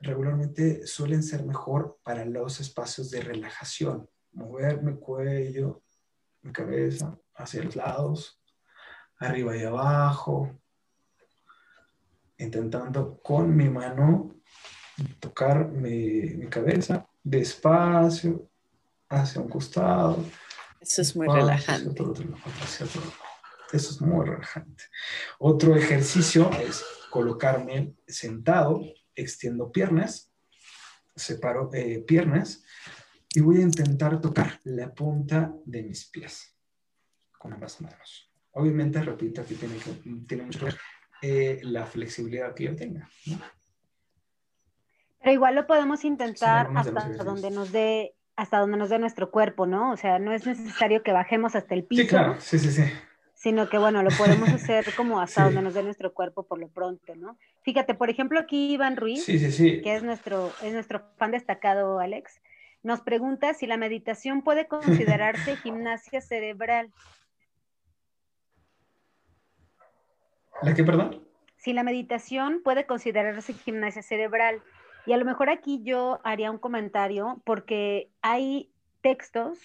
regularmente 0.00 0.86
suelen 0.86 1.22
ser 1.22 1.44
mejor 1.44 1.98
para 2.02 2.24
los 2.24 2.60
espacios 2.60 3.10
de 3.10 3.20
relajación. 3.20 4.08
Mover 4.32 4.82
mi 4.82 4.96
cuello, 4.98 5.82
mi 6.42 6.52
cabeza 6.52 7.18
hacia 7.34 7.62
los 7.62 7.76
lados, 7.76 8.40
arriba 9.18 9.56
y 9.56 9.64
abajo, 9.64 10.58
intentando 12.38 13.20
con 13.20 13.54
mi 13.54 13.68
mano 13.68 14.34
tocar 15.20 15.68
mi, 15.68 16.22
mi 16.36 16.46
cabeza 16.48 17.08
despacio 17.22 18.48
hacia 19.08 19.40
un 19.40 19.48
costado 19.48 20.24
eso 20.88 21.02
es 21.02 21.14
muy 21.14 21.28
relajante. 21.28 22.02
Eso 23.70 23.90
es 23.90 24.00
muy 24.00 24.24
relajante. 24.26 24.84
Otro 25.38 25.76
ejercicio 25.76 26.50
es 26.52 26.82
colocarme 27.10 27.94
sentado, 28.06 28.80
extiendo 29.14 29.70
piernas, 29.70 30.32
separo 31.14 31.68
eh, 31.74 32.02
piernas 32.06 32.64
y 33.34 33.40
voy 33.40 33.58
a 33.58 33.62
intentar 33.62 34.18
tocar 34.20 34.60
la 34.64 34.94
punta 34.94 35.52
de 35.66 35.82
mis 35.82 36.06
pies 36.06 36.56
con 37.36 37.52
ambas 37.52 37.80
manos. 37.82 38.32
Obviamente, 38.52 39.02
repito, 39.02 39.42
aquí 39.42 39.56
tiene, 39.56 39.76
que, 39.76 39.90
tiene 40.26 40.44
mucho 40.44 40.60
que 40.60 40.64
ver 40.64 40.78
eh, 41.20 41.60
la 41.64 41.84
flexibilidad 41.84 42.54
que 42.54 42.64
yo 42.64 42.74
tenga. 42.74 43.08
Pero 45.18 45.32
igual 45.32 45.54
lo 45.54 45.66
podemos 45.66 46.04
intentar 46.04 46.70
hasta 46.74 47.24
donde 47.24 47.50
nos 47.50 47.72
dé 47.72 48.17
hasta 48.38 48.60
donde 48.60 48.78
nos 48.78 48.88
dé 48.88 49.00
nuestro 49.00 49.32
cuerpo, 49.32 49.66
¿no? 49.66 49.90
O 49.90 49.96
sea, 49.96 50.20
no 50.20 50.32
es 50.32 50.46
necesario 50.46 51.02
que 51.02 51.10
bajemos 51.10 51.56
hasta 51.56 51.74
el 51.74 51.82
piso. 51.82 52.02
Sí, 52.02 52.08
claro, 52.08 52.36
sí, 52.38 52.56
sí, 52.60 52.70
sí. 52.70 52.84
Sino 53.34 53.68
que, 53.68 53.78
bueno, 53.78 54.00
lo 54.04 54.10
podemos 54.10 54.48
hacer 54.54 54.94
como 54.94 55.20
hasta 55.20 55.42
donde 55.42 55.60
nos 55.60 55.74
dé 55.74 55.82
nuestro 55.82 56.14
cuerpo 56.14 56.44
por 56.44 56.60
lo 56.60 56.68
pronto, 56.68 57.16
¿no? 57.16 57.36
Fíjate, 57.62 57.94
por 57.94 58.10
ejemplo, 58.10 58.38
aquí 58.38 58.72
Iván 58.72 58.96
Ruiz, 58.96 59.26
que 59.26 59.82
es 59.84 60.04
nuestro, 60.04 60.52
es 60.62 60.72
nuestro 60.72 61.02
fan 61.16 61.32
destacado, 61.32 61.98
Alex, 61.98 62.40
nos 62.84 63.00
pregunta 63.00 63.54
si 63.54 63.66
la 63.66 63.76
meditación 63.76 64.42
puede 64.42 64.68
considerarse 64.68 65.56
gimnasia 65.64 66.20
cerebral. 66.20 66.92
¿La 70.62 70.74
qué, 70.74 70.84
perdón? 70.84 71.24
Si 71.56 71.72
la 71.72 71.82
meditación 71.82 72.60
puede 72.62 72.86
considerarse 72.86 73.52
gimnasia 73.52 74.02
cerebral. 74.02 74.62
Y 75.08 75.14
a 75.14 75.16
lo 75.16 75.24
mejor 75.24 75.48
aquí 75.48 75.80
yo 75.82 76.20
haría 76.22 76.50
un 76.50 76.58
comentario 76.58 77.40
porque 77.46 78.10
hay 78.20 78.70
textos 79.00 79.58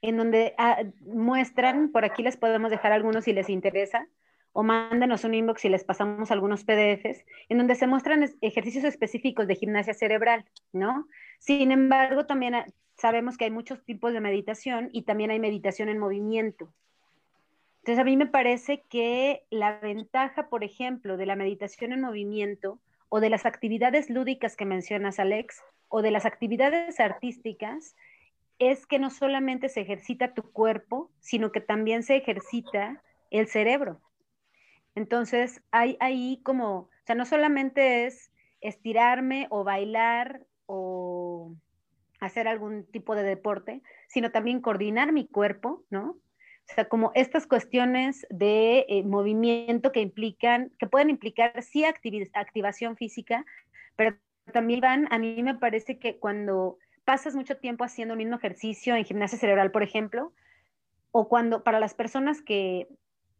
en 0.00 0.16
donde 0.16 0.54
ah, 0.56 0.82
muestran, 1.02 1.92
por 1.92 2.06
aquí 2.06 2.22
les 2.22 2.38
podemos 2.38 2.70
dejar 2.70 2.92
algunos 2.92 3.24
si 3.24 3.34
les 3.34 3.50
interesa, 3.50 4.08
o 4.52 4.62
mándenos 4.62 5.24
un 5.24 5.34
inbox 5.34 5.66
y 5.66 5.68
les 5.68 5.84
pasamos 5.84 6.30
algunos 6.30 6.64
PDFs, 6.64 7.22
en 7.50 7.58
donde 7.58 7.74
se 7.74 7.86
muestran 7.86 8.30
ejercicios 8.40 8.84
específicos 8.84 9.46
de 9.46 9.56
gimnasia 9.56 9.92
cerebral, 9.92 10.46
¿no? 10.72 11.06
Sin 11.38 11.70
embargo, 11.70 12.24
también 12.24 12.54
ah, 12.54 12.64
sabemos 12.96 13.36
que 13.36 13.44
hay 13.44 13.50
muchos 13.50 13.84
tipos 13.84 14.14
de 14.14 14.22
meditación 14.22 14.88
y 14.94 15.02
también 15.02 15.30
hay 15.30 15.38
meditación 15.38 15.90
en 15.90 15.98
movimiento. 15.98 16.72
Entonces, 17.80 18.00
a 18.00 18.04
mí 18.04 18.16
me 18.16 18.26
parece 18.26 18.84
que 18.88 19.42
la 19.50 19.80
ventaja, 19.80 20.48
por 20.48 20.64
ejemplo, 20.64 21.18
de 21.18 21.26
la 21.26 21.36
meditación 21.36 21.92
en 21.92 22.00
movimiento 22.00 22.78
o 23.08 23.20
de 23.20 23.30
las 23.30 23.46
actividades 23.46 24.10
lúdicas 24.10 24.56
que 24.56 24.64
mencionas, 24.64 25.18
Alex, 25.18 25.62
o 25.88 26.02
de 26.02 26.10
las 26.10 26.26
actividades 26.26 27.00
artísticas, 27.00 27.96
es 28.58 28.86
que 28.86 28.98
no 28.98 29.10
solamente 29.10 29.68
se 29.68 29.80
ejercita 29.80 30.34
tu 30.34 30.42
cuerpo, 30.52 31.10
sino 31.20 31.52
que 31.52 31.60
también 31.60 32.02
se 32.02 32.16
ejercita 32.16 33.02
el 33.30 33.46
cerebro. 33.46 34.00
Entonces, 34.94 35.62
hay 35.70 35.96
ahí 36.00 36.40
como, 36.42 36.78
o 36.78 36.90
sea, 37.04 37.14
no 37.14 37.24
solamente 37.24 38.06
es 38.06 38.32
estirarme 38.60 39.46
o 39.50 39.62
bailar 39.62 40.44
o 40.66 41.54
hacer 42.20 42.48
algún 42.48 42.84
tipo 42.84 43.14
de 43.14 43.22
deporte, 43.22 43.82
sino 44.08 44.32
también 44.32 44.60
coordinar 44.60 45.12
mi 45.12 45.26
cuerpo, 45.26 45.84
¿no? 45.88 46.16
O 46.70 46.74
sea, 46.74 46.88
como 46.88 47.12
estas 47.14 47.46
cuestiones 47.46 48.26
de 48.30 48.84
eh, 48.88 49.02
movimiento 49.02 49.90
que 49.90 50.00
implican, 50.00 50.70
que 50.78 50.86
pueden 50.86 51.10
implicar 51.10 51.62
sí 51.62 51.84
activación 51.84 52.96
física, 52.96 53.44
pero 53.96 54.16
también 54.52 54.80
van, 54.80 55.12
a 55.12 55.18
mí 55.18 55.42
me 55.42 55.54
parece 55.54 55.98
que 55.98 56.18
cuando 56.18 56.78
pasas 57.04 57.34
mucho 57.34 57.56
tiempo 57.56 57.84
haciendo 57.84 58.14
el 58.14 58.18
mismo 58.18 58.36
ejercicio 58.36 58.94
en 58.94 59.04
gimnasia 59.04 59.38
cerebral, 59.38 59.70
por 59.70 59.82
ejemplo, 59.82 60.32
o 61.10 61.28
cuando 61.28 61.64
para 61.64 61.80
las 61.80 61.94
personas 61.94 62.42
que 62.42 62.86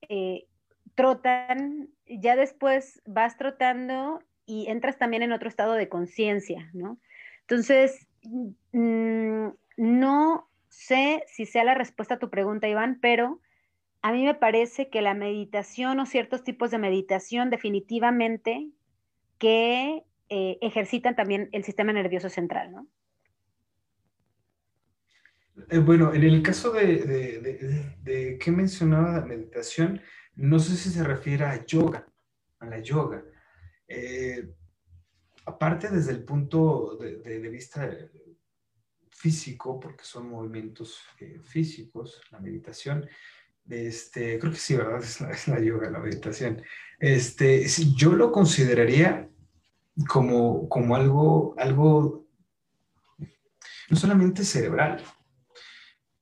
eh, 0.09 0.47
trotan, 0.95 1.91
ya 2.07 2.35
después 2.35 3.03
vas 3.05 3.37
trotando 3.37 4.21
y 4.47 4.69
entras 4.69 4.97
también 4.97 5.23
en 5.23 5.33
otro 5.33 5.49
estado 5.49 5.75
de 5.75 5.89
conciencia, 5.89 6.71
¿no? 6.73 6.99
Entonces, 7.43 8.07
mm, 8.73 9.49
no 9.77 10.48
sé 10.69 11.25
si 11.27 11.47
sea 11.47 11.65
la 11.65 11.75
respuesta 11.75 12.15
a 12.15 12.19
tu 12.19 12.31
pregunta, 12.31 12.69
Iván, 12.69 12.99
pero 13.01 13.41
a 14.03 14.13
mí 14.13 14.25
me 14.25 14.35
parece 14.35 14.91
que 14.91 15.03
la 15.03 15.15
meditación 15.15 16.01
o 16.01 16.07
ciertos 16.07 16.45
tipos 16.45 16.71
de 16.71 16.79
meditación 16.79 17.51
definitivamente 17.51 18.71
que 19.39 20.05
eh, 20.29 20.59
ejercitan 20.61 21.17
también 21.17 21.49
el 21.53 21.65
sistema 21.65 21.93
nervioso 21.93 22.29
central, 22.29 22.73
¿no? 22.73 22.87
Eh, 25.71 25.79
bueno, 25.79 26.15
en 26.15 26.23
el 26.23 26.43
caso 26.43 26.73
de, 26.73 27.39
de, 28.03 28.39
que 28.39 28.51
mencionaba 28.51 29.21
la 29.21 29.27
meditación, 29.27 30.01
no 30.37 30.59
sé 30.59 30.77
si 30.77 30.91
se 30.91 31.03
refiere 31.03 31.45
a 31.45 31.65
yoga, 31.67 32.07
a 32.61 32.67
la 32.67 32.79
yoga. 32.79 33.25
Eh, 33.89 34.55
aparte 35.47 35.89
desde 35.89 36.13
el 36.13 36.25
punto 36.25 36.97
de, 36.97 37.39
vista 37.49 37.91
físico, 39.19 39.81
porque 39.81 40.05
son 40.05 40.31
movimientos 40.31 41.03
eh, 41.19 41.41
físicos, 41.43 42.21
la 42.31 42.39
meditación. 42.39 43.07
Este, 43.69 44.39
creo 44.39 44.53
que 44.53 44.59
sí, 44.59 44.77
¿verdad? 44.77 45.03
Es 45.31 45.49
la, 45.49 45.61
yoga, 45.61 45.91
la 45.91 45.99
meditación. 45.99 46.63
Este, 46.99 47.67
yo 47.97 48.13
lo 48.13 48.31
consideraría 48.31 49.29
como, 50.09 50.69
como 50.69 50.95
algo, 50.95 51.55
algo 51.59 52.27
no 53.91 53.97
solamente 53.97 54.45
cerebral, 54.45 55.03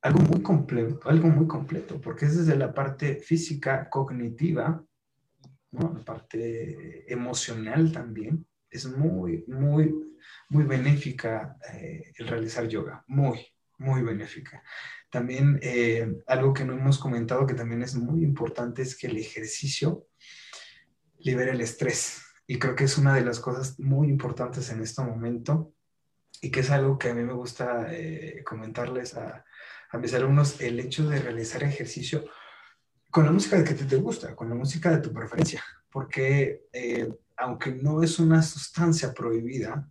algo 0.01 0.21
muy 0.21 0.43
completo, 0.43 1.09
algo 1.09 1.29
muy 1.29 1.47
completo, 1.47 2.01
porque 2.01 2.27
es 2.27 2.37
desde 2.37 2.57
la 2.57 2.73
parte 2.73 3.17
física, 3.17 3.91
cognitiva, 3.91 4.83
¿no? 5.73 5.95
la 5.95 6.05
parte 6.05 7.13
emocional 7.13 7.93
también, 7.93 8.47
es 8.71 8.87
muy, 8.87 9.45
muy, 9.47 9.95
muy 10.49 10.65
benéfica 10.65 11.57
eh, 11.73 12.13
el 12.17 12.29
realizar 12.29 12.67
yoga, 12.69 13.05
muy, 13.07 13.47
muy 13.79 14.03
benéfica. 14.03 14.63
También 15.11 15.59
eh, 15.63 16.07
algo 16.27 16.53
que 16.53 16.65
no 16.65 16.75
hemos 16.75 16.99
comentado 16.99 17.47
que 17.47 17.55
también 17.55 17.83
es 17.83 17.95
muy 17.95 18.23
importante 18.23 18.83
es 18.83 18.97
que 18.97 19.07
el 19.07 19.17
ejercicio 19.17 20.07
libera 21.19 21.53
el 21.53 21.61
estrés. 21.61 22.23
Y 22.47 22.59
creo 22.59 22.75
que 22.75 22.85
es 22.85 22.99
una 22.99 23.15
de 23.15 23.25
las 23.25 23.41
cosas 23.41 23.79
muy 23.81 24.09
importantes 24.09 24.71
en 24.71 24.81
este 24.83 25.03
momento 25.03 25.73
y 26.41 26.51
que 26.51 26.61
es 26.61 26.71
algo 26.71 26.99
que 26.99 27.11
a 27.11 27.15
mí 27.15 27.23
me 27.23 27.33
gusta 27.33 27.87
eh, 27.91 28.43
comentarles 28.45 29.17
a, 29.17 29.45
a, 29.91 29.99
mis 29.99 30.15
alumnos, 30.15 30.61
el 30.61 30.79
hecho 30.79 31.09
de 31.09 31.21
realizar 31.21 31.65
ejercicio 31.65 32.25
con 33.11 33.25
la 33.25 33.33
música 33.33 33.65
que 33.65 33.75
te, 33.75 33.85
te 33.85 33.97
gusta, 33.97 34.37
con 34.37 34.49
la 34.49 34.55
música 34.55 34.91
de 34.91 34.99
tu 35.01 35.13
preferencia, 35.13 35.65
porque 35.91 36.67
aunque 37.37 37.73
no 37.73 38.03
es 38.03 38.19
una 38.19 38.43
sustancia 38.43 39.13
prohibida, 39.13 39.89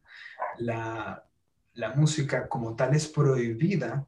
la, 0.57 1.21
música 1.95 2.47
como 2.47 2.75
tal 2.75 2.95
es 2.95 3.07
prohibida 3.07 4.07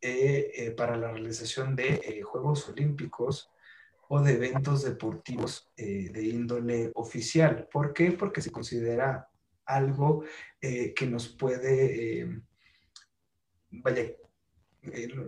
eh, 0.00 0.50
eh, 0.54 0.70
para 0.72 0.96
la 0.96 1.12
realización 1.12 1.76
de 1.76 1.94
eh, 1.94 2.22
Juegos 2.22 2.68
Olímpicos 2.68 3.50
o 4.08 4.20
de 4.20 4.34
eventos 4.34 4.84
deportivos 4.84 5.68
de 5.76 6.22
índole 6.22 6.92
oficial. 6.94 7.68
¿Por 7.72 7.92
qué? 7.92 8.12
Porque 8.12 8.40
se 8.40 8.52
considera 8.52 9.28
algo 9.64 10.22
que 10.60 11.06
nos 11.10 11.26
puede, 11.26 12.40
vaya, 13.70 14.04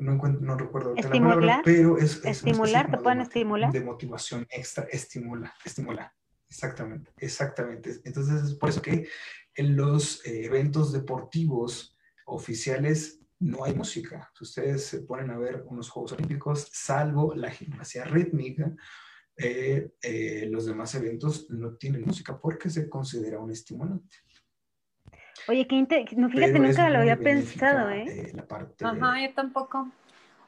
no, 0.01 0.15
no, 0.15 0.57
recuerdo 0.57 0.95
la 0.95 1.11
palabra, 1.11 1.63
pero 1.65 1.99
es, 1.99 2.25
estimular, 2.25 2.89
te 2.89 2.99
pueden 2.99 3.23
estimular. 3.23 3.73
De 3.73 3.81
motivación 3.81 4.47
extra, 4.49 4.85
estimula, 4.93 5.53
estimula. 5.65 6.15
Exactamente, 6.49 7.13
exactamente. 7.19 8.01
Entonces 8.05 8.43
es 8.43 8.55
por 8.55 8.71
eso 8.71 8.83
que 8.83 9.09
en 9.55 9.77
los 9.77 10.25
eh, 10.27 10.45
eventos 10.45 10.93
deportivos 10.93 11.97
oficiales 12.27 13.21
no 13.41 13.65
hay 13.65 13.75
música. 13.75 14.31
Si 14.35 14.45
ustedes 14.45 14.87
se 14.87 15.03
ponen 15.03 15.31
a 15.31 15.39
ver 15.39 15.63
unos 15.67 15.91
Juegos 15.91 16.13
Olímpicos, 16.13 16.69
salvo 16.73 17.35
la 17.35 17.51
gimnasia 17.51 18.05
rítmica, 18.05 18.75
eh, 19.37 19.93
eh, 20.03 20.49
los 20.51 20.67
demás 20.67 20.95
eventos 20.95 21.49
no 21.51 21.75
tienen 21.75 22.03
música 22.03 22.39
porque 22.39 22.71
se 22.71 22.89
considera 22.89 23.39
un 23.39 23.53
estimulante. 23.53 24.17
Oye, 25.47 25.67
qué 25.67 25.77
no, 26.17 26.29
fíjate, 26.29 26.59
nunca 26.59 26.91
lo 26.91 26.99
había 26.99 27.17
pensado, 27.17 27.91
¿eh? 27.91 28.33
La 28.35 28.47
parte 28.47 28.85
Ajá, 28.85 29.25
yo 29.25 29.33
tampoco. 29.35 29.91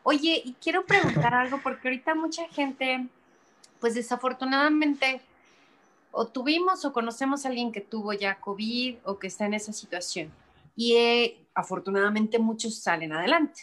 Oye, 0.02 0.42
y 0.44 0.54
quiero 0.54 0.84
preguntar 0.84 1.34
algo 1.34 1.60
porque 1.62 1.88
ahorita 1.88 2.14
mucha 2.14 2.48
gente, 2.48 3.06
pues 3.78 3.94
desafortunadamente, 3.94 5.20
o 6.12 6.26
tuvimos 6.26 6.84
o 6.84 6.92
conocemos 6.92 7.44
a 7.44 7.48
alguien 7.48 7.72
que 7.72 7.80
tuvo 7.80 8.12
ya 8.12 8.40
COVID 8.40 8.98
o 9.04 9.18
que 9.18 9.26
está 9.26 9.46
en 9.46 9.54
esa 9.54 9.72
situación. 9.72 10.32
Y 10.76 10.94
eh, 10.94 11.38
afortunadamente 11.54 12.38
muchos 12.38 12.76
salen 12.76 13.12
adelante. 13.12 13.62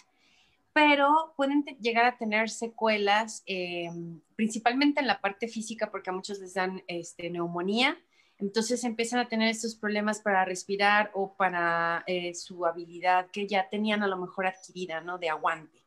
Pero 0.74 1.34
pueden 1.36 1.64
llegar 1.82 2.06
a 2.06 2.18
tener 2.18 2.50
secuelas, 2.50 3.42
eh, 3.48 3.90
principalmente 4.36 5.00
en 5.00 5.08
la 5.08 5.20
parte 5.20 5.48
física, 5.48 5.90
porque 5.90 6.12
a 6.12 6.14
muchos 6.14 6.40
les 6.40 6.54
dan 6.54 6.84
este, 6.88 7.30
neumonía. 7.32 7.98
Entonces 8.38 8.84
empiezan 8.84 9.20
a 9.20 9.28
tener 9.28 9.50
estos 9.50 9.74
problemas 9.74 10.20
para 10.20 10.46
respirar 10.46 11.10
o 11.16 11.34
para 11.34 12.04
eh, 12.06 12.36
su 12.36 12.66
habilidad 12.68 13.32
que 13.32 13.48
ya 13.48 13.68
tenían 13.70 14.04
a 14.04 14.08
lo 14.08 14.18
mejor 14.18 14.46
adquirida, 14.46 15.02
¿no? 15.02 15.18
De 15.18 15.30
aguante. 15.30 15.82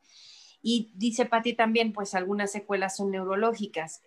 Y 0.62 0.90
dice 0.94 1.24
Patti 1.24 1.54
también, 1.54 1.92
pues 1.92 2.14
algunas 2.14 2.50
secuelas 2.50 2.96
son 2.96 3.12
neurológicas. 3.12 4.02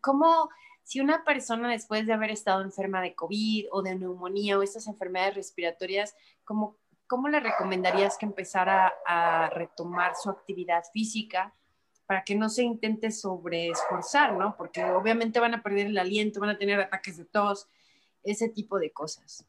¿Cómo, 0.00 0.50
si 0.86 1.00
una 1.00 1.24
persona 1.24 1.68
después 1.68 2.06
de 2.06 2.12
haber 2.12 2.30
estado 2.30 2.62
enferma 2.62 3.02
de 3.02 3.16
COVID 3.16 3.66
o 3.72 3.82
de 3.82 3.96
neumonía 3.96 4.56
o 4.56 4.62
estas 4.62 4.86
enfermedades 4.86 5.34
respiratorias, 5.34 6.14
¿cómo, 6.44 6.78
cómo 7.08 7.26
le 7.26 7.40
recomendarías 7.40 8.16
que 8.16 8.24
empezara 8.24 8.94
a 9.04 9.50
retomar 9.50 10.14
su 10.14 10.30
actividad 10.30 10.84
física 10.92 11.52
para 12.06 12.22
que 12.22 12.36
no 12.36 12.48
se 12.48 12.62
intente 12.62 13.10
sobreesforzar, 13.10 14.34
¿no? 14.34 14.56
Porque 14.56 14.84
obviamente 14.84 15.40
van 15.40 15.54
a 15.54 15.62
perder 15.64 15.88
el 15.88 15.98
aliento, 15.98 16.38
van 16.38 16.50
a 16.50 16.58
tener 16.58 16.78
ataques 16.78 17.16
de 17.16 17.24
tos, 17.24 17.68
ese 18.22 18.48
tipo 18.48 18.78
de 18.78 18.92
cosas. 18.92 19.44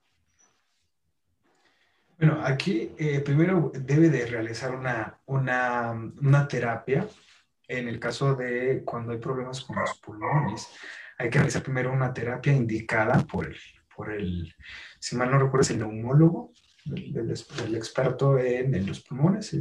Bueno, 2.17 2.41
aquí 2.43 2.93
eh, 2.97 3.19
primero 3.19 3.71
debe 3.75 4.09
de 4.09 4.25
realizar 4.25 4.73
una, 4.73 5.19
una, 5.27 6.47
terapia 6.47 7.07
en 7.67 7.87
el 7.87 7.99
caso 7.99 8.33
de 8.33 8.81
cuando 8.83 9.11
hay 9.11 9.19
problemas 9.19 9.61
con 9.61 9.75
los 9.75 9.99
pulmones. 9.99 10.67
Hay 11.17 11.29
que 11.29 11.39
realizar 11.39 11.63
primero 11.63 11.91
una 11.91 12.13
terapia 12.13 12.53
indicada 12.53 13.25
por 13.25 13.47
el, 13.47 13.57
por 13.95 14.11
el 14.11 14.53
si 14.99 15.15
mal 15.15 15.31
no 15.31 15.39
recuerdo, 15.39 15.61
es 15.61 15.71
el 15.71 15.79
neumólogo, 15.79 16.53
el, 16.85 17.75
experto 17.75 18.39
en, 18.39 18.85
los 18.85 19.01
pulmones, 19.01 19.55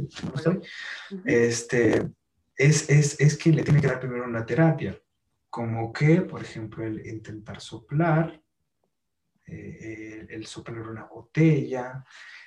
este, 1.25 2.09
es, 2.55 2.89
es, 2.89 3.19
es 3.19 3.37
que 3.37 3.51
le 3.51 3.63
tiene 3.63 3.81
que 3.81 3.87
dar 3.87 3.99
primero 3.99 4.25
una 4.25 4.45
terapia, 4.45 4.99
como 5.49 5.91
que, 5.91 6.21
por 6.21 6.41
ejemplo, 6.41 6.85
el 6.85 7.05
intentar 7.05 7.59
soplar, 7.59 8.41
eh, 9.45 10.27
el, 10.29 10.45
soplar 10.45 10.87
una 10.87 11.05
botella, 11.05 12.03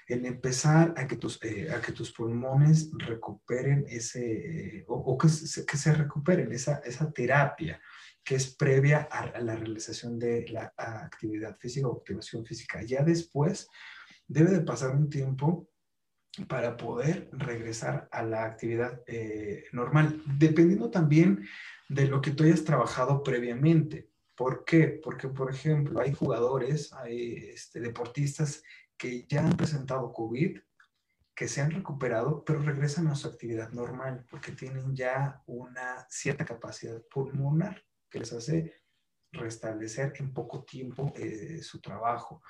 el 0.07 0.27
empezar 0.27 0.95
a 0.97 1.07
que 1.07 1.17
tus, 1.17 1.43
eh, 1.43 1.71
a 1.73 1.81
que 1.81 1.93
tus 1.93 2.13
pulmones 2.13 2.91
recuperen 2.99 3.85
ese, 3.89 4.85
o, 4.89 5.17
que, 5.17 5.29
se, 5.29 5.65
que, 5.65 5.77
se, 5.77 5.95
recuperen 5.95 6.53
esa, 6.53 6.79
esa 6.85 7.11
terapia 7.11 7.81
que 8.25 8.37
es 8.37 8.55
previa 8.55 9.09
a, 9.11 9.41
la 9.41 9.57
realización 9.57 10.19
de 10.19 10.47
la 10.49 10.73
actividad 10.77 11.57
física 11.59 11.89
o 11.89 11.99
activación 11.99 12.45
física. 12.45 12.83
Ya 12.83 13.03
después 13.03 13.69
debe 14.27 14.51
de 14.51 14.61
pasar 14.61 14.95
un 14.95 15.09
tiempo 15.09 15.69
para 16.49 16.77
poder 16.77 17.29
regresar 17.33 18.09
a 18.13 18.23
la 18.23 18.45
actividad 18.45 19.03
eh, 19.07 19.65
normal, 19.73 20.23
dependiendo 20.39 20.91
también 20.91 21.47
de 21.89 22.07
lo 22.07 22.21
que 22.21 22.31
tú 22.31 22.45
hayas 22.45 22.65
trabajado 22.65 23.23
previamente. 23.23 24.09
¿Por 24.37 24.65
qué? 24.65 25.01
Porque, 25.03 25.29
por 25.29 25.53
ejemplo, 25.53 26.01
hay 26.01 26.13
jugadores, 26.15 26.93
hay 26.93 27.51
este, 27.53 27.81
deportistas 27.81 28.63
que 28.97 29.27
ya 29.27 29.45
han 29.45 29.57
presentado 29.57 30.13
COVID, 30.13 30.59
que 31.35 31.49
se 31.49 31.63
han 31.63 31.71
recuperado, 31.71 32.45
pero 32.45 32.61
regresan 32.61 33.09
a 33.09 33.15
su 33.15 33.27
actividad 33.27 33.71
normal 33.71 34.25
porque 34.31 34.53
tienen 34.53 34.95
ya 34.95 35.43
una 35.47 36.07
cierta 36.09 36.45
capacidad 36.45 37.03
pulmonar 37.11 37.83
que 38.11 38.19
les 38.19 38.33
hace 38.33 38.75
restablecer 39.33 40.13
en 40.17 40.33
poco 40.33 40.65
tiempo 40.65 41.13
eh, 41.17 41.63
su 41.63 41.81
trabajo. 41.81 42.43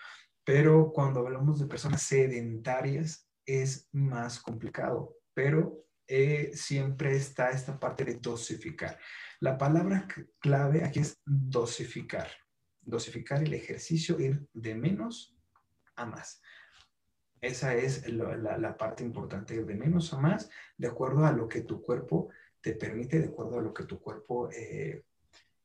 Pero 0.45 0.91
cuando 0.93 1.21
hablamos 1.21 1.61
de 1.61 1.67
personas 1.67 2.03
sedentarias 2.03 3.29
es 3.45 3.89
más 3.93 4.41
complicado, 4.41 5.17
pero 5.35 5.85
eh, 6.07 6.51
siempre 6.55 7.15
está 7.15 7.51
esta 7.51 7.79
parte 7.79 8.05
de 8.05 8.15
dosificar. 8.15 8.99
La 9.39 9.57
palabra 9.57 10.09
clave 10.41 10.85
aquí 10.85 11.01
es 11.01 11.21
dosificar. 11.25 12.29
Dosificar 12.81 13.43
el 13.43 13.55
ejercicio, 13.55 14.19
ir 14.19 14.47
de 14.53 14.75
menos 14.75 15.37
a 15.95 16.07
más. 16.07 16.43
Esa 17.41 17.75
es 17.75 18.07
la, 18.09 18.77
parte 18.77 19.03
importante, 19.03 19.63
de 19.65 19.75
menos 19.75 20.13
a 20.13 20.19
más, 20.19 20.51
de 20.77 20.89
acuerdo 20.89 21.25
a 21.25 21.33
lo 21.33 21.49
que 21.49 21.63
tu 21.63 21.81
cuerpo 21.81 22.29
te 22.61 22.75
permite, 22.75 23.19
de 23.19 23.29
acuerdo 23.29 23.59
a 23.59 23.63
lo 23.63 23.73
que 23.73 23.85
tu 23.85 23.99
cuerpo 23.99 24.51
eh, 24.51 25.05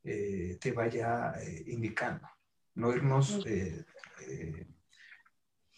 eh, 0.06 0.58
te 0.62 0.72
vaya 0.72 1.34
eh, 1.41 1.64
indicando. 1.68 2.28
No 2.76 2.93
irnos 2.93 3.45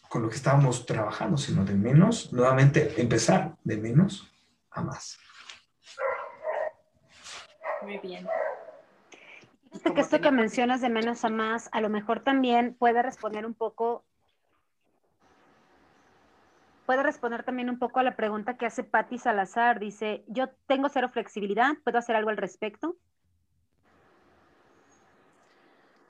con 0.10 0.22
lo 0.22 0.30
que 0.30 0.36
estábamos 0.36 0.86
trabajando, 0.86 1.38
sino 1.38 1.66
de 1.66 1.74
menos, 1.74 2.32
nuevamente 2.32 3.00
empezar 3.02 3.56
de 3.64 3.78
menos 3.78 4.32
a 4.72 4.82
más. 4.82 5.18
Muy 7.82 7.98
bien. 8.00 8.28
Fíjate 9.72 9.94
que 9.94 10.02
esto 10.02 10.22
que 10.22 10.32
mencionas 10.32 10.82
de 10.82 10.90
menos 10.90 11.24
a 11.24 11.30
más, 11.30 11.70
a 11.72 11.82
lo 11.82 11.90
mejor 11.90 12.24
también 12.24 12.74
puede 12.74 13.02
responder 13.02 13.46
un 13.46 13.54
poco 13.54 14.06
puede 16.86 17.04
responder 17.04 17.44
también 17.44 17.70
un 17.70 17.80
poco 17.80 18.00
a 18.00 18.04
la 18.04 18.16
pregunta 18.16 18.56
que 18.56 18.66
hace 18.66 18.82
Patti 18.82 19.18
Salazar. 19.18 19.78
Dice, 19.78 20.24
yo 20.28 20.50
tengo 20.68 20.88
cero 20.88 21.10
flexibilidad, 21.10 21.74
¿puedo 21.84 22.00
hacer 22.00 22.16
algo 22.16 22.30
al 22.30 22.38
respecto? 22.38 22.96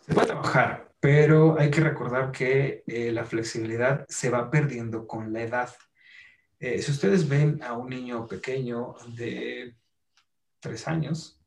Se 0.08 0.14
puede 0.14 0.28
trabajar, 0.28 0.94
pero 1.02 1.60
hay 1.60 1.70
que 1.70 1.82
recordar 1.82 2.32
que 2.32 2.84
eh, 2.88 3.12
la 3.12 3.26
flexibilidad 3.26 4.06
se 4.08 4.30
va 4.30 4.50
perdiendo 4.50 5.06
con 5.06 5.34
la 5.34 5.42
edad. 5.42 5.70
Eh, 6.60 6.82
si 6.82 6.92
ustedes 6.92 7.28
ven 7.28 7.62
a 7.62 7.74
un 7.74 7.90
niño 7.90 8.26
pequeño 8.26 8.96
de 9.18 9.76
tres 10.62 10.88
años, 10.88 11.44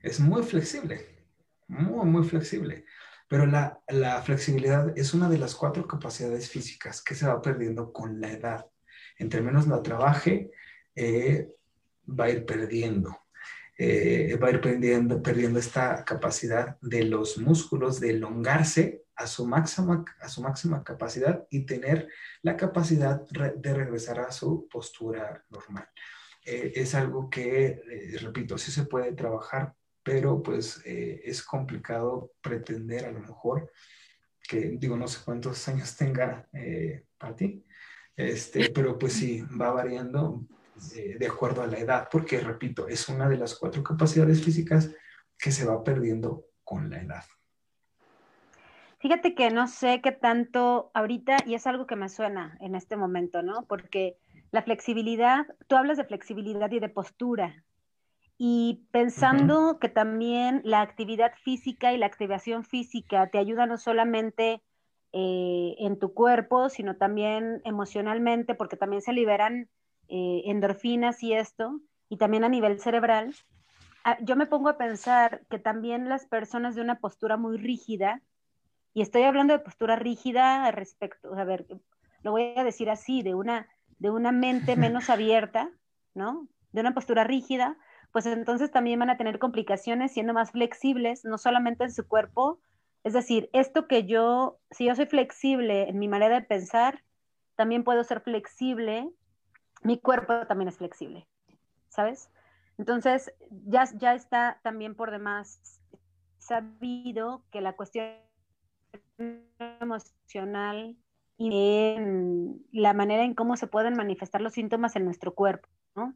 es 0.00 0.18
muy 0.18 0.42
flexible, 0.42 1.24
muy, 1.68 2.06
muy 2.06 2.24
flexible. 2.24 2.86
Pero 3.28 3.46
la, 3.46 3.80
flexibilidad 4.24 4.92
es 4.98 5.14
una 5.14 5.28
de 5.28 5.38
las 5.38 5.54
cuatro 5.54 5.86
capacidades 5.86 6.50
físicas 6.50 7.00
que 7.00 7.14
se 7.14 7.28
va 7.28 7.40
perdiendo 7.40 7.92
con 7.92 8.20
la 8.20 8.32
edad. 8.32 8.66
Entre 9.16 9.42
menos 9.42 9.68
la 9.68 9.80
trabaje, 9.80 10.50
eh, 10.96 11.48
va 12.08 12.24
a 12.24 12.30
ir 12.30 12.44
perdiendo. 12.44 13.16
Eh, 13.82 14.36
va 14.36 14.48
a 14.48 14.50
ir 14.50 14.60
perdiendo, 14.60 15.22
perdiendo 15.22 15.58
esta 15.58 16.04
capacidad 16.04 16.78
de 16.82 17.04
los 17.04 17.38
músculos 17.38 17.98
de 17.98 18.10
elongarse 18.10 19.06
a 19.16 19.26
su, 19.26 19.46
máxima, 19.46 20.04
a 20.20 20.28
su 20.28 20.42
máxima 20.42 20.84
capacidad 20.84 21.46
y 21.48 21.64
tener 21.64 22.06
la 22.42 22.58
capacidad 22.58 23.26
de 23.26 23.72
regresar 23.72 24.20
a 24.20 24.32
su 24.32 24.68
postura 24.68 25.46
normal. 25.48 25.88
Eh, 26.44 26.72
es 26.74 26.94
algo 26.94 27.30
que, 27.30 27.80
repito, 28.20 28.58
sí 28.58 28.70
se 28.70 28.84
puede 28.84 29.12
trabajar, 29.12 29.74
pero 30.02 30.42
pues 30.42 30.82
eh, 30.84 31.22
es 31.24 31.42
complicado 31.42 32.34
pretender 32.42 33.06
a 33.06 33.12
lo 33.12 33.20
mejor 33.20 33.72
que, 34.46 34.76
digo, 34.78 34.94
no 34.94 35.08
sé 35.08 35.20
cuántos 35.24 35.66
años 35.68 35.96
tenga 35.96 36.46
eh, 36.52 37.06
ti 37.34 37.64
este, 38.14 38.68
pero 38.68 38.98
pues 38.98 39.14
sí, 39.14 39.40
va 39.58 39.70
variando 39.70 40.44
eh, 40.96 41.16
de 41.18 41.26
acuerdo 41.26 41.62
a 41.62 41.66
la 41.66 41.78
edad, 41.78 42.08
porque 42.10 42.40
repito, 42.40 42.88
es 42.88 43.08
una 43.08 43.28
de 43.28 43.36
las 43.36 43.54
cuatro 43.54 43.82
capacidades 43.82 44.42
físicas 44.42 44.94
que 45.38 45.52
se 45.52 45.64
va 45.64 45.82
perdiendo 45.82 46.46
con 46.64 46.90
la 46.90 47.00
edad. 47.00 47.24
Fíjate 48.98 49.34
que 49.34 49.50
no 49.50 49.66
sé 49.66 50.00
qué 50.02 50.12
tanto 50.12 50.90
ahorita, 50.92 51.38
y 51.46 51.54
es 51.54 51.66
algo 51.66 51.86
que 51.86 51.96
me 51.96 52.08
suena 52.08 52.58
en 52.60 52.74
este 52.74 52.96
momento, 52.96 53.42
¿no? 53.42 53.64
Porque 53.66 54.18
la 54.50 54.62
flexibilidad, 54.62 55.46
tú 55.68 55.76
hablas 55.76 55.96
de 55.96 56.04
flexibilidad 56.04 56.70
y 56.70 56.80
de 56.80 56.88
postura, 56.90 57.64
y 58.36 58.86
pensando 58.90 59.78
que 59.78 59.90
también 59.90 60.62
la 60.64 60.80
actividad 60.80 61.32
física 61.42 61.92
y 61.92 61.98
la 61.98 62.06
activación 62.06 62.64
física 62.64 63.28
te 63.28 63.36
ayuda 63.38 63.66
no 63.66 63.76
solamente 63.76 64.62
eh, 65.12 65.74
en 65.78 65.98
tu 65.98 66.14
cuerpo, 66.14 66.70
sino 66.70 66.96
también 66.96 67.60
emocionalmente, 67.64 68.54
porque 68.54 68.76
también 68.76 69.02
se 69.02 69.12
liberan 69.12 69.68
eh, 70.10 70.42
endorfinas 70.46 71.22
y 71.22 71.32
esto, 71.32 71.80
y 72.08 72.16
también 72.16 72.44
a 72.44 72.48
nivel 72.48 72.80
cerebral. 72.80 73.34
Ah, 74.04 74.18
yo 74.20 74.36
me 74.36 74.46
pongo 74.46 74.68
a 74.68 74.78
pensar 74.78 75.42
que 75.48 75.58
también 75.58 76.08
las 76.08 76.26
personas 76.26 76.74
de 76.74 76.82
una 76.82 76.98
postura 76.98 77.36
muy 77.36 77.56
rígida, 77.56 78.22
y 78.92 79.02
estoy 79.02 79.22
hablando 79.22 79.52
de 79.52 79.60
postura 79.60 79.96
rígida 79.96 80.70
respecto, 80.72 81.34
a 81.34 81.44
ver, 81.44 81.66
lo 82.22 82.32
voy 82.32 82.54
a 82.56 82.64
decir 82.64 82.90
así, 82.90 83.22
de 83.22 83.34
una, 83.34 83.68
de 83.98 84.10
una 84.10 84.32
mente 84.32 84.76
menos 84.76 85.08
abierta, 85.10 85.70
¿no? 86.14 86.48
De 86.72 86.80
una 86.80 86.94
postura 86.94 87.24
rígida, 87.24 87.78
pues 88.12 88.26
entonces 88.26 88.70
también 88.70 88.98
van 88.98 89.10
a 89.10 89.16
tener 89.16 89.38
complicaciones 89.38 90.12
siendo 90.12 90.34
más 90.34 90.50
flexibles, 90.50 91.24
no 91.24 91.38
solamente 91.38 91.84
en 91.84 91.92
su 91.92 92.06
cuerpo, 92.08 92.60
es 93.04 93.12
decir, 93.12 93.48
esto 93.52 93.86
que 93.86 94.04
yo, 94.04 94.58
si 94.70 94.86
yo 94.86 94.94
soy 94.94 95.06
flexible 95.06 95.88
en 95.88 95.98
mi 95.98 96.08
manera 96.08 96.40
de 96.40 96.46
pensar, 96.46 97.02
también 97.56 97.84
puedo 97.84 98.04
ser 98.04 98.20
flexible, 98.20 99.10
mi 99.82 99.98
cuerpo 99.98 100.46
también 100.46 100.68
es 100.68 100.78
flexible, 100.78 101.26
¿sabes? 101.88 102.30
Entonces, 102.78 103.32
ya, 103.66 103.84
ya 103.96 104.14
está 104.14 104.58
también 104.62 104.94
por 104.94 105.10
demás 105.10 105.80
sabido 106.38 107.44
que 107.50 107.60
la 107.60 107.74
cuestión 107.74 108.16
emocional 109.80 110.96
y 111.36 111.96
la 112.72 112.92
manera 112.92 113.24
en 113.24 113.34
cómo 113.34 113.56
se 113.56 113.66
pueden 113.66 113.94
manifestar 113.94 114.40
los 114.40 114.54
síntomas 114.54 114.96
en 114.96 115.04
nuestro 115.04 115.34
cuerpo, 115.34 115.68
¿no? 115.94 116.14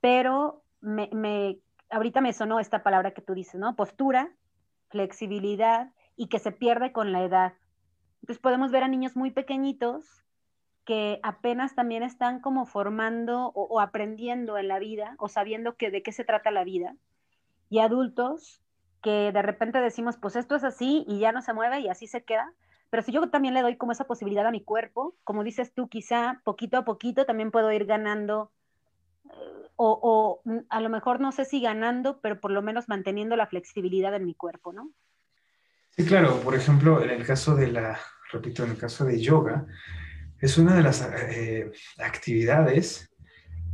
Pero 0.00 0.64
me, 0.80 1.08
me, 1.12 1.60
ahorita 1.90 2.20
me 2.20 2.32
sonó 2.32 2.58
esta 2.60 2.82
palabra 2.82 3.12
que 3.12 3.22
tú 3.22 3.34
dices, 3.34 3.60
¿no? 3.60 3.76
Postura, 3.76 4.34
flexibilidad 4.88 5.92
y 6.16 6.28
que 6.28 6.38
se 6.38 6.52
pierde 6.52 6.92
con 6.92 7.12
la 7.12 7.22
edad. 7.22 7.54
Entonces 8.22 8.40
podemos 8.40 8.70
ver 8.70 8.82
a 8.82 8.88
niños 8.88 9.14
muy 9.14 9.30
pequeñitos 9.30 10.24
que 10.86 11.18
apenas 11.24 11.74
también 11.74 12.04
están 12.04 12.40
como 12.40 12.64
formando 12.64 13.48
o, 13.54 13.80
aprendiendo 13.80 14.56
en 14.56 14.68
la 14.68 14.78
vida 14.78 15.16
o 15.18 15.28
sabiendo 15.28 15.76
que 15.76 15.90
de 15.90 16.02
qué 16.02 16.12
se 16.12 16.24
trata 16.24 16.52
la 16.52 16.64
vida. 16.64 16.94
Y 17.68 17.80
adultos 17.80 18.62
que 19.02 19.32
de 19.32 19.42
repente 19.42 19.80
decimos, 19.80 20.16
pues 20.16 20.36
esto 20.36 20.54
es 20.54 20.64
así 20.64 21.04
y 21.08 21.18
ya 21.18 21.32
no 21.32 21.42
se 21.42 21.52
mueve 21.52 21.80
y 21.80 21.88
así 21.88 22.06
se 22.06 22.24
queda. 22.24 22.52
Pero 22.88 23.02
si 23.02 23.10
yo 23.10 23.28
también 23.28 23.52
le 23.52 23.62
doy 23.62 23.76
como 23.76 23.90
esa 23.90 24.04
posibilidad 24.04 24.46
a 24.46 24.52
mi 24.52 24.62
cuerpo, 24.62 25.16
como 25.24 25.42
dices 25.42 25.74
tú, 25.74 25.88
quizá 25.88 26.40
poquito 26.44 26.78
a 26.78 26.84
poquito 26.84 27.26
también 27.26 27.50
puedo 27.50 27.72
ir 27.72 27.84
ganando 27.84 28.52
eh, 29.24 29.68
o, 29.74 30.40
o, 30.44 30.64
a 30.70 30.80
lo 30.80 30.88
mejor 30.88 31.18
no 31.20 31.32
sé 31.32 31.44
si 31.44 31.60
ganando, 31.60 32.20
pero 32.20 32.40
por 32.40 32.52
lo 32.52 32.62
menos 32.62 32.88
manteniendo 32.88 33.34
la 33.34 33.48
flexibilidad 33.48 34.14
en 34.14 34.24
mi 34.24 34.34
cuerpo, 34.34 34.72
¿no? 34.72 34.92
Sí, 35.90 36.06
claro. 36.06 36.40
Por 36.42 36.54
ejemplo, 36.54 37.02
en 37.02 37.10
el 37.10 37.26
caso 37.26 37.56
de 37.56 37.72
la, 37.72 37.98
repito, 38.30 38.62
en 38.62 38.70
el 38.70 38.78
caso 38.78 39.04
de 39.04 39.20
yoga, 39.20 39.66
es 40.40 40.58
una 40.58 40.76
de 40.76 40.82
las 40.82 41.02
eh, 41.02 41.70
actividades 41.98 43.10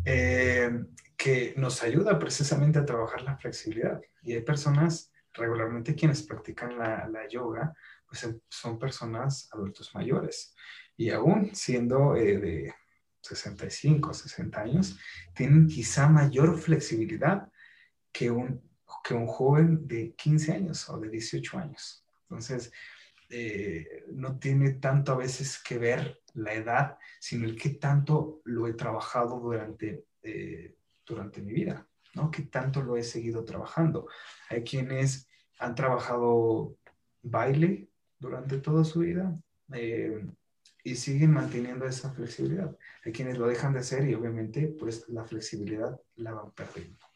eh, 0.05 0.71
que 1.17 1.55
nos 1.57 1.83
ayuda 1.83 2.19
precisamente 2.19 2.79
a 2.79 2.85
trabajar 2.85 3.23
la 3.23 3.37
flexibilidad. 3.37 4.01
Y 4.23 4.35
hay 4.35 4.43
personas, 4.43 5.13
regularmente 5.33 5.95
quienes 5.95 6.23
practican 6.23 6.79
la, 6.79 7.29
yoga, 7.29 7.75
pues 8.07 8.29
son 8.49 8.79
personas 8.79 9.49
adultos 9.53 9.95
mayores. 9.95 10.55
Y 10.97 11.11
aún 11.11 11.55
siendo 11.55 12.17
eh, 12.17 12.39
de 12.39 12.75
65, 13.23 14.13
60 14.13 14.61
años, 14.61 14.99
tienen 15.35 15.67
quizá 15.67 16.09
mayor 16.09 16.59
flexibilidad 16.59 17.49
que 18.13 18.31
un, 18.31 18.63
que 19.03 19.15
un 19.15 19.27
joven 19.27 19.87
de 19.87 20.15
15 20.15 20.53
años 20.53 20.89
o 20.89 20.99
de 20.99 21.09
18 21.09 21.59
años. 21.59 22.05
Entonces, 22.25 22.73
eh, 23.35 24.05
no 24.13 24.39
tiene 24.39 24.73
tanto 24.75 25.13
a 25.13 25.17
veces 25.17 25.59
que 25.59 25.79
ver 25.79 26.21
la 26.35 26.53
edad, 26.53 26.99
sino 27.19 27.47
el 27.47 27.57
qué 27.57 27.71
tanto 27.71 28.43
lo 28.45 28.69
he 28.69 28.75
trabajado 28.75 29.41
durante, 29.41 30.05
eh, 30.23 30.77
durante 31.07 31.41
mi 31.41 31.55
vida, 31.55 31.89
¿no? 32.15 32.31
Qué 32.31 32.43
tanto 32.43 32.83
lo 32.83 32.95
he 32.95 33.03
seguido 33.03 33.43
trabajando. 33.43 34.07
Hay 34.51 34.63
quienes 34.65 35.29
han 35.59 35.75
trabajado 35.75 36.77
baile 37.23 37.89
durante 38.19 38.59
toda 38.59 38.85
su 38.85 39.01
vida 39.01 39.35
eh, 39.73 40.27
y 40.85 40.95
siguen 40.97 41.33
manteniendo 41.33 41.87
esa 41.87 42.13
flexibilidad. 42.13 42.77
Hay 43.03 43.13
quienes 43.13 43.39
lo 43.39 43.47
dejan 43.47 43.73
de 43.73 43.79
hacer 43.79 44.07
y 44.07 44.15
obviamente 44.15 44.67
pues 44.79 45.09
la 45.09 45.25
flexibilidad 45.25 45.99
la 46.17 46.33
van 46.35 46.51
perdiendo. 46.53 47.12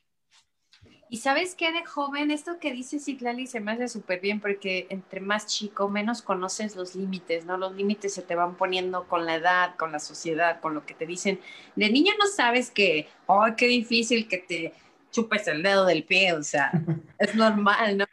Y 1.09 1.19
sabes 1.19 1.55
qué 1.55 1.71
de 1.71 1.85
joven, 1.85 2.33
esto 2.33 2.59
que 2.59 2.73
dice 2.73 2.99
Citlali 2.99 3.47
se 3.47 3.61
me 3.61 3.73
hace 3.73 3.87
súper 3.87 4.21
bien 4.21 4.41
porque 4.41 4.89
entre 4.91 5.21
más 5.21 5.47
chico, 5.47 5.89
menos 5.89 6.21
conoces 6.21 6.75
los 6.75 6.97
límites, 6.97 7.45
¿no? 7.45 7.57
Los 7.57 7.77
límites 7.77 8.13
se 8.13 8.23
te 8.23 8.35
van 8.35 8.57
poniendo 8.57 9.07
con 9.07 9.25
la 9.25 9.37
edad, 9.37 9.77
con 9.77 9.93
la 9.93 10.01
sociedad, 10.01 10.61
con 10.61 10.75
lo 10.75 10.85
que 10.85 10.95
te 10.95 11.07
dicen. 11.07 11.39
De 11.77 11.91
niño 11.91 12.13
no 12.19 12.27
sabes 12.27 12.73
que, 12.73 13.09
oh, 13.27 13.47
qué 13.57 13.69
difícil 13.69 14.27
que 14.27 14.39
te 14.39 14.73
chupes 15.13 15.47
el 15.47 15.63
dedo 15.63 15.87
del 15.87 16.03
pie, 16.03 16.33
o 16.33 16.43
sea, 16.43 16.73
es 17.21 17.37
normal, 17.37 17.99
¿no? 17.99 18.07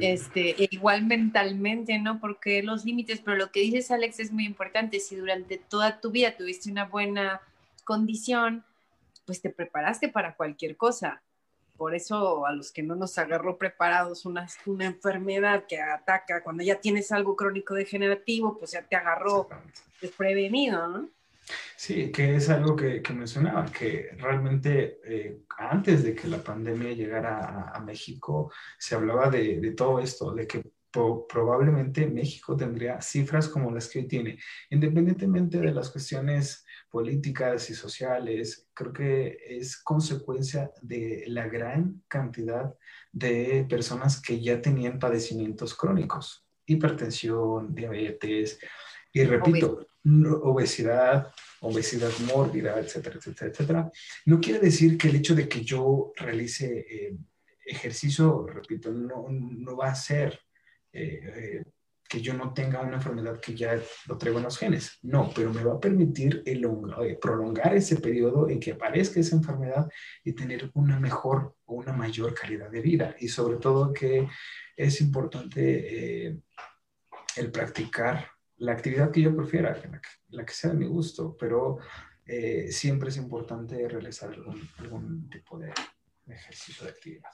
Este, 0.00 0.62
e 0.62 0.68
igual 0.70 1.06
mentalmente, 1.06 1.98
¿no? 1.98 2.20
Porque 2.20 2.62
los 2.62 2.84
límites, 2.84 3.20
pero 3.24 3.38
lo 3.38 3.50
que 3.52 3.60
dices, 3.60 3.90
Alex, 3.90 4.20
es 4.20 4.32
muy 4.32 4.44
importante. 4.44 5.00
Si 5.00 5.16
durante 5.16 5.56
toda 5.56 6.00
tu 6.00 6.10
vida 6.10 6.36
tuviste 6.36 6.70
una 6.70 6.84
buena 6.84 7.40
condición, 7.84 8.64
pues 9.24 9.40
te 9.40 9.48
preparaste 9.48 10.08
para 10.08 10.34
cualquier 10.34 10.76
cosa 10.76 11.22
por 11.78 11.94
eso 11.94 12.44
a 12.44 12.52
los 12.52 12.72
que 12.72 12.82
no 12.82 12.96
nos 12.96 13.16
agarró 13.16 13.56
preparados 13.56 14.26
una, 14.26 14.46
una 14.66 14.86
enfermedad 14.86 15.64
que 15.66 15.80
ataca, 15.80 16.42
cuando 16.42 16.64
ya 16.64 16.80
tienes 16.80 17.12
algo 17.12 17.36
crónico 17.36 17.72
degenerativo, 17.74 18.58
pues 18.58 18.72
ya 18.72 18.82
te 18.82 18.96
agarró 18.96 19.48
desprevenido, 20.02 20.88
¿no? 20.88 21.08
Sí, 21.76 22.10
que 22.12 22.34
es 22.34 22.50
algo 22.50 22.76
que, 22.76 23.00
que 23.00 23.12
mencionaba, 23.14 23.64
que 23.66 24.10
realmente 24.18 25.00
eh, 25.04 25.38
antes 25.56 26.02
de 26.02 26.14
que 26.14 26.28
la 26.28 26.38
pandemia 26.38 26.92
llegara 26.92 27.70
a, 27.72 27.80
México, 27.80 28.52
se 28.76 28.96
hablaba 28.96 29.30
de, 29.30 29.58
de, 29.60 29.70
todo 29.70 30.00
esto, 30.00 30.34
de 30.34 30.46
que 30.46 30.62
probablemente 30.90 32.06
México 32.06 32.56
tendría 32.56 33.00
cifras 33.00 33.48
como 33.48 33.70
las 33.70 33.88
que 33.88 34.00
hoy 34.00 34.08
tiene, 34.08 34.38
independientemente 34.70 35.58
de 35.58 35.72
las 35.72 35.90
cuestiones 35.90 36.64
políticas 36.90 37.68
y 37.70 37.74
sociales, 37.74 38.68
creo 38.72 38.92
que 38.92 39.38
es 39.46 39.76
consecuencia 39.76 40.70
de 40.80 41.24
la 41.26 41.46
gran 41.48 42.02
cantidad 42.08 42.74
de 43.12 43.66
personas 43.68 44.20
que 44.20 44.40
ya 44.40 44.60
tenían 44.60 44.98
padecimientos 44.98 45.74
crónicos, 45.74 46.46
hipertensión, 46.66 47.74
diabetes, 47.74 48.58
y 49.12 49.24
repito, 49.24 49.88
obesidad, 50.42 51.32
obesidad 51.60 52.10
mórbida, 52.32 52.78
etcétera, 52.78 53.16
etcétera, 53.16 53.50
etcétera. 53.50 53.92
No 54.26 54.40
quiere 54.40 54.60
decir 54.60 54.96
que 54.96 55.08
el 55.08 55.16
hecho 55.16 55.34
de 55.34 55.48
que 55.48 55.62
yo 55.62 56.12
realice 56.16 56.86
eh, 56.88 57.16
ejercicio, 57.64 58.46
repito, 58.46 58.90
no, 58.90 59.26
no, 59.28 59.76
va 59.76 59.88
a 59.90 59.94
ser 59.94 60.40
eh, 60.92 61.62
que 62.08 62.22
yo 62.22 62.32
no 62.32 62.54
tenga 62.54 62.80
una 62.80 62.96
enfermedad 62.96 63.38
que 63.38 63.54
ya 63.54 63.78
lo 64.06 64.16
traigo 64.16 64.38
en 64.38 64.44
los 64.44 64.58
genes. 64.58 64.98
No, 65.02 65.30
pero 65.34 65.52
me 65.52 65.62
va 65.62 65.74
a 65.74 65.80
permitir 65.80 66.42
eh, 66.46 67.18
prolongar 67.20 67.76
ese 67.76 67.96
periodo 67.96 68.48
en 68.48 68.58
que 68.58 68.72
aparezca 68.72 69.20
esa 69.20 69.36
enfermedad 69.36 69.88
y 70.24 70.32
tener 70.32 70.70
una 70.74 70.98
mejor 70.98 71.54
o 71.66 71.74
una 71.74 71.92
mayor 71.92 72.34
calidad 72.34 72.70
de 72.70 72.80
vida. 72.80 73.14
Y 73.18 73.28
sobre 73.28 73.58
todo 73.58 73.92
que 73.92 74.26
es 74.74 75.00
importante 75.02 76.28
eh, 76.28 76.38
el 77.36 77.50
practicar 77.50 78.26
la 78.56 78.72
actividad 78.72 79.10
que 79.12 79.22
yo 79.22 79.36
prefiera, 79.36 79.80
la 80.30 80.44
que, 80.44 80.52
sea 80.52 80.70
de 80.70 80.76
mi 80.76 80.86
gusto, 80.86 81.36
pero 81.38 81.78
eh, 82.26 82.72
siempre 82.72 83.10
es 83.10 83.16
importante 83.18 83.86
realizar 83.86 84.30
algún, 84.78 85.28
tipo 85.30 85.58
de, 85.58 85.72
de 86.24 86.34
ejercicio 86.34 86.84
de 86.84 86.90
actividad. 86.90 87.30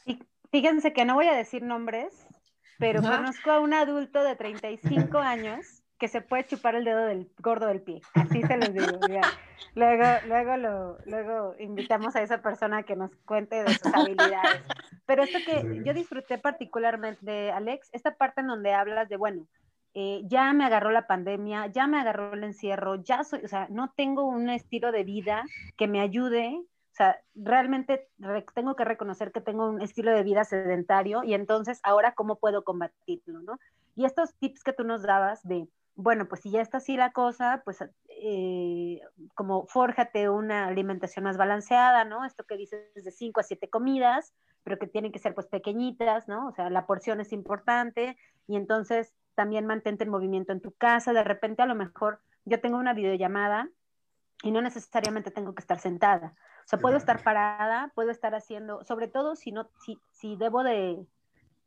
Fíjense 0.50 0.92
que 0.92 1.05
no 1.05 1.14
voy 1.14 1.26
a 1.26 1.34
decir 1.34 1.62
nombres, 1.62 2.26
pero 2.79 3.03
conozco 3.03 3.51
a 3.51 3.61
un 3.61 3.75
adulto 3.75 4.22
de 4.22 4.37
35 4.37 5.18
años 5.18 5.83
que 5.99 6.09
se 6.09 6.20
puede 6.20 6.45
chupar 6.47 6.75
el 6.75 6.85
dedo 6.85 7.07
del 7.07 7.31
gordo 7.39 7.66
del 7.66 7.81
pie. 7.81 8.03
Así 8.14 8.43
se 8.43 8.57
los 8.57 8.72
digo. 8.72 8.99
Luego, 9.75 10.05
luego, 10.27 10.57
lo, 10.57 10.99
luego 11.07 11.55
invitamos 11.59 12.14
a 12.16 12.22
esa 12.22 12.43
persona 12.43 12.83
que 12.83 12.97
nos 12.97 13.14
cuente 13.25 13.62
de 13.62 13.75
sus 13.75 13.95
habilidades. 13.95 14.62
Pero 15.07 15.22
esto 15.22 15.39
que 15.45 15.83
yo 15.85 15.95
disfruté 15.95 16.39
particularmente, 16.39 17.51
Alex, 17.51 17.91
esta 17.93 18.16
parte 18.16 18.41
en 18.41 18.49
donde 18.49 18.72
hablas 18.72 19.09
de, 19.09 19.16
bueno, 19.16 19.47
eh, 19.95 20.22
ya 20.25 20.53
me 20.53 20.64
agarró 20.64 20.91
la 20.91 21.07
pandemia, 21.07 21.68
ya 21.68 21.87
me 21.87 22.01
agarró 22.01 22.33
el 22.35 22.43
encierro, 22.43 22.97
ya 22.97 23.22
soy, 23.22 23.45
o 23.45 23.49
sea, 23.49 23.68
no 23.70 23.93
tengo 23.97 24.25
un 24.25 24.51
estilo 24.51 24.91
de 24.91 25.05
vida 25.05 25.45
que 25.77 25.87
me 25.87 26.01
ayude 26.01 26.61
o 26.95 26.97
sea, 26.97 27.20
realmente 27.34 28.09
tengo 28.55 28.76
que 28.76 28.84
reconocer 28.84 29.32
que 29.32 29.40
tengo 29.40 29.68
un 29.68 29.82
estilo 29.82 30.12
de 30.12 30.22
vida 30.22 30.45
sedentario 30.45 31.24
y 31.24 31.34
entonces 31.34 31.80
ahora 31.82 32.14
cómo 32.14 32.36
puedo 32.36 32.62
combatirlo, 32.62 33.42
¿no? 33.42 33.59
Y 33.97 34.05
estos 34.05 34.32
tips 34.36 34.62
que 34.62 34.72
tú 34.72 34.84
nos 34.84 35.03
dabas 35.03 35.42
de, 35.42 35.66
bueno, 35.97 36.28
pues 36.28 36.42
si 36.42 36.53
ya 36.53 36.61
está 36.61 36.76
así 36.76 36.97
la 36.97 37.11
cosa, 37.11 37.62
pues 37.64 37.84
eh, 38.11 39.01
como 39.34 39.66
fórjate 39.66 40.28
una 40.28 40.68
alimentación 40.68 41.24
más 41.24 41.36
balanceada, 41.36 42.05
¿no? 42.05 42.24
Esto 42.24 42.45
que 42.45 42.57
dices 42.57 42.95
de 42.95 43.11
5 43.11 43.40
a 43.40 43.42
7 43.42 43.68
comidas, 43.68 44.32
pero 44.62 44.78
que 44.78 44.86
tienen 44.86 45.11
que 45.11 45.18
ser 45.18 45.34
pues 45.34 45.49
pequeñitas, 45.49 46.28
¿no? 46.28 46.47
O 46.47 46.53
sea, 46.53 46.70
la 46.70 46.86
porción 46.86 47.20
es 47.20 47.32
importante 47.32 48.16
y 48.47 48.55
entonces 48.55 49.12
también 49.34 49.66
mantente 49.66 50.05
en 50.05 50.11
movimiento 50.11 50.53
en 50.53 50.61
tu 50.61 50.70
casa. 50.70 51.12
De 51.12 51.24
repente 51.24 51.61
a 51.61 51.66
lo 51.66 51.74
mejor 51.74 52.20
yo 52.45 52.61
tengo 52.61 52.78
una 52.78 52.95
videollamada 52.95 53.68
y 54.45 54.53
no 54.53 54.62
necesariamente 54.62 55.32
tengo 55.32 55.57
que 55.57 55.61
estar 55.61 55.80
sentada. 55.80 56.36
O 56.64 56.68
sea, 56.68 56.78
puedo 56.78 56.96
estar 56.96 57.22
parada, 57.22 57.92
puedo 57.94 58.10
estar 58.10 58.34
haciendo, 58.34 58.82
sobre 58.84 59.08
todo 59.08 59.36
si 59.36 59.52
no, 59.52 59.68
si, 59.84 59.98
si 60.12 60.36
debo 60.36 60.62
de, 60.62 61.06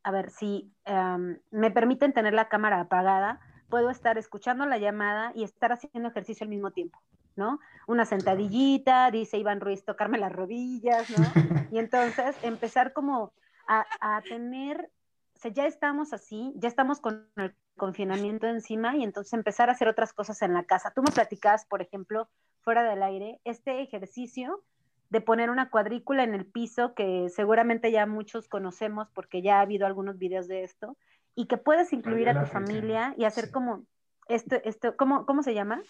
a 0.04 0.12
ver, 0.12 0.32
si 0.32 0.74
em, 0.86 1.40
me 1.52 1.70
permiten 1.70 2.14
tener 2.14 2.34
la 2.34 2.50
cámara 2.50 2.82
apagada, 2.82 3.40
puedo 3.70 3.92
estar 3.92 4.18
escuchando 4.18 4.66
la 4.66 4.80
llamada 4.80 5.32
y 5.36 5.44
estar 5.44 5.72
haciendo 5.72 6.10
ejercicio 6.10 6.46
al 6.46 6.50
mismo 6.50 6.72
tiempo, 6.72 7.00
¿no? 7.36 7.60
Una 7.86 8.06
sentadillita, 8.06 9.12
dice 9.12 9.38
Iván 9.38 9.62
Ruiz, 9.62 9.86
tocarme 9.86 10.18
las 10.18 10.32
rodillas, 10.32 11.08
¿no? 11.12 11.26
Y 11.72 11.80
entonces 11.80 12.36
empezar 12.44 12.94
como 12.94 13.34
a, 13.68 13.86
a 14.00 14.22
tener, 14.22 14.90
o 15.36 15.40
sea, 15.40 15.52
ya 15.52 15.68
estamos 15.68 16.14
así, 16.14 16.54
ya 16.56 16.70
estamos 16.70 17.02
con 17.02 17.28
el 17.36 17.54
confinamiento 17.76 18.48
encima 18.48 18.96
y 18.96 19.04
entonces 19.04 19.34
empezar 19.34 19.70
a 19.70 19.74
hacer 19.74 19.90
otras 19.90 20.14
cosas 20.14 20.42
en 20.42 20.54
la 20.54 20.64
casa. 20.64 20.92
Tú 20.96 21.04
me 21.04 21.12
platicabas, 21.12 21.66
por 21.66 21.82
ejemplo, 21.82 22.30
fuera 22.62 22.84
del 22.84 23.04
aire, 23.04 23.40
este 23.44 23.82
ejercicio 23.82 24.64
de 25.10 25.22
poner 25.22 25.50
una 25.50 25.70
cuadrícula 25.70 26.24
en 26.24 26.34
el 26.34 26.46
piso 26.46 26.94
que 26.94 27.30
seguramente 27.30 27.92
ya 27.92 28.06
muchos 28.06 28.48
conocemos 28.48 29.10
porque 29.14 29.42
ya 29.42 29.60
ha 29.60 29.62
habido 29.62 29.86
algunos 29.86 30.18
videos 30.18 30.48
de 30.48 30.64
esto 30.64 30.98
y 31.36 31.46
que 31.46 31.58
puedes 31.58 31.94
incluir 31.94 32.30
a 32.30 32.44
tu 32.44 32.48
familia 32.48 33.14
y 33.18 33.26
hacer 33.26 33.52
como 33.52 33.86
esto, 34.28 34.58
esto 34.64 34.98
¿cómo, 34.98 35.26
¿cómo 35.26 35.44
se 35.44 35.54
llama? 35.54 35.82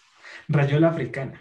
Rayola 0.48 0.88
africana. 0.88 1.40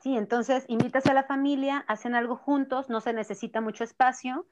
Sí, 0.00 0.16
entonces 0.16 0.64
invitas 0.68 1.06
a 1.06 1.14
la 1.14 1.22
familia, 1.22 1.84
hacen 1.88 2.14
algo 2.14 2.36
juntos, 2.36 2.90
no 2.90 3.00
se 3.00 3.14
necesita 3.14 3.62
mucho 3.62 3.84
espacio 3.84 4.46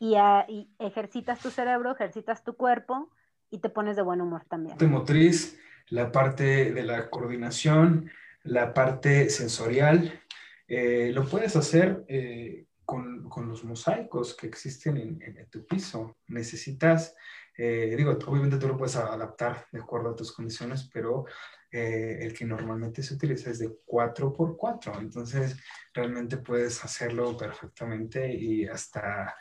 y, 0.00 0.16
y 0.48 0.68
ejercitas 0.80 1.38
tu 1.38 1.50
cerebro, 1.50 1.92
ejercitas 1.92 2.42
tu 2.42 2.56
cuerpo 2.56 3.10
y 3.50 3.58
te 3.58 3.68
pones 3.68 3.94
de 3.94 4.02
buen 4.02 4.20
humor 4.20 4.44
también. 4.48 4.72
La 4.72 4.78
parte 4.78 4.86
motriz, 4.88 5.60
la 5.88 6.10
parte 6.10 6.72
de 6.72 6.82
la 6.82 7.10
coordinación, 7.10 8.10
la 8.42 8.74
parte 8.74 9.30
sensorial, 9.30 10.20
eh, 10.68 11.10
lo 11.14 11.24
puedes 11.24 11.56
hacer 11.56 12.04
eh, 12.08 12.66
con, 12.84 13.26
con, 13.30 13.48
los 13.48 13.64
mosaicos 13.64 14.36
que 14.36 14.46
existen 14.46 14.98
en, 14.98 15.48
tu 15.50 15.66
piso. 15.66 16.18
Necesitas, 16.26 17.14
eh, 17.56 17.94
digo, 17.96 18.18
obviamente 18.26 18.58
tú 18.58 18.68
lo 18.68 18.76
puedes 18.76 18.96
adaptar 18.96 19.66
de 19.72 19.80
acuerdo 19.80 20.10
a 20.10 20.16
tus 20.16 20.32
condiciones, 20.32 20.88
pero 20.92 21.24
el 21.70 22.32
que 22.32 22.46
normalmente 22.46 23.02
se 23.02 23.14
utiliza 23.14 23.50
es 23.50 23.58
de 23.58 23.70
4x4. 23.86 25.00
Entonces, 25.00 25.56
realmente 25.92 26.38
puedes 26.38 26.82
hacerlo 26.82 27.36
perfectamente 27.36 28.32
y 28.34 28.66
hasta 28.66 29.34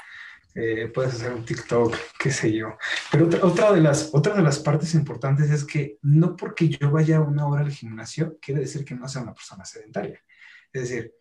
puedes 0.93 1.13
hacer 1.13 1.33
un 1.33 1.45
TikTok, 1.45 1.95
qué 2.19 2.31
sé 2.31 2.51
yo. 2.51 2.77
Pero 3.11 3.27
otra, 3.27 3.45
otra, 3.45 3.71
de 3.73 3.79
las, 3.79 4.09
otra 4.13 4.33
de 4.33 4.41
las 4.41 4.59
partes 4.59 4.93
importantes 4.93 5.51
es 5.51 5.63
que 5.63 5.99
no 6.01 6.35
porque 6.35 6.67
yo 6.67 6.89
vaya 6.91 7.21
una 7.21 7.47
hora 7.47 7.61
al 7.61 7.71
gimnasio, 7.71 8.37
quiere 8.41 8.61
decir 8.61 8.83
que 8.83 8.95
no 8.95 9.07
sea 9.07 9.21
una 9.21 9.33
persona 9.33 9.63
sedentaria. 9.63 10.19
Es 10.77 10.89
decir, 10.89 11.13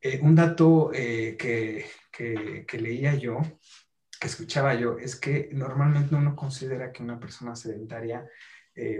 eh, 0.00 0.20
un 0.22 0.34
dato 0.34 0.90
eh, 0.92 1.36
que, 1.36 1.86
que, 2.66 2.78
leía 2.78 3.14
yo, 3.14 3.40
que 4.20 4.26
escuchaba 4.26 4.74
yo, 4.74 4.98
es 4.98 5.16
que 5.16 5.50
normalmente 5.52 6.14
uno 6.14 6.34
considera 6.34 6.92
que 6.92 7.02
una 7.02 7.18
persona 7.18 7.54
sedentaria 7.54 8.28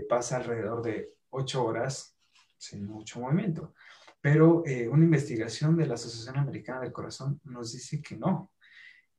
pasa 0.09 0.39
alrededor 0.39 0.83
de 0.83 1.13
ocho 1.31 1.65
horas 1.65 2.19
sin 2.57 2.85
mucho 2.85 3.21
movimiento. 3.21 3.75
Pero 4.21 4.65
una 4.91 5.05
investigación 5.05 5.77
de 5.77 5.87
la 5.87 5.95
Asociación 5.95 6.37
Americana 6.37 6.81
del 6.81 6.93
Corazón 6.93 7.41
nos 7.45 7.73
dice 7.73 8.03
que 8.03 8.17
no, 8.17 8.53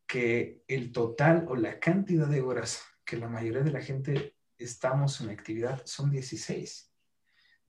que 0.06 0.64
el 0.68 0.92
total 0.92 1.46
o 1.48 1.56
la 1.56 1.80
cantidad 1.80 2.28
de 2.28 2.42
horas 2.42 2.84
que 3.06 3.16
la 3.16 3.30
mayoría 3.30 3.62
de 3.62 3.72
la 3.72 3.82
gente 3.82 4.36
estamos 4.58 5.22
en 5.22 5.30
actividad 5.30 5.82
son 5.86 6.12
16. 6.12 6.89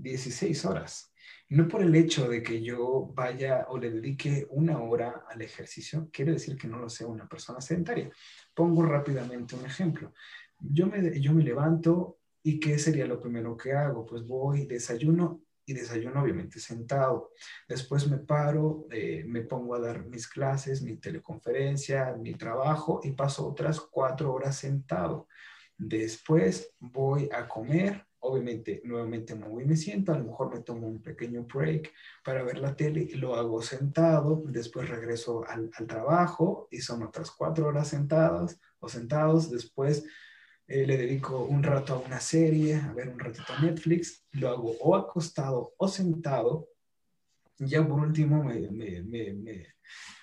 16 0.00 0.64
horas. 0.64 1.12
No 1.48 1.66
por 1.66 1.82
el 1.82 1.94
hecho 1.94 2.28
de 2.28 2.42
que 2.42 2.62
yo 2.62 3.10
vaya 3.12 3.66
o 3.68 3.78
le 3.78 3.90
dedique 3.90 4.46
una 4.50 4.80
hora 4.80 5.24
al 5.28 5.42
ejercicio, 5.42 6.08
quiere 6.12 6.32
decir 6.32 6.56
que 6.56 6.68
no 6.68 6.78
lo 6.78 6.88
sea 6.88 7.08
una 7.08 7.28
persona 7.28 7.60
sedentaria. 7.60 8.10
Pongo 8.54 8.84
rápidamente 8.84 9.56
un 9.56 9.66
ejemplo. 9.66 10.12
Yo 10.58 10.86
me, 10.86 11.20
yo 11.20 11.32
me 11.32 11.42
levanto 11.42 12.18
y 12.42 12.60
¿qué 12.60 12.78
sería 12.78 13.06
lo 13.06 13.20
primero 13.20 13.56
que 13.56 13.72
hago? 13.72 14.06
Pues 14.06 14.24
voy, 14.26 14.66
desayuno 14.66 15.42
y 15.66 15.74
desayuno 15.74 16.22
obviamente 16.22 16.58
sentado. 16.58 17.32
Después 17.68 18.08
me 18.08 18.18
paro, 18.18 18.86
eh, 18.90 19.24
me 19.26 19.42
pongo 19.42 19.74
a 19.74 19.80
dar 19.80 20.04
mis 20.06 20.26
clases, 20.26 20.82
mi 20.82 20.96
teleconferencia, 20.96 22.16
mi 22.16 22.34
trabajo 22.34 23.00
y 23.02 23.12
paso 23.12 23.46
otras 23.46 23.80
cuatro 23.80 24.32
horas 24.32 24.56
sentado. 24.56 25.28
Después 25.76 26.74
voy 26.78 27.28
a 27.32 27.46
comer, 27.48 28.06
obviamente 28.20 28.80
nuevamente 28.84 29.34
me 29.34 29.48
voy 29.48 29.64
y 29.64 29.66
me 29.66 29.76
siento, 29.76 30.12
a 30.12 30.18
lo 30.18 30.24
mejor 30.24 30.54
me 30.54 30.60
tomo 30.60 30.86
un 30.86 31.02
pequeño 31.02 31.44
break 31.44 31.92
para 32.24 32.42
ver 32.42 32.58
la 32.58 32.76
tele, 32.76 33.08
lo 33.16 33.34
hago 33.34 33.62
sentado, 33.62 34.42
después 34.46 34.88
regreso 34.88 35.44
al, 35.46 35.70
al 35.74 35.86
trabajo 35.86 36.68
y 36.70 36.80
son 36.80 37.02
otras 37.02 37.30
cuatro 37.30 37.66
horas 37.66 37.88
sentadas 37.88 38.58
o 38.78 38.88
sentados, 38.88 39.50
después 39.50 40.04
eh, 40.70 40.86
le 40.86 40.96
dedico 40.96 41.44
un 41.44 41.64
rato 41.64 41.94
a 41.94 41.98
una 41.98 42.20
serie, 42.20 42.76
a 42.76 42.92
ver 42.92 43.08
un 43.08 43.18
ratito 43.18 43.52
a 43.52 43.60
Netflix, 43.60 44.24
lo 44.32 44.48
hago 44.50 44.76
o 44.80 44.94
acostado 44.94 45.74
o 45.76 45.88
sentado. 45.88 46.68
Ya 47.58 47.86
por 47.86 47.98
último 47.98 48.44
me, 48.44 48.70
me, 48.70 49.02
me, 49.02 49.66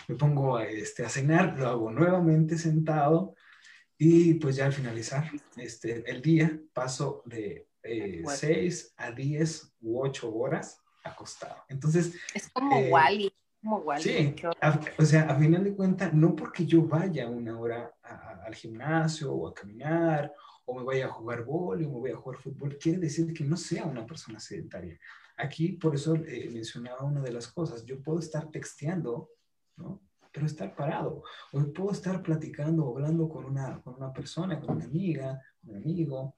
me 0.08 0.16
pongo 0.16 0.56
a, 0.56 0.66
este, 0.66 1.04
a 1.04 1.10
cenar, 1.10 1.60
lo 1.60 1.68
hago 1.68 1.92
nuevamente 1.92 2.58
sentado 2.58 3.36
y 3.98 4.36
pues 4.36 4.56
ya 4.56 4.68
al 4.68 4.74
finalizar 4.74 5.30
este, 5.58 6.10
el 6.10 6.22
día 6.22 6.58
paso 6.72 7.24
de 7.26 7.67
6 7.84 8.86
eh, 8.86 8.94
a 8.98 9.12
10 9.12 9.76
u 9.82 10.02
8 10.02 10.36
horas 10.36 10.82
acostado. 11.04 11.64
Entonces... 11.70 12.16
Es 12.34 12.50
como 12.50 12.78
eh, 12.78 12.92
Wally. 12.92 13.34
Como 13.62 13.78
Wally. 13.78 14.04
Sí, 14.04 14.36
o 14.98 15.06
sea, 15.06 15.24
a 15.24 15.36
final 15.36 15.64
de 15.64 15.76
cuentas, 15.76 16.14
no 16.14 16.36
porque 16.36 16.66
yo 16.66 16.84
vaya 16.84 17.28
una 17.28 17.60
hora 17.60 17.96
al 18.46 18.56
gimnasio 18.56 19.34
o 19.34 19.48
a 19.48 19.54
caminar 19.54 20.34
o 20.66 20.78
me 20.78 20.84
vaya 20.84 21.06
a 21.06 21.12
jugar 21.12 21.46
vóley 21.46 21.86
o 21.86 21.92
me 21.92 22.00
voy 22.00 22.12
a 22.12 22.18
jugar 22.18 22.40
fútbol, 22.40 22.78
quiere 22.78 23.00
decir 23.00 23.34
que 23.34 23.46
no 23.46 23.56
sea 23.56 23.86
una 23.86 24.06
persona 24.06 24.40
sedentaria. 24.40 25.00
Aquí, 25.38 25.74
por 25.74 25.96
eso 25.96 26.16
eh, 26.16 26.50
mencionaba 26.52 27.04
una 27.04 27.22
de 27.22 27.32
las 27.32 27.48
cosas, 27.48 27.86
yo 27.86 28.02
puedo 28.02 28.20
estar 28.20 28.50
texteando, 28.52 29.30
¿no? 29.78 30.02
Pero 30.32 30.46
estar 30.46 30.76
parado. 30.76 31.24
O 31.54 31.74
puedo 31.74 31.92
estar 31.92 32.22
platicando 32.22 32.86
o 32.86 32.96
hablando 32.96 33.30
con 33.30 33.46
una, 33.46 33.82
con 33.82 33.96
una 33.96 34.12
persona, 34.12 34.60
con 34.60 34.76
una 34.76 34.86
amiga, 34.86 35.42
un 35.64 35.78
amigo, 35.78 36.36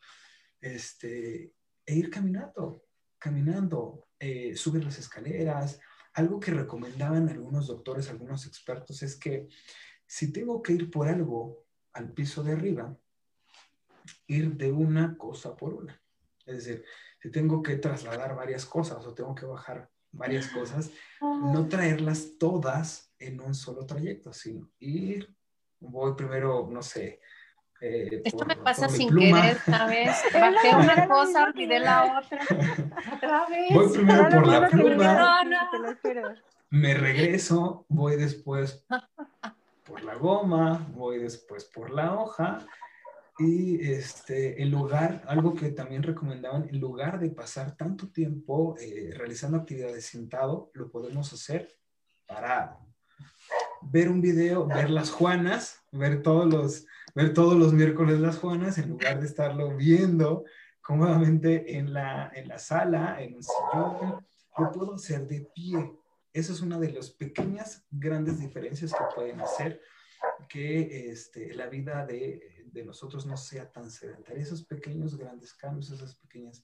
este, 0.61 1.53
e 1.85 1.95
ir 1.95 2.09
caminando, 2.09 2.83
caminando, 3.17 4.07
eh, 4.19 4.55
subir 4.55 4.83
las 4.83 4.99
escaleras. 4.99 5.79
Algo 6.13 6.39
que 6.39 6.51
recomendaban 6.51 7.29
algunos 7.29 7.67
doctores, 7.67 8.09
algunos 8.09 8.45
expertos, 8.45 9.03
es 9.03 9.15
que 9.15 9.47
si 10.05 10.31
tengo 10.31 10.61
que 10.61 10.73
ir 10.73 10.89
por 10.89 11.07
algo 11.07 11.65
al 11.93 12.13
piso 12.13 12.43
de 12.43 12.53
arriba, 12.53 12.97
ir 14.27 14.55
de 14.55 14.71
una 14.71 15.17
cosa 15.17 15.55
por 15.55 15.73
una. 15.73 16.01
Es 16.45 16.65
decir, 16.65 16.85
si 17.21 17.31
tengo 17.31 17.61
que 17.61 17.75
trasladar 17.75 18.35
varias 18.35 18.65
cosas 18.65 19.05
o 19.05 19.13
tengo 19.13 19.35
que 19.35 19.45
bajar 19.45 19.89
varias 20.11 20.47
cosas, 20.47 20.91
no 21.21 21.67
traerlas 21.67 22.37
todas 22.39 23.13
en 23.19 23.39
un 23.41 23.53
solo 23.53 23.85
trayecto, 23.85 24.33
sino 24.33 24.71
ir, 24.79 25.35
voy 25.79 26.15
primero, 26.15 26.67
no 26.71 26.81
sé. 26.81 27.19
Eh, 27.81 28.21
Esto 28.25 28.45
me 28.45 28.55
pasa 28.57 28.89
sin 28.89 29.15
querer, 29.15 29.57
¿sabes? 29.65 30.17
Bajé 30.33 30.75
una 30.75 31.07
cosa, 31.07 31.45
olvidé 31.45 31.79
la 31.79 32.19
otra. 32.19 32.39
Otra 33.15 33.47
vez. 33.47 33.73
Voy 33.73 33.89
primero 33.89 34.29
por 34.29 34.47
la 34.47 34.67
pluma, 34.67 35.43
me 36.71 36.93
regreso, 36.93 37.85
voy 37.89 38.15
después 38.15 38.85
por 39.83 40.03
la 40.03 40.15
goma, 40.15 40.87
voy 40.93 41.17
después 41.17 41.65
por 41.65 41.89
la 41.89 42.13
hoja 42.13 42.67
y 43.39 43.89
este, 43.89 44.61
en 44.61 44.69
lugar, 44.69 45.23
algo 45.27 45.55
que 45.55 45.71
también 45.71 46.03
recomendaban, 46.03 46.67
en 46.69 46.79
lugar 46.79 47.19
de 47.19 47.31
pasar 47.31 47.75
tanto 47.75 48.09
tiempo 48.09 48.75
eh, 48.79 49.11
realizando 49.15 49.57
actividades 49.57 50.05
sentado, 50.05 50.69
lo 50.73 50.91
podemos 50.91 51.33
hacer 51.33 51.69
parado. 52.27 52.85
Ver 53.81 54.09
un 54.09 54.21
video, 54.21 54.67
ver 54.67 54.89
las 54.89 55.09
Juanas, 55.09 55.81
ver 55.91 56.21
todos 56.21 56.45
los, 56.53 56.85
ver 57.15 57.33
todos 57.33 57.55
los 57.55 57.73
miércoles 57.73 58.19
las 58.19 58.37
Juanas, 58.37 58.77
en 58.77 58.89
lugar 58.89 59.19
de 59.19 59.27
estarlo 59.27 59.75
viendo 59.75 60.45
cómodamente 60.81 61.77
en 61.77 61.93
la, 61.93 62.31
en 62.33 62.47
la 62.47 62.57
sala, 62.57 63.21
en 63.21 63.35
un 63.35 63.43
sillón, 63.43 64.25
lo 64.57 64.71
puedo 64.71 64.95
hacer 64.95 65.27
de 65.27 65.41
pie. 65.53 65.93
Esa 66.33 66.53
es 66.53 66.61
una 66.61 66.79
de 66.79 66.91
las 66.91 67.11
pequeñas, 67.11 67.85
grandes 67.89 68.39
diferencias 68.39 68.93
que 68.93 69.03
pueden 69.15 69.41
hacer 69.41 69.81
que 70.47 71.09
este, 71.11 71.53
la 71.53 71.67
vida 71.67 72.05
de 72.05 72.59
de 72.71 72.83
nosotros 72.83 73.25
no 73.25 73.37
sea 73.37 73.71
tan 73.71 73.89
sedentaria. 73.89 74.41
Esos 74.41 74.63
pequeños, 74.63 75.17
grandes 75.17 75.53
cambios, 75.53 75.91
esas 75.91 76.15
pequeñas 76.15 76.63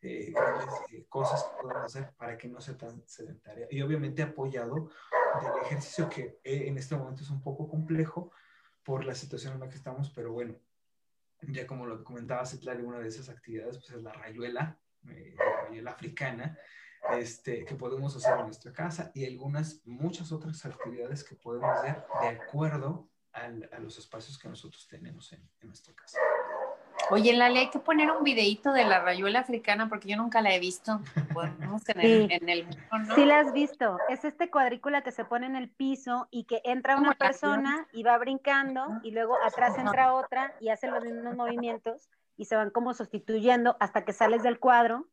eh, 0.00 0.32
grandes 0.32 0.74
eh, 0.92 1.06
cosas 1.08 1.42
que 1.44 1.62
podemos 1.62 1.84
hacer 1.84 2.12
para 2.16 2.36
que 2.36 2.48
no 2.48 2.60
sea 2.60 2.76
tan 2.76 3.06
sedentaria. 3.06 3.66
Y 3.70 3.80
obviamente 3.82 4.22
apoyado 4.22 4.90
del 5.40 5.62
ejercicio 5.64 6.08
que 6.08 6.40
eh, 6.44 6.68
en 6.68 6.78
este 6.78 6.96
momento 6.96 7.22
es 7.22 7.30
un 7.30 7.42
poco 7.42 7.68
complejo 7.68 8.30
por 8.84 9.04
la 9.04 9.14
situación 9.14 9.54
en 9.54 9.60
la 9.60 9.68
que 9.68 9.76
estamos, 9.76 10.10
pero 10.10 10.32
bueno, 10.32 10.54
ya 11.48 11.66
como 11.66 11.86
lo 11.86 12.04
comentaba 12.04 12.46
Cetlari, 12.46 12.82
una 12.82 13.00
de 13.00 13.08
esas 13.08 13.28
actividades 13.28 13.78
pues 13.78 13.90
es 13.90 14.02
la 14.02 14.12
rayuela, 14.12 14.78
la 15.02 15.62
rayuela 15.62 15.90
africana, 15.90 16.58
este, 17.12 17.64
que 17.64 17.74
podemos 17.74 18.16
hacer 18.16 18.38
en 18.38 18.46
nuestra 18.46 18.72
casa 18.72 19.10
y 19.14 19.26
algunas, 19.26 19.82
muchas 19.84 20.32
otras 20.32 20.64
actividades 20.64 21.22
que 21.24 21.34
podemos 21.34 21.70
hacer 21.70 22.04
de 22.22 22.28
acuerdo 22.28 23.08
a 23.32 23.78
los 23.80 23.98
espacios 23.98 24.38
que 24.38 24.48
nosotros 24.48 24.86
tenemos 24.88 25.32
en, 25.32 25.48
nuestra 25.62 25.92
casa. 25.94 26.18
Oye, 27.10 27.32
Lali, 27.34 27.58
hay 27.58 27.70
que 27.70 27.78
poner 27.78 28.10
un 28.10 28.24
videito 28.24 28.72
de 28.72 28.84
la 28.84 29.00
rayuela 29.00 29.40
africana 29.40 29.88
porque 29.88 30.08
yo 30.08 30.16
nunca 30.16 30.40
la 30.40 30.54
he 30.54 30.58
visto. 30.58 31.00
en 31.88 32.00
el, 32.00 32.32
en 32.32 32.48
el 32.48 32.66
Sí 33.14 33.24
la 33.24 33.40
has 33.40 33.52
visto. 33.52 33.98
Es 34.08 34.24
este 34.24 34.50
cuadrícula 34.50 35.02
que 35.02 35.12
se 35.12 35.24
pone 35.24 35.46
en 35.46 35.56
el 35.56 35.68
piso 35.68 36.28
y 36.30 36.44
que 36.44 36.60
entra 36.64 36.96
una 36.96 37.12
persona 37.12 37.86
y 37.92 38.02
va 38.02 38.16
brincando 38.18 39.00
y 39.02 39.10
luego 39.10 39.36
atrás 39.44 39.76
entra 39.78 40.14
otra 40.14 40.54
y 40.60 40.68
hace 40.70 40.88
los 40.88 41.04
mismos 41.04 41.36
movimientos 41.36 42.08
y 42.36 42.46
se 42.46 42.56
van 42.56 42.70
como 42.70 42.94
sustituyendo 42.94 43.76
hasta 43.80 44.04
que 44.04 44.12
sales 44.12 44.42
del 44.42 44.58
cuadro. 44.58 45.08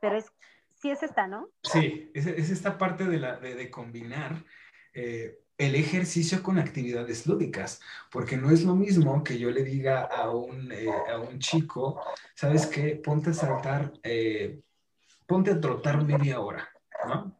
Pero 0.00 0.16
es, 0.16 0.32
sí 0.74 0.90
es 0.90 1.02
esta, 1.02 1.26
¿no? 1.26 1.48
Sí, 1.62 2.10
es, 2.14 2.26
esta 2.26 2.78
parte 2.78 3.04
de, 3.04 3.18
la, 3.18 3.36
de, 3.36 3.70
combinar. 3.70 4.44
Eh, 4.92 5.38
el 5.58 5.74
ejercicio 5.74 6.42
con 6.42 6.58
actividades 6.58 7.26
lúdicas, 7.26 7.80
porque 8.10 8.36
no 8.36 8.50
es 8.50 8.62
lo 8.64 8.74
mismo 8.74 9.24
que 9.24 9.38
yo 9.38 9.50
le 9.50 9.64
diga 9.64 10.02
a 10.02 10.30
un, 10.30 10.70
eh, 10.70 10.86
a 11.10 11.18
un 11.18 11.38
chico, 11.38 12.02
¿sabes 12.34 12.66
qué? 12.66 12.96
Ponte 12.96 13.30
a 13.30 13.34
saltar, 13.34 13.92
eh, 14.02 14.60
ponte 15.26 15.52
a 15.52 15.60
trotar 15.60 16.04
media 16.04 16.40
hora, 16.40 16.68
¿no? 17.06 17.38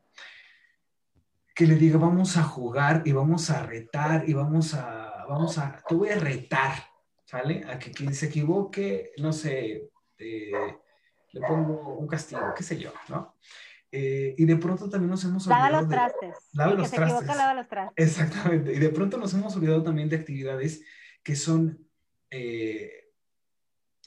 Que 1.55 1.67
le 1.67 1.75
diga, 1.75 1.99
vamos 1.99 2.37
a 2.37 2.43
jugar 2.43 3.03
y 3.05 3.13
vamos 3.13 3.51
a 3.51 3.63
retar 3.63 4.29
y 4.29 4.33
vamos 4.33 4.75
a, 4.75 5.27
vamos 5.29 5.59
a, 5.59 5.83
te 5.87 5.95
voy 5.95 6.09
a 6.09 6.19
retar, 6.19 6.73
¿sale? 7.25 7.65
A 7.69 7.79
que 7.79 7.91
quien 7.91 8.15
se 8.15 8.27
equivoque, 8.27 9.13
no 9.19 9.33
sé, 9.33 9.91
eh, 10.19 10.53
le 11.33 11.41
pongo 11.47 11.97
un 11.97 12.07
castigo, 12.07 12.55
qué 12.57 12.63
sé 12.63 12.79
yo, 12.79 12.93
¿no? 13.09 13.35
Eh, 13.99 14.35
y 14.37 14.45
de 14.45 14.57
pronto 14.57 14.91
también 14.91 15.09
nos 15.09 15.25
hemos 15.25 15.47
olvidado. 15.47 15.71
Lava 15.71 15.81
los 15.81 15.89
trastes. 15.89 16.37
Lava 16.53 16.75
los 16.75 16.91
se 16.91 16.97
trastes. 16.97 17.17
Equivoca, 17.17 17.35
lava 17.35 17.55
los 17.55 17.67
trastes. 17.67 18.07
Exactamente. 18.07 18.75
Y 18.75 18.79
de 18.79 18.91
pronto 18.91 19.17
nos 19.17 19.33
hemos 19.33 19.57
olvidado 19.57 19.83
también 19.83 20.11
de 20.11 20.17
actividades 20.17 20.83
que 21.23 21.35
son 21.35 21.89
eh, 22.29 23.11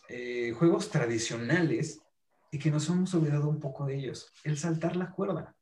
eh, 0.09 0.53
juegos 0.55 0.91
tradicionales 0.91 2.03
y 2.51 2.59
que 2.59 2.69
nos 2.69 2.87
hemos 2.87 3.11
olvidado 3.15 3.49
un 3.49 3.59
poco 3.59 3.87
de 3.87 3.95
ellos. 3.95 4.31
El 4.43 4.59
saltar 4.59 4.95
la 4.95 5.09
cuerda. 5.09 5.55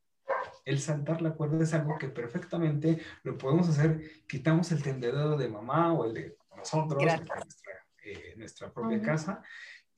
El 0.66 0.78
saltar 0.78 1.22
la 1.22 1.32
cuerda 1.32 1.64
es 1.64 1.72
algo 1.72 1.96
que 1.96 2.08
perfectamente 2.08 3.00
lo 3.22 3.38
podemos 3.38 3.66
hacer. 3.70 4.26
Quitamos 4.26 4.70
el 4.72 4.82
tendedero 4.82 5.38
de 5.38 5.48
mamá 5.48 5.94
o 5.94 6.04
el 6.04 6.12
de 6.12 6.36
nosotros, 6.54 6.98
de 6.98 7.06
nuestra, 7.06 7.46
nuestra 8.36 8.72
propia 8.74 9.00
casa 9.00 9.42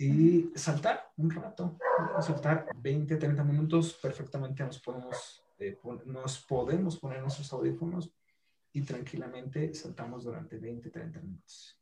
y 0.00 0.50
saltar 0.54 1.12
un 1.18 1.30
rato, 1.30 1.76
saltar 2.20 2.66
20, 2.74 3.16
30 3.16 3.44
minutos, 3.44 3.98
perfectamente 4.00 4.64
nos 4.64 4.80
podemos, 4.80 5.44
eh, 5.58 5.78
nos 6.06 6.40
podemos 6.46 6.98
poner 6.98 7.20
nuestros 7.20 7.52
audífonos 7.52 8.10
y 8.72 8.80
tranquilamente 8.80 9.74
saltamos 9.74 10.24
durante 10.24 10.56
20, 10.56 10.88
30 10.88 11.20
minutos. 11.20 11.78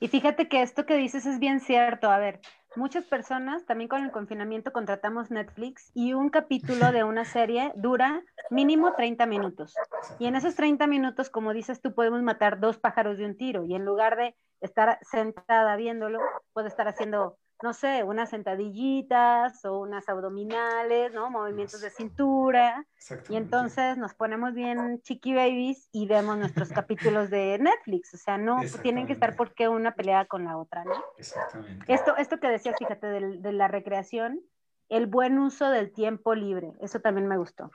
Y 0.00 0.08
fíjate 0.08 0.48
que 0.48 0.62
esto 0.62 0.84
que 0.84 0.96
dices 0.96 1.26
es 1.26 1.38
bien 1.38 1.60
cierto. 1.60 2.10
A 2.10 2.18
ver, 2.18 2.40
muchas 2.74 3.04
personas 3.04 3.64
también 3.64 3.86
con 3.86 4.02
el 4.02 4.10
confinamiento 4.10 4.72
contratamos 4.72 5.30
Netflix 5.30 5.92
y 5.94 6.12
un 6.12 6.28
capítulo 6.28 6.90
de 6.90 7.04
una 7.04 7.24
serie 7.24 7.72
dura 7.76 8.24
mínimo 8.50 8.94
30 8.94 9.26
minutos. 9.26 9.76
Y 10.18 10.26
en 10.26 10.34
esos 10.34 10.56
30 10.56 10.88
minutos, 10.88 11.30
como 11.30 11.52
dices 11.52 11.80
tú, 11.80 11.94
podemos 11.94 12.20
matar 12.22 12.58
dos 12.58 12.78
pájaros 12.78 13.16
de 13.18 13.26
un 13.26 13.36
tiro. 13.36 13.64
Y 13.64 13.76
en 13.76 13.84
lugar 13.84 14.16
de 14.16 14.34
estar 14.62 14.98
sentada 15.02 15.76
viéndolo, 15.76 16.20
puede 16.52 16.68
estar 16.68 16.88
haciendo, 16.88 17.36
no 17.62 17.74
sé, 17.74 18.04
unas 18.04 18.30
sentadillitas 18.30 19.64
o 19.64 19.80
unas 19.80 20.08
abdominales, 20.08 21.12
¿no? 21.12 21.30
Movimientos 21.30 21.80
de 21.80 21.90
cintura. 21.90 22.86
Y 23.28 23.36
entonces 23.36 23.98
nos 23.98 24.14
ponemos 24.14 24.54
bien 24.54 25.02
chiqui 25.02 25.34
babies 25.34 25.88
y 25.92 26.06
vemos 26.06 26.38
nuestros 26.38 26.68
capítulos 26.86 27.28
de 27.28 27.58
Netflix. 27.58 28.14
O 28.14 28.18
sea, 28.18 28.38
no 28.38 28.60
tienen 28.82 29.06
que 29.06 29.12
estar 29.12 29.36
porque 29.36 29.68
una 29.68 29.94
pelea 29.94 30.26
con 30.26 30.44
la 30.44 30.56
otra, 30.56 30.84
¿no? 30.84 31.04
Exactamente. 31.18 31.92
Esto, 31.92 32.16
esto 32.16 32.38
que 32.38 32.48
decías, 32.48 32.76
fíjate, 32.78 33.06
de, 33.06 33.52
la 33.52 33.68
recreación, 33.68 34.40
el 34.88 35.06
buen 35.06 35.38
uso 35.38 35.70
del 35.70 35.92
tiempo 35.92 36.34
libre, 36.34 36.72
eso 36.80 37.00
también 37.00 37.26
me 37.26 37.36
gustó. 37.36 37.70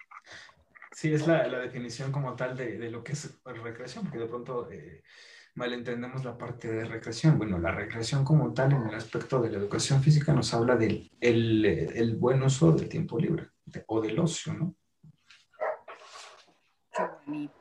Sí, 0.91 1.13
es 1.13 1.27
la, 1.27 1.47
definición 1.59 2.11
como 2.11 2.35
tal 2.35 2.55
de, 2.55 2.89
lo 2.89 3.03
que 3.03 3.11
es 3.11 3.39
recreación, 3.43 4.05
porque 4.05 4.19
de 4.19 4.25
pronto 4.25 4.71
eh, 4.71 5.03
malentendemos 5.57 6.23
la 6.23 6.37
parte 6.37 6.71
de 6.71 6.85
recreación. 6.85 7.37
Bueno, 7.37 7.57
la 7.57 7.71
recreación 7.71 8.23
como 8.23 8.53
tal 8.53 8.73
en 8.73 8.87
el 8.87 8.95
aspecto 8.95 9.41
de 9.41 9.49
la 9.49 9.57
educación 9.57 10.01
física 10.01 10.31
nos 10.31 10.53
habla 10.53 10.75
del 10.75 11.11
el, 11.19 12.15
buen 12.15 12.41
uso 12.43 12.71
del 12.71 12.87
tiempo 12.87 13.19
libre 13.19 13.49
o 13.87 13.99
del 13.99 14.19
ocio, 14.19 14.53
¿no? 14.53 14.75
Qué 16.91 17.03
bonito. 17.25 17.53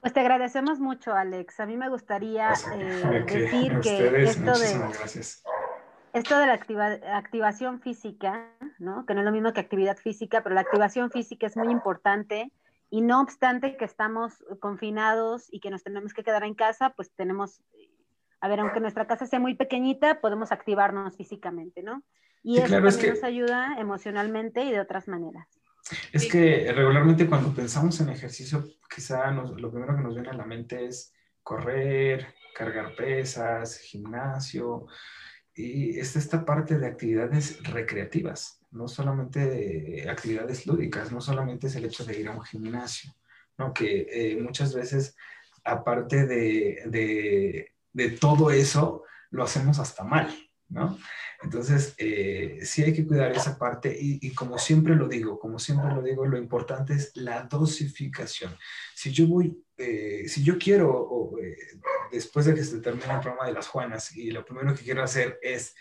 Pues 0.00 0.12
te 0.12 0.20
agradecemos 0.20 0.80
mucho, 0.80 1.14
Alex. 1.14 1.60
A 1.60 1.66
mí 1.66 1.76
me 1.76 1.88
gustaría 1.88 2.48
pues, 2.48 2.66
eh, 2.74 3.24
decir 3.26 3.78
que 3.80 4.24
esto 4.24 4.58
de, 4.58 5.30
esto 6.12 6.38
de 6.38 6.46
la 6.46 7.16
activación 7.16 7.80
física, 7.80 8.50
¿no? 8.80 9.06
que 9.06 9.14
no 9.14 9.20
es 9.20 9.26
lo 9.26 9.32
mismo 9.32 9.52
que 9.52 9.60
actividad 9.60 9.96
física, 9.96 10.42
pero 10.42 10.56
la 10.56 10.62
activación 10.62 11.12
física 11.12 11.46
es 11.46 11.56
muy 11.56 11.70
importante 11.70 12.50
y 12.92 13.00
no 13.00 13.22
obstante 13.22 13.78
que 13.78 13.86
estamos 13.86 14.44
confinados 14.60 15.48
y 15.50 15.60
que 15.60 15.70
nos 15.70 15.82
tenemos 15.82 16.12
que 16.12 16.22
quedar 16.22 16.44
en 16.44 16.54
casa, 16.54 16.90
pues 16.90 17.10
tenemos, 17.16 17.62
a 18.38 18.48
ver, 18.48 18.60
aunque 18.60 18.80
nuestra 18.80 19.06
casa 19.06 19.24
sea 19.26 19.40
muy 19.40 19.54
pequeñita, 19.54 20.20
podemos 20.20 20.52
activarnos 20.52 21.16
físicamente, 21.16 21.82
¿no? 21.82 22.02
Y 22.42 22.58
eso 22.58 22.78
también 22.82 23.14
nos 23.14 23.24
ayuda 23.24 23.76
emocionalmente 23.78 24.62
y 24.64 24.72
de 24.72 24.80
otras 24.80 25.08
maneras. 25.08 25.48
Es 26.12 26.30
que 26.30 26.70
regularmente 26.70 27.26
cuando 27.26 27.54
pensamos 27.54 27.98
en 28.02 28.10
ejercicio, 28.10 28.62
quizá 28.94 29.30
lo 29.30 29.70
primero 29.72 29.96
que 29.96 30.02
nos 30.02 30.14
viene 30.14 30.28
a 30.28 30.34
la 30.34 30.44
mente 30.44 30.84
es 30.84 31.14
correr, 31.42 32.34
cargar 32.54 32.94
pesas, 32.94 33.78
gimnasio, 33.78 34.86
y 35.54 35.98
es 35.98 36.14
esta 36.14 36.44
parte 36.44 36.78
de 36.78 36.88
actividades 36.88 37.62
recreativas 37.62 38.61
no 38.72 38.88
solamente 38.88 40.08
actividades 40.08 40.66
lúdicas, 40.66 41.12
no 41.12 41.20
solamente 41.20 41.66
es 41.66 41.76
el 41.76 41.84
hecho 41.84 42.04
de 42.04 42.18
ir 42.18 42.28
a 42.28 42.32
un 42.32 42.42
gimnasio, 42.42 43.14
¿no? 43.58 43.72
que 43.72 44.06
eh, 44.10 44.36
muchas 44.40 44.74
veces, 44.74 45.14
aparte 45.62 46.26
de, 46.26 47.70
todo 48.18 48.50
eso, 48.50 49.04
lo 49.30 49.44
hacemos 49.44 49.78
hasta 49.78 50.04
mal, 50.04 50.34
¿no? 50.68 50.98
Entonces, 51.42 51.94
eh, 51.98 52.60
sí 52.62 52.82
hay 52.82 52.92
que 52.92 53.06
cuidar 53.06 53.32
esa 53.32 53.58
parte 53.58 53.94
y, 53.98 54.32
como 54.32 54.58
siempre 54.58 54.94
lo 54.94 55.08
digo, 55.08 55.38
como 55.38 55.58
siempre 55.58 55.92
lo 55.92 56.00
digo, 56.00 56.24
lo 56.24 56.38
importante 56.38 56.94
es 56.94 57.10
la 57.16 57.42
dosificación. 57.42 58.56
Si 58.94 59.10
yo 59.10 59.26
voy, 59.26 59.60
eh, 59.76 60.24
si 60.28 60.44
yo 60.44 60.56
quiero, 60.58 61.32
después 62.12 62.46
de 62.46 62.54
que 62.54 62.64
se 62.64 62.80
termine 62.80 63.12
el 63.12 63.20
programa 63.20 63.46
de 63.46 63.52
las 63.52 63.66
Juanas, 63.66 64.16
y 64.16 64.30
lo 64.30 64.44
primero 64.44 64.74
que 64.74 64.84
quiero 64.84 65.02
hacer 65.02 65.38
es 65.42 65.74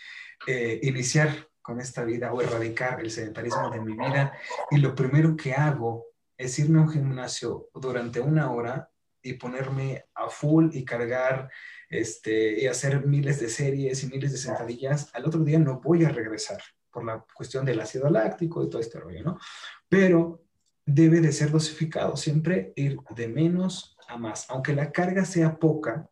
iniciar 0.81 1.50
con 1.61 1.79
esta 1.79 2.03
vida 2.03 2.33
o 2.33 2.41
erradicar 2.41 2.99
el 2.99 3.11
sedentarismo 3.11 3.69
de 3.69 3.81
mi 3.81 3.93
vida. 3.93 4.33
Y 4.69 4.77
lo 4.77 4.95
primero 4.95 5.35
que 5.35 5.53
hago 5.53 6.05
es 6.37 6.57
irme 6.59 6.79
a 6.79 6.83
un 6.83 6.89
gimnasio 6.89 7.69
durante 7.73 8.19
una 8.19 8.51
hora 8.51 8.89
y 9.21 9.33
ponerme 9.33 10.05
a 10.15 10.29
full 10.29 10.69
y 10.73 10.83
cargar 10.83 11.49
este, 11.89 12.59
y 12.59 12.67
hacer 12.67 13.05
miles 13.05 13.39
de 13.39 13.49
series 13.49 14.03
y 14.03 14.07
miles 14.07 14.31
de 14.31 14.37
sentadillas. 14.37 15.09
Al 15.13 15.25
otro 15.25 15.43
día 15.43 15.59
no 15.59 15.79
voy 15.79 16.05
a 16.05 16.09
regresar 16.09 16.61
por 16.89 17.05
la 17.05 17.23
cuestión 17.35 17.65
del 17.65 17.79
ácido 17.79 18.09
láctico 18.09 18.63
y 18.63 18.69
todo 18.69 18.81
este 18.81 18.99
rollo, 18.99 19.23
¿no? 19.23 19.39
Pero 19.87 20.43
debe 20.85 21.21
de 21.21 21.31
ser 21.31 21.51
dosificado, 21.51 22.17
siempre 22.17 22.73
ir 22.75 22.97
de 23.15 23.27
menos 23.27 23.97
a 24.07 24.17
más. 24.17 24.49
Aunque 24.49 24.73
la 24.73 24.91
carga 24.91 25.25
sea 25.25 25.57
poca, 25.57 26.09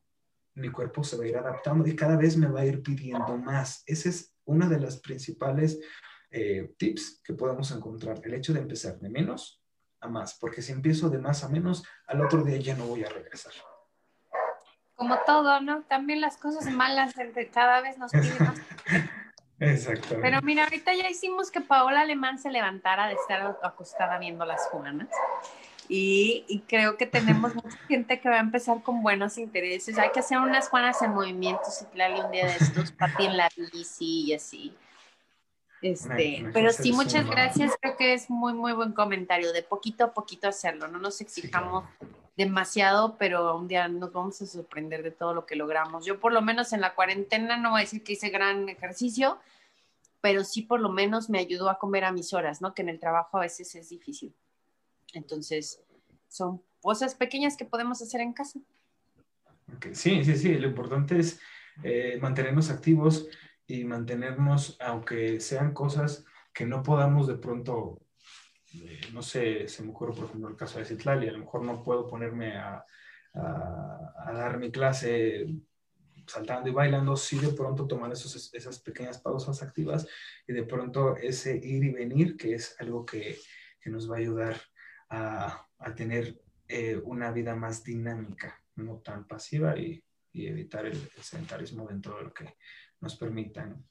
mi 0.53 0.69
cuerpo 0.69 1.03
se 1.03 1.17
va 1.17 1.23
a 1.23 1.27
ir 1.27 1.37
adaptando 1.37 1.87
y 1.87 1.95
cada 1.95 2.17
vez 2.17 2.37
me 2.37 2.47
va 2.47 2.61
a 2.61 2.65
ir 2.65 2.83
pidiendo 2.83 3.37
más. 3.37 3.83
Ese 3.85 4.09
es 4.09 4.33
una 4.49 4.67
de 4.67 4.79
las 4.79 4.99
principales 4.99 5.79
eh, 6.31 6.73
tips 6.77 7.21
que 7.23 7.33
podemos 7.33 7.71
encontrar, 7.71 8.19
el 8.23 8.33
hecho 8.33 8.53
de 8.53 8.59
empezar 8.59 8.99
de 8.99 9.09
menos 9.09 9.61
a 10.01 10.07
más, 10.07 10.37
porque 10.39 10.61
si 10.61 10.71
empiezo 10.71 11.09
de 11.09 11.19
más 11.19 11.43
a 11.43 11.49
menos, 11.49 11.83
al 12.07 12.21
otro 12.21 12.43
día 12.43 12.57
ya 12.57 12.75
no 12.75 12.85
voy 12.85 13.03
a 13.03 13.09
regresar. 13.09 13.53
Como 14.95 15.17
todo, 15.25 15.61
¿no? 15.61 15.83
También 15.83 16.19
las 16.19 16.37
cosas 16.37 16.65
malas 16.73 17.13
cada 17.53 17.81
vez 17.81 17.97
nos 17.97 18.11
piden 18.11 18.37
más. 18.39 18.59
Exactamente. 19.59 20.21
Pero 20.21 20.41
mira, 20.41 20.63
ahorita 20.63 20.93
ya 20.93 21.09
hicimos 21.09 21.51
que 21.51 21.61
Paola 21.61 22.01
Alemán 22.01 22.39
se 22.39 22.49
levantara 22.49 23.07
de 23.07 23.13
estar 23.13 23.57
acostada 23.61 24.17
viendo 24.17 24.45
las 24.45 24.67
Juanas. 24.67 25.09
Y, 25.91 26.63
creo 26.67 26.97
que 26.97 27.07
tenemos 27.07 27.55
mucha 27.55 27.75
gente 27.87 28.19
que 28.19 28.29
va 28.29 28.35
a 28.35 28.41
empezar 28.41 28.83
con 28.83 29.01
buenos 29.01 29.39
intereses. 29.39 29.97
Hay 29.97 30.11
que 30.11 30.19
hacer 30.19 30.37
unas 30.37 30.69
Juanas 30.69 31.01
en 31.01 31.15
movimiento, 31.15 31.63
si 31.65 31.83
un 31.85 32.31
día 32.31 32.45
de 32.45 32.55
estos, 32.57 32.91
papi 32.91 33.25
en 33.25 33.35
la 33.35 33.49
bici 33.73 34.25
y 34.27 34.33
así. 34.35 34.77
Este, 35.81 36.47
pero 36.53 36.71
sí, 36.71 36.91
muchas 36.91 37.27
gracias. 37.27 37.73
Creo 37.81 37.97
que 37.97 38.13
es 38.13 38.29
muy, 38.29 38.53
muy 38.53 38.73
buen 38.73 38.91
comentario. 38.91 39.51
De 39.51 39.63
poquito 39.63 40.03
a 40.03 40.13
poquito 40.13 40.47
hacerlo. 40.47 40.87
No 40.87 40.99
nos 40.99 41.21
exijamos 41.21 41.85
demasiado, 42.37 43.17
pero 43.17 43.57
un 43.57 43.67
día 43.67 43.87
nos 43.87 44.13
vamos 44.13 44.39
a 44.43 44.45
sorprender 44.45 45.01
de 45.01 45.09
todo 45.09 45.33
lo 45.33 45.47
que 45.47 45.55
logramos. 45.55 46.05
Yo, 46.05 46.19
por 46.19 46.33
lo 46.33 46.43
menos 46.43 46.71
en 46.71 46.81
la 46.81 46.93
cuarentena, 46.93 47.57
no 47.57 47.71
voy 47.71 47.79
a 47.79 47.83
decir 47.83 48.03
que 48.03 48.13
hice 48.13 48.29
gran 48.29 48.69
ejercicio, 48.69 49.39
pero 50.21 50.43
sí, 50.43 50.61
por 50.61 50.81
lo 50.81 50.89
menos 50.89 51.31
me 51.31 51.39
ayudó 51.39 51.67
a 51.67 51.79
comer 51.79 52.05
a 52.05 52.11
mis 52.11 52.31
horas, 52.33 52.61
¿no? 52.61 52.75
Que 52.75 52.83
en 52.83 52.89
el 52.89 52.99
trabajo 52.99 53.37
a 53.37 53.41
veces 53.41 53.73
es 53.73 53.89
difícil. 53.89 54.35
Entonces, 55.13 55.81
son 56.27 56.61
cosas 56.81 57.15
pequeñas 57.15 57.57
que 57.57 57.65
podemos 57.65 58.01
hacer 58.01 58.21
en 58.21 58.33
casa. 58.33 58.59
Sí, 59.93 60.23
sí, 60.23 60.35
sí, 60.35 60.55
lo 60.55 60.67
importante 60.67 61.19
es 61.19 61.39
eh, 61.83 62.17
mantenernos 62.21 62.69
activos 62.69 63.27
y 63.67 63.83
mantenernos, 63.83 64.77
aunque 64.79 65.39
sean 65.39 65.73
cosas 65.73 66.25
que 66.53 66.65
no 66.65 66.81
podamos 66.81 67.27
de 67.27 67.35
pronto, 67.35 68.01
eh, 68.73 69.01
no 69.13 69.21
sé, 69.21 69.67
se 69.67 69.83
me 69.83 69.91
ocurre 69.91 70.13
por 70.13 70.25
ejemplo 70.25 70.49
el 70.49 70.55
caso 70.55 70.79
de 70.79 70.85
Citlali, 70.85 71.27
a 71.27 71.33
lo 71.33 71.39
mejor 71.39 71.63
no 71.63 71.83
puedo 71.83 72.07
ponerme 72.07 72.57
a, 72.57 72.83
a, 73.35 74.31
dar 74.33 74.57
mi 74.57 74.71
clase 74.71 75.45
saltando 76.25 76.69
y 76.69 76.73
bailando, 76.73 77.15
sí 77.15 77.39
de 77.39 77.53
pronto 77.53 77.87
tomar 77.87 78.11
esos, 78.11 78.53
esas 78.53 78.79
pequeñas 78.79 79.19
pausas 79.19 79.61
activas 79.61 80.07
y 80.47 80.53
de 80.53 80.63
pronto 80.63 81.15
ese 81.15 81.55
ir 81.57 81.83
y 81.83 81.91
venir, 81.91 82.37
que 82.37 82.55
es 82.55 82.75
algo 82.79 83.05
que, 83.05 83.37
que 83.81 83.89
nos 83.89 84.09
va 84.09 84.15
a 84.15 84.19
ayudar 84.19 84.59
a, 85.09 85.65
tener 85.95 86.39
eh, 86.67 86.97
una 87.03 87.31
vida 87.31 87.55
más 87.55 87.83
dinámica, 87.83 88.61
no 88.75 88.97
tan 88.97 89.27
pasiva 89.27 89.77
y, 89.77 90.03
evitar 90.31 90.85
el, 90.85 90.97
sedentarismo 91.21 91.87
dentro 91.87 92.17
de 92.17 92.23
lo 92.23 92.33
que 92.33 92.55
nos 93.01 93.15
permitan. 93.15 93.83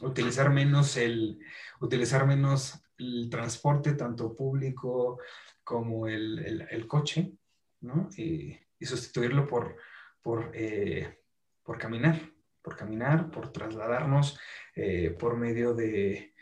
Utilizar 0.00 0.50
menos 0.50 0.96
el, 0.96 1.38
utilizar 1.80 2.26
menos 2.26 2.82
el 2.96 3.28
transporte, 3.28 3.92
tanto 3.92 4.34
público 4.34 5.20
como 5.62 6.06
el, 6.06 6.38
el, 6.38 6.68
el 6.70 6.86
coche, 6.86 7.32
¿no? 7.80 8.08
Y, 8.16 8.58
sustituirlo 8.80 9.46
por, 9.46 9.76
por, 10.22 10.50
eh, 10.54 11.20
por 11.62 11.78
caminar, 11.78 12.20
por 12.62 12.76
caminar, 12.76 13.30
por 13.30 13.52
trasladarnos 13.52 14.36
eh, 14.74 15.14
por 15.16 15.36
medio 15.36 15.72
de 15.72 16.34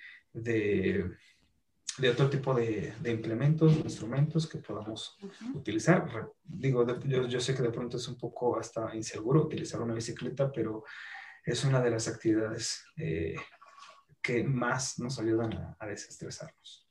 de 2.01 2.09
otro 2.09 2.31
tipo 2.31 2.55
de, 2.55 2.95
de 3.01 3.11
implementos, 3.11 3.77
instrumentos 3.77 4.49
que 4.49 4.59
podamos 4.59 5.19
utilizar. 5.55 6.31
Digo, 6.43 6.87
yo, 7.05 7.27
yo, 7.27 7.41
sé 7.41 7.55
que 7.55 7.63
de 7.63 7.71
pronto 7.71 7.99
es 7.99 8.09
un 8.09 8.17
poco 8.17 8.59
hasta 8.59 8.95
inseguro 8.95 9.43
utilizar 9.43 9.81
una 9.83 9.95
bicicleta, 9.95 10.51
pero 10.51 10.85
es 11.45 11.65
una 11.65 11.81
de 11.81 11.91
las 11.91 12.09
actividades 12.09 12.85
eh, 12.97 13.35
que 14.23 14.43
más 14.45 14.99
nos 14.99 15.19
ayudan 15.19 15.53
a, 15.53 15.77
a, 15.79 15.87
desestresarnos. 15.87 16.89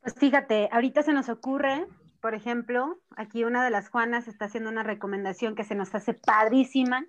Pues 0.00 0.14
fíjate, 0.18 0.68
ahorita 0.72 1.02
se 1.02 1.12
nos 1.12 1.28
ocurre, 1.28 1.86
por 2.20 2.34
ejemplo, 2.34 3.00
aquí 3.16 3.44
una 3.44 3.62
de 3.64 3.70
las 3.70 3.90
Juanas 3.90 4.26
está 4.26 4.46
haciendo 4.46 4.70
una 4.70 4.82
recomendación 4.82 5.54
que 5.54 5.64
se 5.64 5.74
nos 5.74 5.94
hace 5.94 6.14
padrísima. 6.14 7.06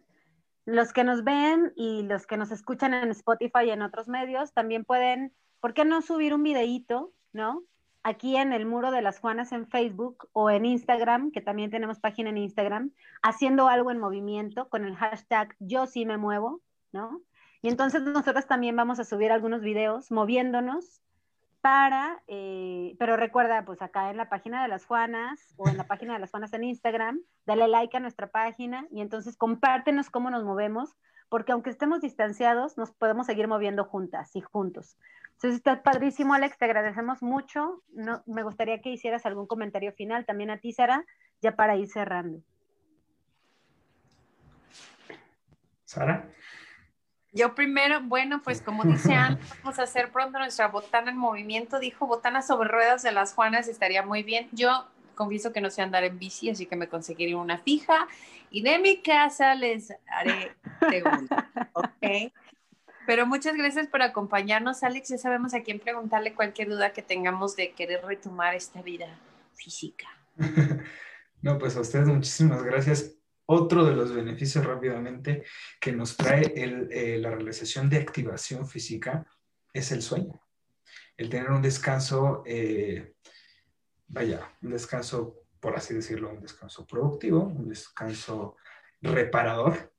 Los 0.66 0.94
que 0.94 1.04
nos 1.04 1.24
ven 1.24 1.72
y 1.76 2.04
los 2.04 2.26
que 2.26 2.38
nos 2.38 2.52
escuchan 2.52 2.94
en 2.94 3.12
Spotify 3.12 3.66
y 3.68 3.70
en 3.70 3.84
otros 3.84 4.08
medios 4.08 4.54
también 4.54 4.84
pueden 4.84 5.34
¿por 5.66 5.74
qué 5.74 5.84
no 5.84 6.04
subir 6.04 6.36
un 6.36 6.44
videíto, 6.44 7.12
¿no? 7.34 7.64
Aquí 8.04 8.38
en 8.38 8.54
el 8.54 8.68
muro 8.68 8.92
de 8.92 9.02
las 9.02 9.18
Juanas 9.18 9.52
en 9.52 9.66
Facebook 9.66 10.30
o 10.32 10.52
en 10.52 10.64
Instagram, 10.64 11.32
que 11.32 11.42
también 11.42 11.72
tenemos 11.72 12.00
página 12.00 12.30
en 12.30 12.38
Instagram, 12.38 12.92
haciendo 13.24 13.68
algo 13.68 13.90
en 13.90 13.98
movimiento 13.98 14.70
con 14.70 14.86
el 14.86 14.96
hashtag 14.96 15.56
yo 15.58 15.88
sí 15.88 16.06
me 16.06 16.18
muevo, 16.18 16.62
¿no? 16.92 17.20
Y 17.64 17.70
entonces 17.70 18.04
nosotros 18.04 18.46
también 18.46 18.76
vamos 18.76 19.00
a 19.00 19.06
subir 19.06 19.32
algunos 19.32 19.62
videos 19.62 20.12
moviéndonos 20.12 21.02
para, 21.62 22.22
eh, 22.28 22.96
pero 23.00 23.18
recuerda, 23.18 23.66
pues 23.66 23.82
acá 23.82 24.12
en 24.12 24.18
la 24.18 24.30
página 24.30 24.62
de 24.62 24.68
las 24.68 24.86
Juanas 24.86 25.56
o 25.58 25.68
en 25.68 25.78
la 25.78 25.88
página 25.88 26.14
de 26.14 26.20
las 26.20 26.30
Juanas 26.30 26.54
en 26.54 26.64
Instagram, 26.64 27.22
dale 27.48 27.68
like 27.68 27.98
a 27.98 28.02
nuestra 28.02 28.28
página 28.28 28.86
y 28.92 29.02
entonces 29.02 29.36
compártenos 29.36 30.12
cómo 30.12 30.30
nos 30.30 30.44
movemos, 30.44 30.96
porque 31.28 31.54
aunque 31.54 31.72
estemos 31.72 32.02
distanciados, 32.02 32.78
nos 32.78 32.92
podemos 32.92 33.26
seguir 33.26 33.48
moviendo 33.48 33.84
juntas 33.84 34.36
y 34.36 34.42
juntos. 34.42 34.96
Entonces 35.36 35.58
está 35.58 35.84
padrísimo, 35.84 36.34
Alex, 36.34 36.58
te 36.58 36.66
agradecemos 36.66 37.22
mucho. 37.22 37.84
No, 37.94 38.24
me 38.26 38.44
gustaría 38.44 38.82
que 38.82 38.90
hicieras 38.90 39.26
algún 39.26 39.48
comentario 39.48 39.92
final 39.94 40.26
también 40.26 40.50
a 40.50 40.58
ti, 40.58 40.72
Sara, 40.72 41.06
ya 41.42 41.56
para 41.56 41.76
ir 41.76 41.88
cerrando. 41.88 42.42
Sara. 45.84 46.30
Yo 47.34 47.54
primero, 47.54 48.02
bueno, 48.02 48.42
pues 48.42 48.62
como 48.62 48.86
dice 48.86 49.14
Ana, 49.14 49.38
vamos 49.62 49.78
a 49.78 49.84
hacer 49.84 50.10
pronto 50.12 50.40
nuestra 50.40 50.70
botana 50.70 51.12
en 51.12 51.18
movimiento. 51.18 51.80
Dijo 51.80 52.08
botana 52.08 52.42
sobre 52.42 52.70
ruedas 52.70 53.04
de 53.04 53.12
las 53.12 53.34
Juanas, 53.34 53.68
estaría 53.68 54.04
muy 54.04 54.24
bien. 54.24 54.48
Yo 54.54 54.88
confieso 55.16 55.52
que 55.52 55.60
no 55.60 55.70
sé 55.70 55.82
andar 55.82 56.06
en 56.06 56.18
bici, 56.18 56.50
así 56.50 56.66
que 56.66 56.78
me 56.78 56.88
conseguiré 56.88 57.36
una 57.36 57.58
fija 57.58 58.08
y 58.50 58.62
de 58.62 58.80
mi 58.80 59.02
casa 59.02 59.54
les 59.54 59.94
haré 60.08 60.56
preguntas. 60.80 61.46
¿ok? 61.74 62.32
Pero 63.06 63.26
muchas 63.26 63.56
gracias 63.56 63.88
por 63.88 64.02
acompañarnos, 64.02 64.84
Alex. 64.84 65.10
Ya 65.10 65.18
sabemos 65.18 65.54
a 65.54 65.62
quién 65.62 65.80
preguntarle 65.80 66.34
cualquier 66.34 66.70
duda 66.70 66.94
que 66.94 67.02
tengamos 67.02 67.56
de 67.56 67.74
querer 67.74 68.04
retomar 68.04 68.56
esta 68.56 68.82
vida 68.82 69.08
física. 69.54 70.08
No, 71.42 71.60
pues 71.60 71.76
a 71.76 71.82
ustedes 71.82 72.08
muchísimas 72.08 72.64
gracias. 72.64 73.20
Otro 73.46 73.86
de 73.86 73.96
los 73.96 74.12
beneficios 74.12 74.66
rápidamente 74.66 75.44
que 75.80 75.92
nos 75.92 76.18
trae 76.18 76.52
el, 76.56 76.92
eh, 76.92 77.20
la 77.20 77.30
realización 77.30 77.88
de 77.88 77.98
activación 77.98 78.68
física 78.68 79.28
es 79.72 79.92
el 79.92 80.02
sueño. 80.02 80.42
El 81.16 81.30
tener 81.30 81.52
un 81.52 81.62
descanso, 81.62 82.42
eh, 82.48 83.14
vaya, 84.08 84.58
un 84.64 84.72
descanso, 84.72 85.44
por 85.60 85.76
así 85.76 85.94
decirlo, 85.94 86.32
un 86.32 86.42
descanso 86.42 86.88
productivo, 86.88 87.44
un 87.44 87.70
descanso 87.70 88.56
reparador, 89.00 89.94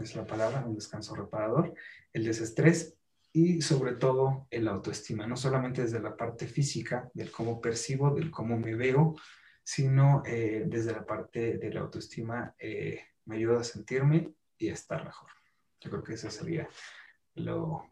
es 0.00 0.16
la 0.16 0.26
palabra, 0.26 0.64
un 0.66 0.74
descanso 0.74 1.14
reparador, 1.14 1.74
el 2.16 2.24
desestrés 2.24 2.96
y 3.30 3.60
sobre 3.60 3.92
todo 3.96 4.46
el 4.50 4.66
autoestima, 4.68 5.26
no 5.26 5.36
solamente 5.36 5.82
desde 5.82 6.00
la 6.00 6.16
parte 6.16 6.46
física, 6.46 7.10
del 7.12 7.30
cómo 7.30 7.60
percibo, 7.60 8.14
del 8.14 8.30
cómo 8.30 8.58
me 8.58 8.74
veo, 8.74 9.14
sino 9.62 10.22
eh, 10.24 10.64
desde 10.66 10.92
la 10.92 11.04
parte 11.04 11.58
de 11.58 11.70
la 11.74 11.80
autoestima 11.80 12.54
eh, 12.58 13.04
me 13.26 13.36
ayuda 13.36 13.60
a 13.60 13.64
sentirme 13.64 14.32
y 14.56 14.70
a 14.70 14.72
estar 14.72 15.04
mejor. 15.04 15.28
Yo 15.78 15.90
creo 15.90 16.02
que 16.02 16.14
eso 16.14 16.30
sería 16.30 16.66
lo, 17.34 17.84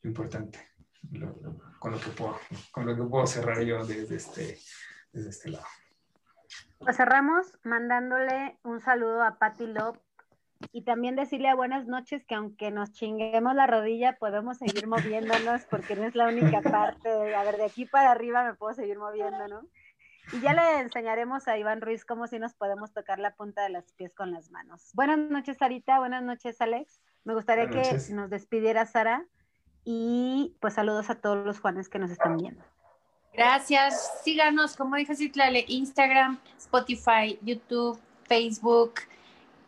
lo 0.00 0.08
importante, 0.08 0.70
lo, 1.10 1.38
lo, 1.42 1.58
con, 1.78 1.92
lo 1.92 2.00
que 2.00 2.10
puedo, 2.10 2.38
con 2.72 2.86
lo 2.86 2.96
que 2.96 3.02
puedo 3.02 3.26
cerrar 3.26 3.60
yo 3.60 3.84
desde 3.84 4.16
este, 4.16 4.58
desde 5.12 5.28
este 5.28 5.50
lado. 5.50 5.66
Pues 6.78 6.96
cerramos 6.96 7.46
mandándole 7.62 8.58
un 8.62 8.80
saludo 8.80 9.22
a 9.22 9.38
Patti 9.38 9.66
Love 9.66 10.00
y 10.72 10.82
también 10.82 11.16
decirle 11.16 11.48
a 11.48 11.54
buenas 11.54 11.86
noches 11.86 12.24
que 12.24 12.34
aunque 12.34 12.70
nos 12.70 12.92
chinguemos 12.92 13.54
la 13.54 13.66
rodilla, 13.66 14.16
podemos 14.18 14.58
seguir 14.58 14.86
moviéndonos 14.86 15.62
porque 15.64 15.96
no 15.96 16.04
es 16.04 16.14
la 16.14 16.28
única 16.28 16.60
parte. 16.62 17.34
A 17.34 17.44
ver, 17.44 17.56
de 17.56 17.64
aquí 17.64 17.86
para 17.86 18.10
arriba 18.10 18.44
me 18.44 18.54
puedo 18.54 18.74
seguir 18.74 18.98
moviendo, 18.98 19.48
¿no? 19.48 19.62
Y 20.32 20.40
ya 20.40 20.52
le 20.52 20.80
enseñaremos 20.80 21.48
a 21.48 21.58
Iván 21.58 21.80
Ruiz 21.80 22.04
cómo 22.04 22.26
si 22.26 22.38
nos 22.38 22.54
podemos 22.54 22.92
tocar 22.92 23.18
la 23.18 23.34
punta 23.34 23.62
de 23.62 23.70
los 23.70 23.92
pies 23.92 24.14
con 24.14 24.30
las 24.30 24.50
manos. 24.50 24.90
Buenas 24.94 25.18
noches, 25.18 25.56
Sarita. 25.58 25.98
Buenas 25.98 26.22
noches, 26.22 26.60
Alex. 26.60 27.00
Me 27.24 27.34
gustaría 27.34 27.68
que 27.68 27.98
nos 28.12 28.30
despidiera 28.30 28.86
Sara. 28.86 29.26
Y 29.84 30.56
pues 30.60 30.74
saludos 30.74 31.10
a 31.10 31.16
todos 31.16 31.44
los 31.44 31.58
Juanes 31.58 31.88
que 31.88 31.98
nos 31.98 32.10
están 32.10 32.36
viendo. 32.36 32.62
Gracias. 33.32 34.20
Síganos, 34.22 34.76
como 34.76 34.96
dijo 34.96 35.14
Citlale, 35.14 35.64
Instagram, 35.66 36.38
Spotify, 36.58 37.38
YouTube, 37.42 37.98
Facebook. 38.24 38.94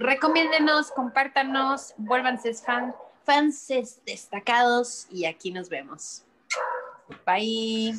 Recomiéndenos, 0.03 0.91
compártanos, 0.91 1.95
vuélvanse 1.97 2.53
fan, 2.55 2.93
fans 3.25 3.69
destacados 4.05 5.07
y 5.11 5.27
aquí 5.27 5.53
nos 5.53 5.69
vemos. 5.69 6.25
Bye. 7.25 7.95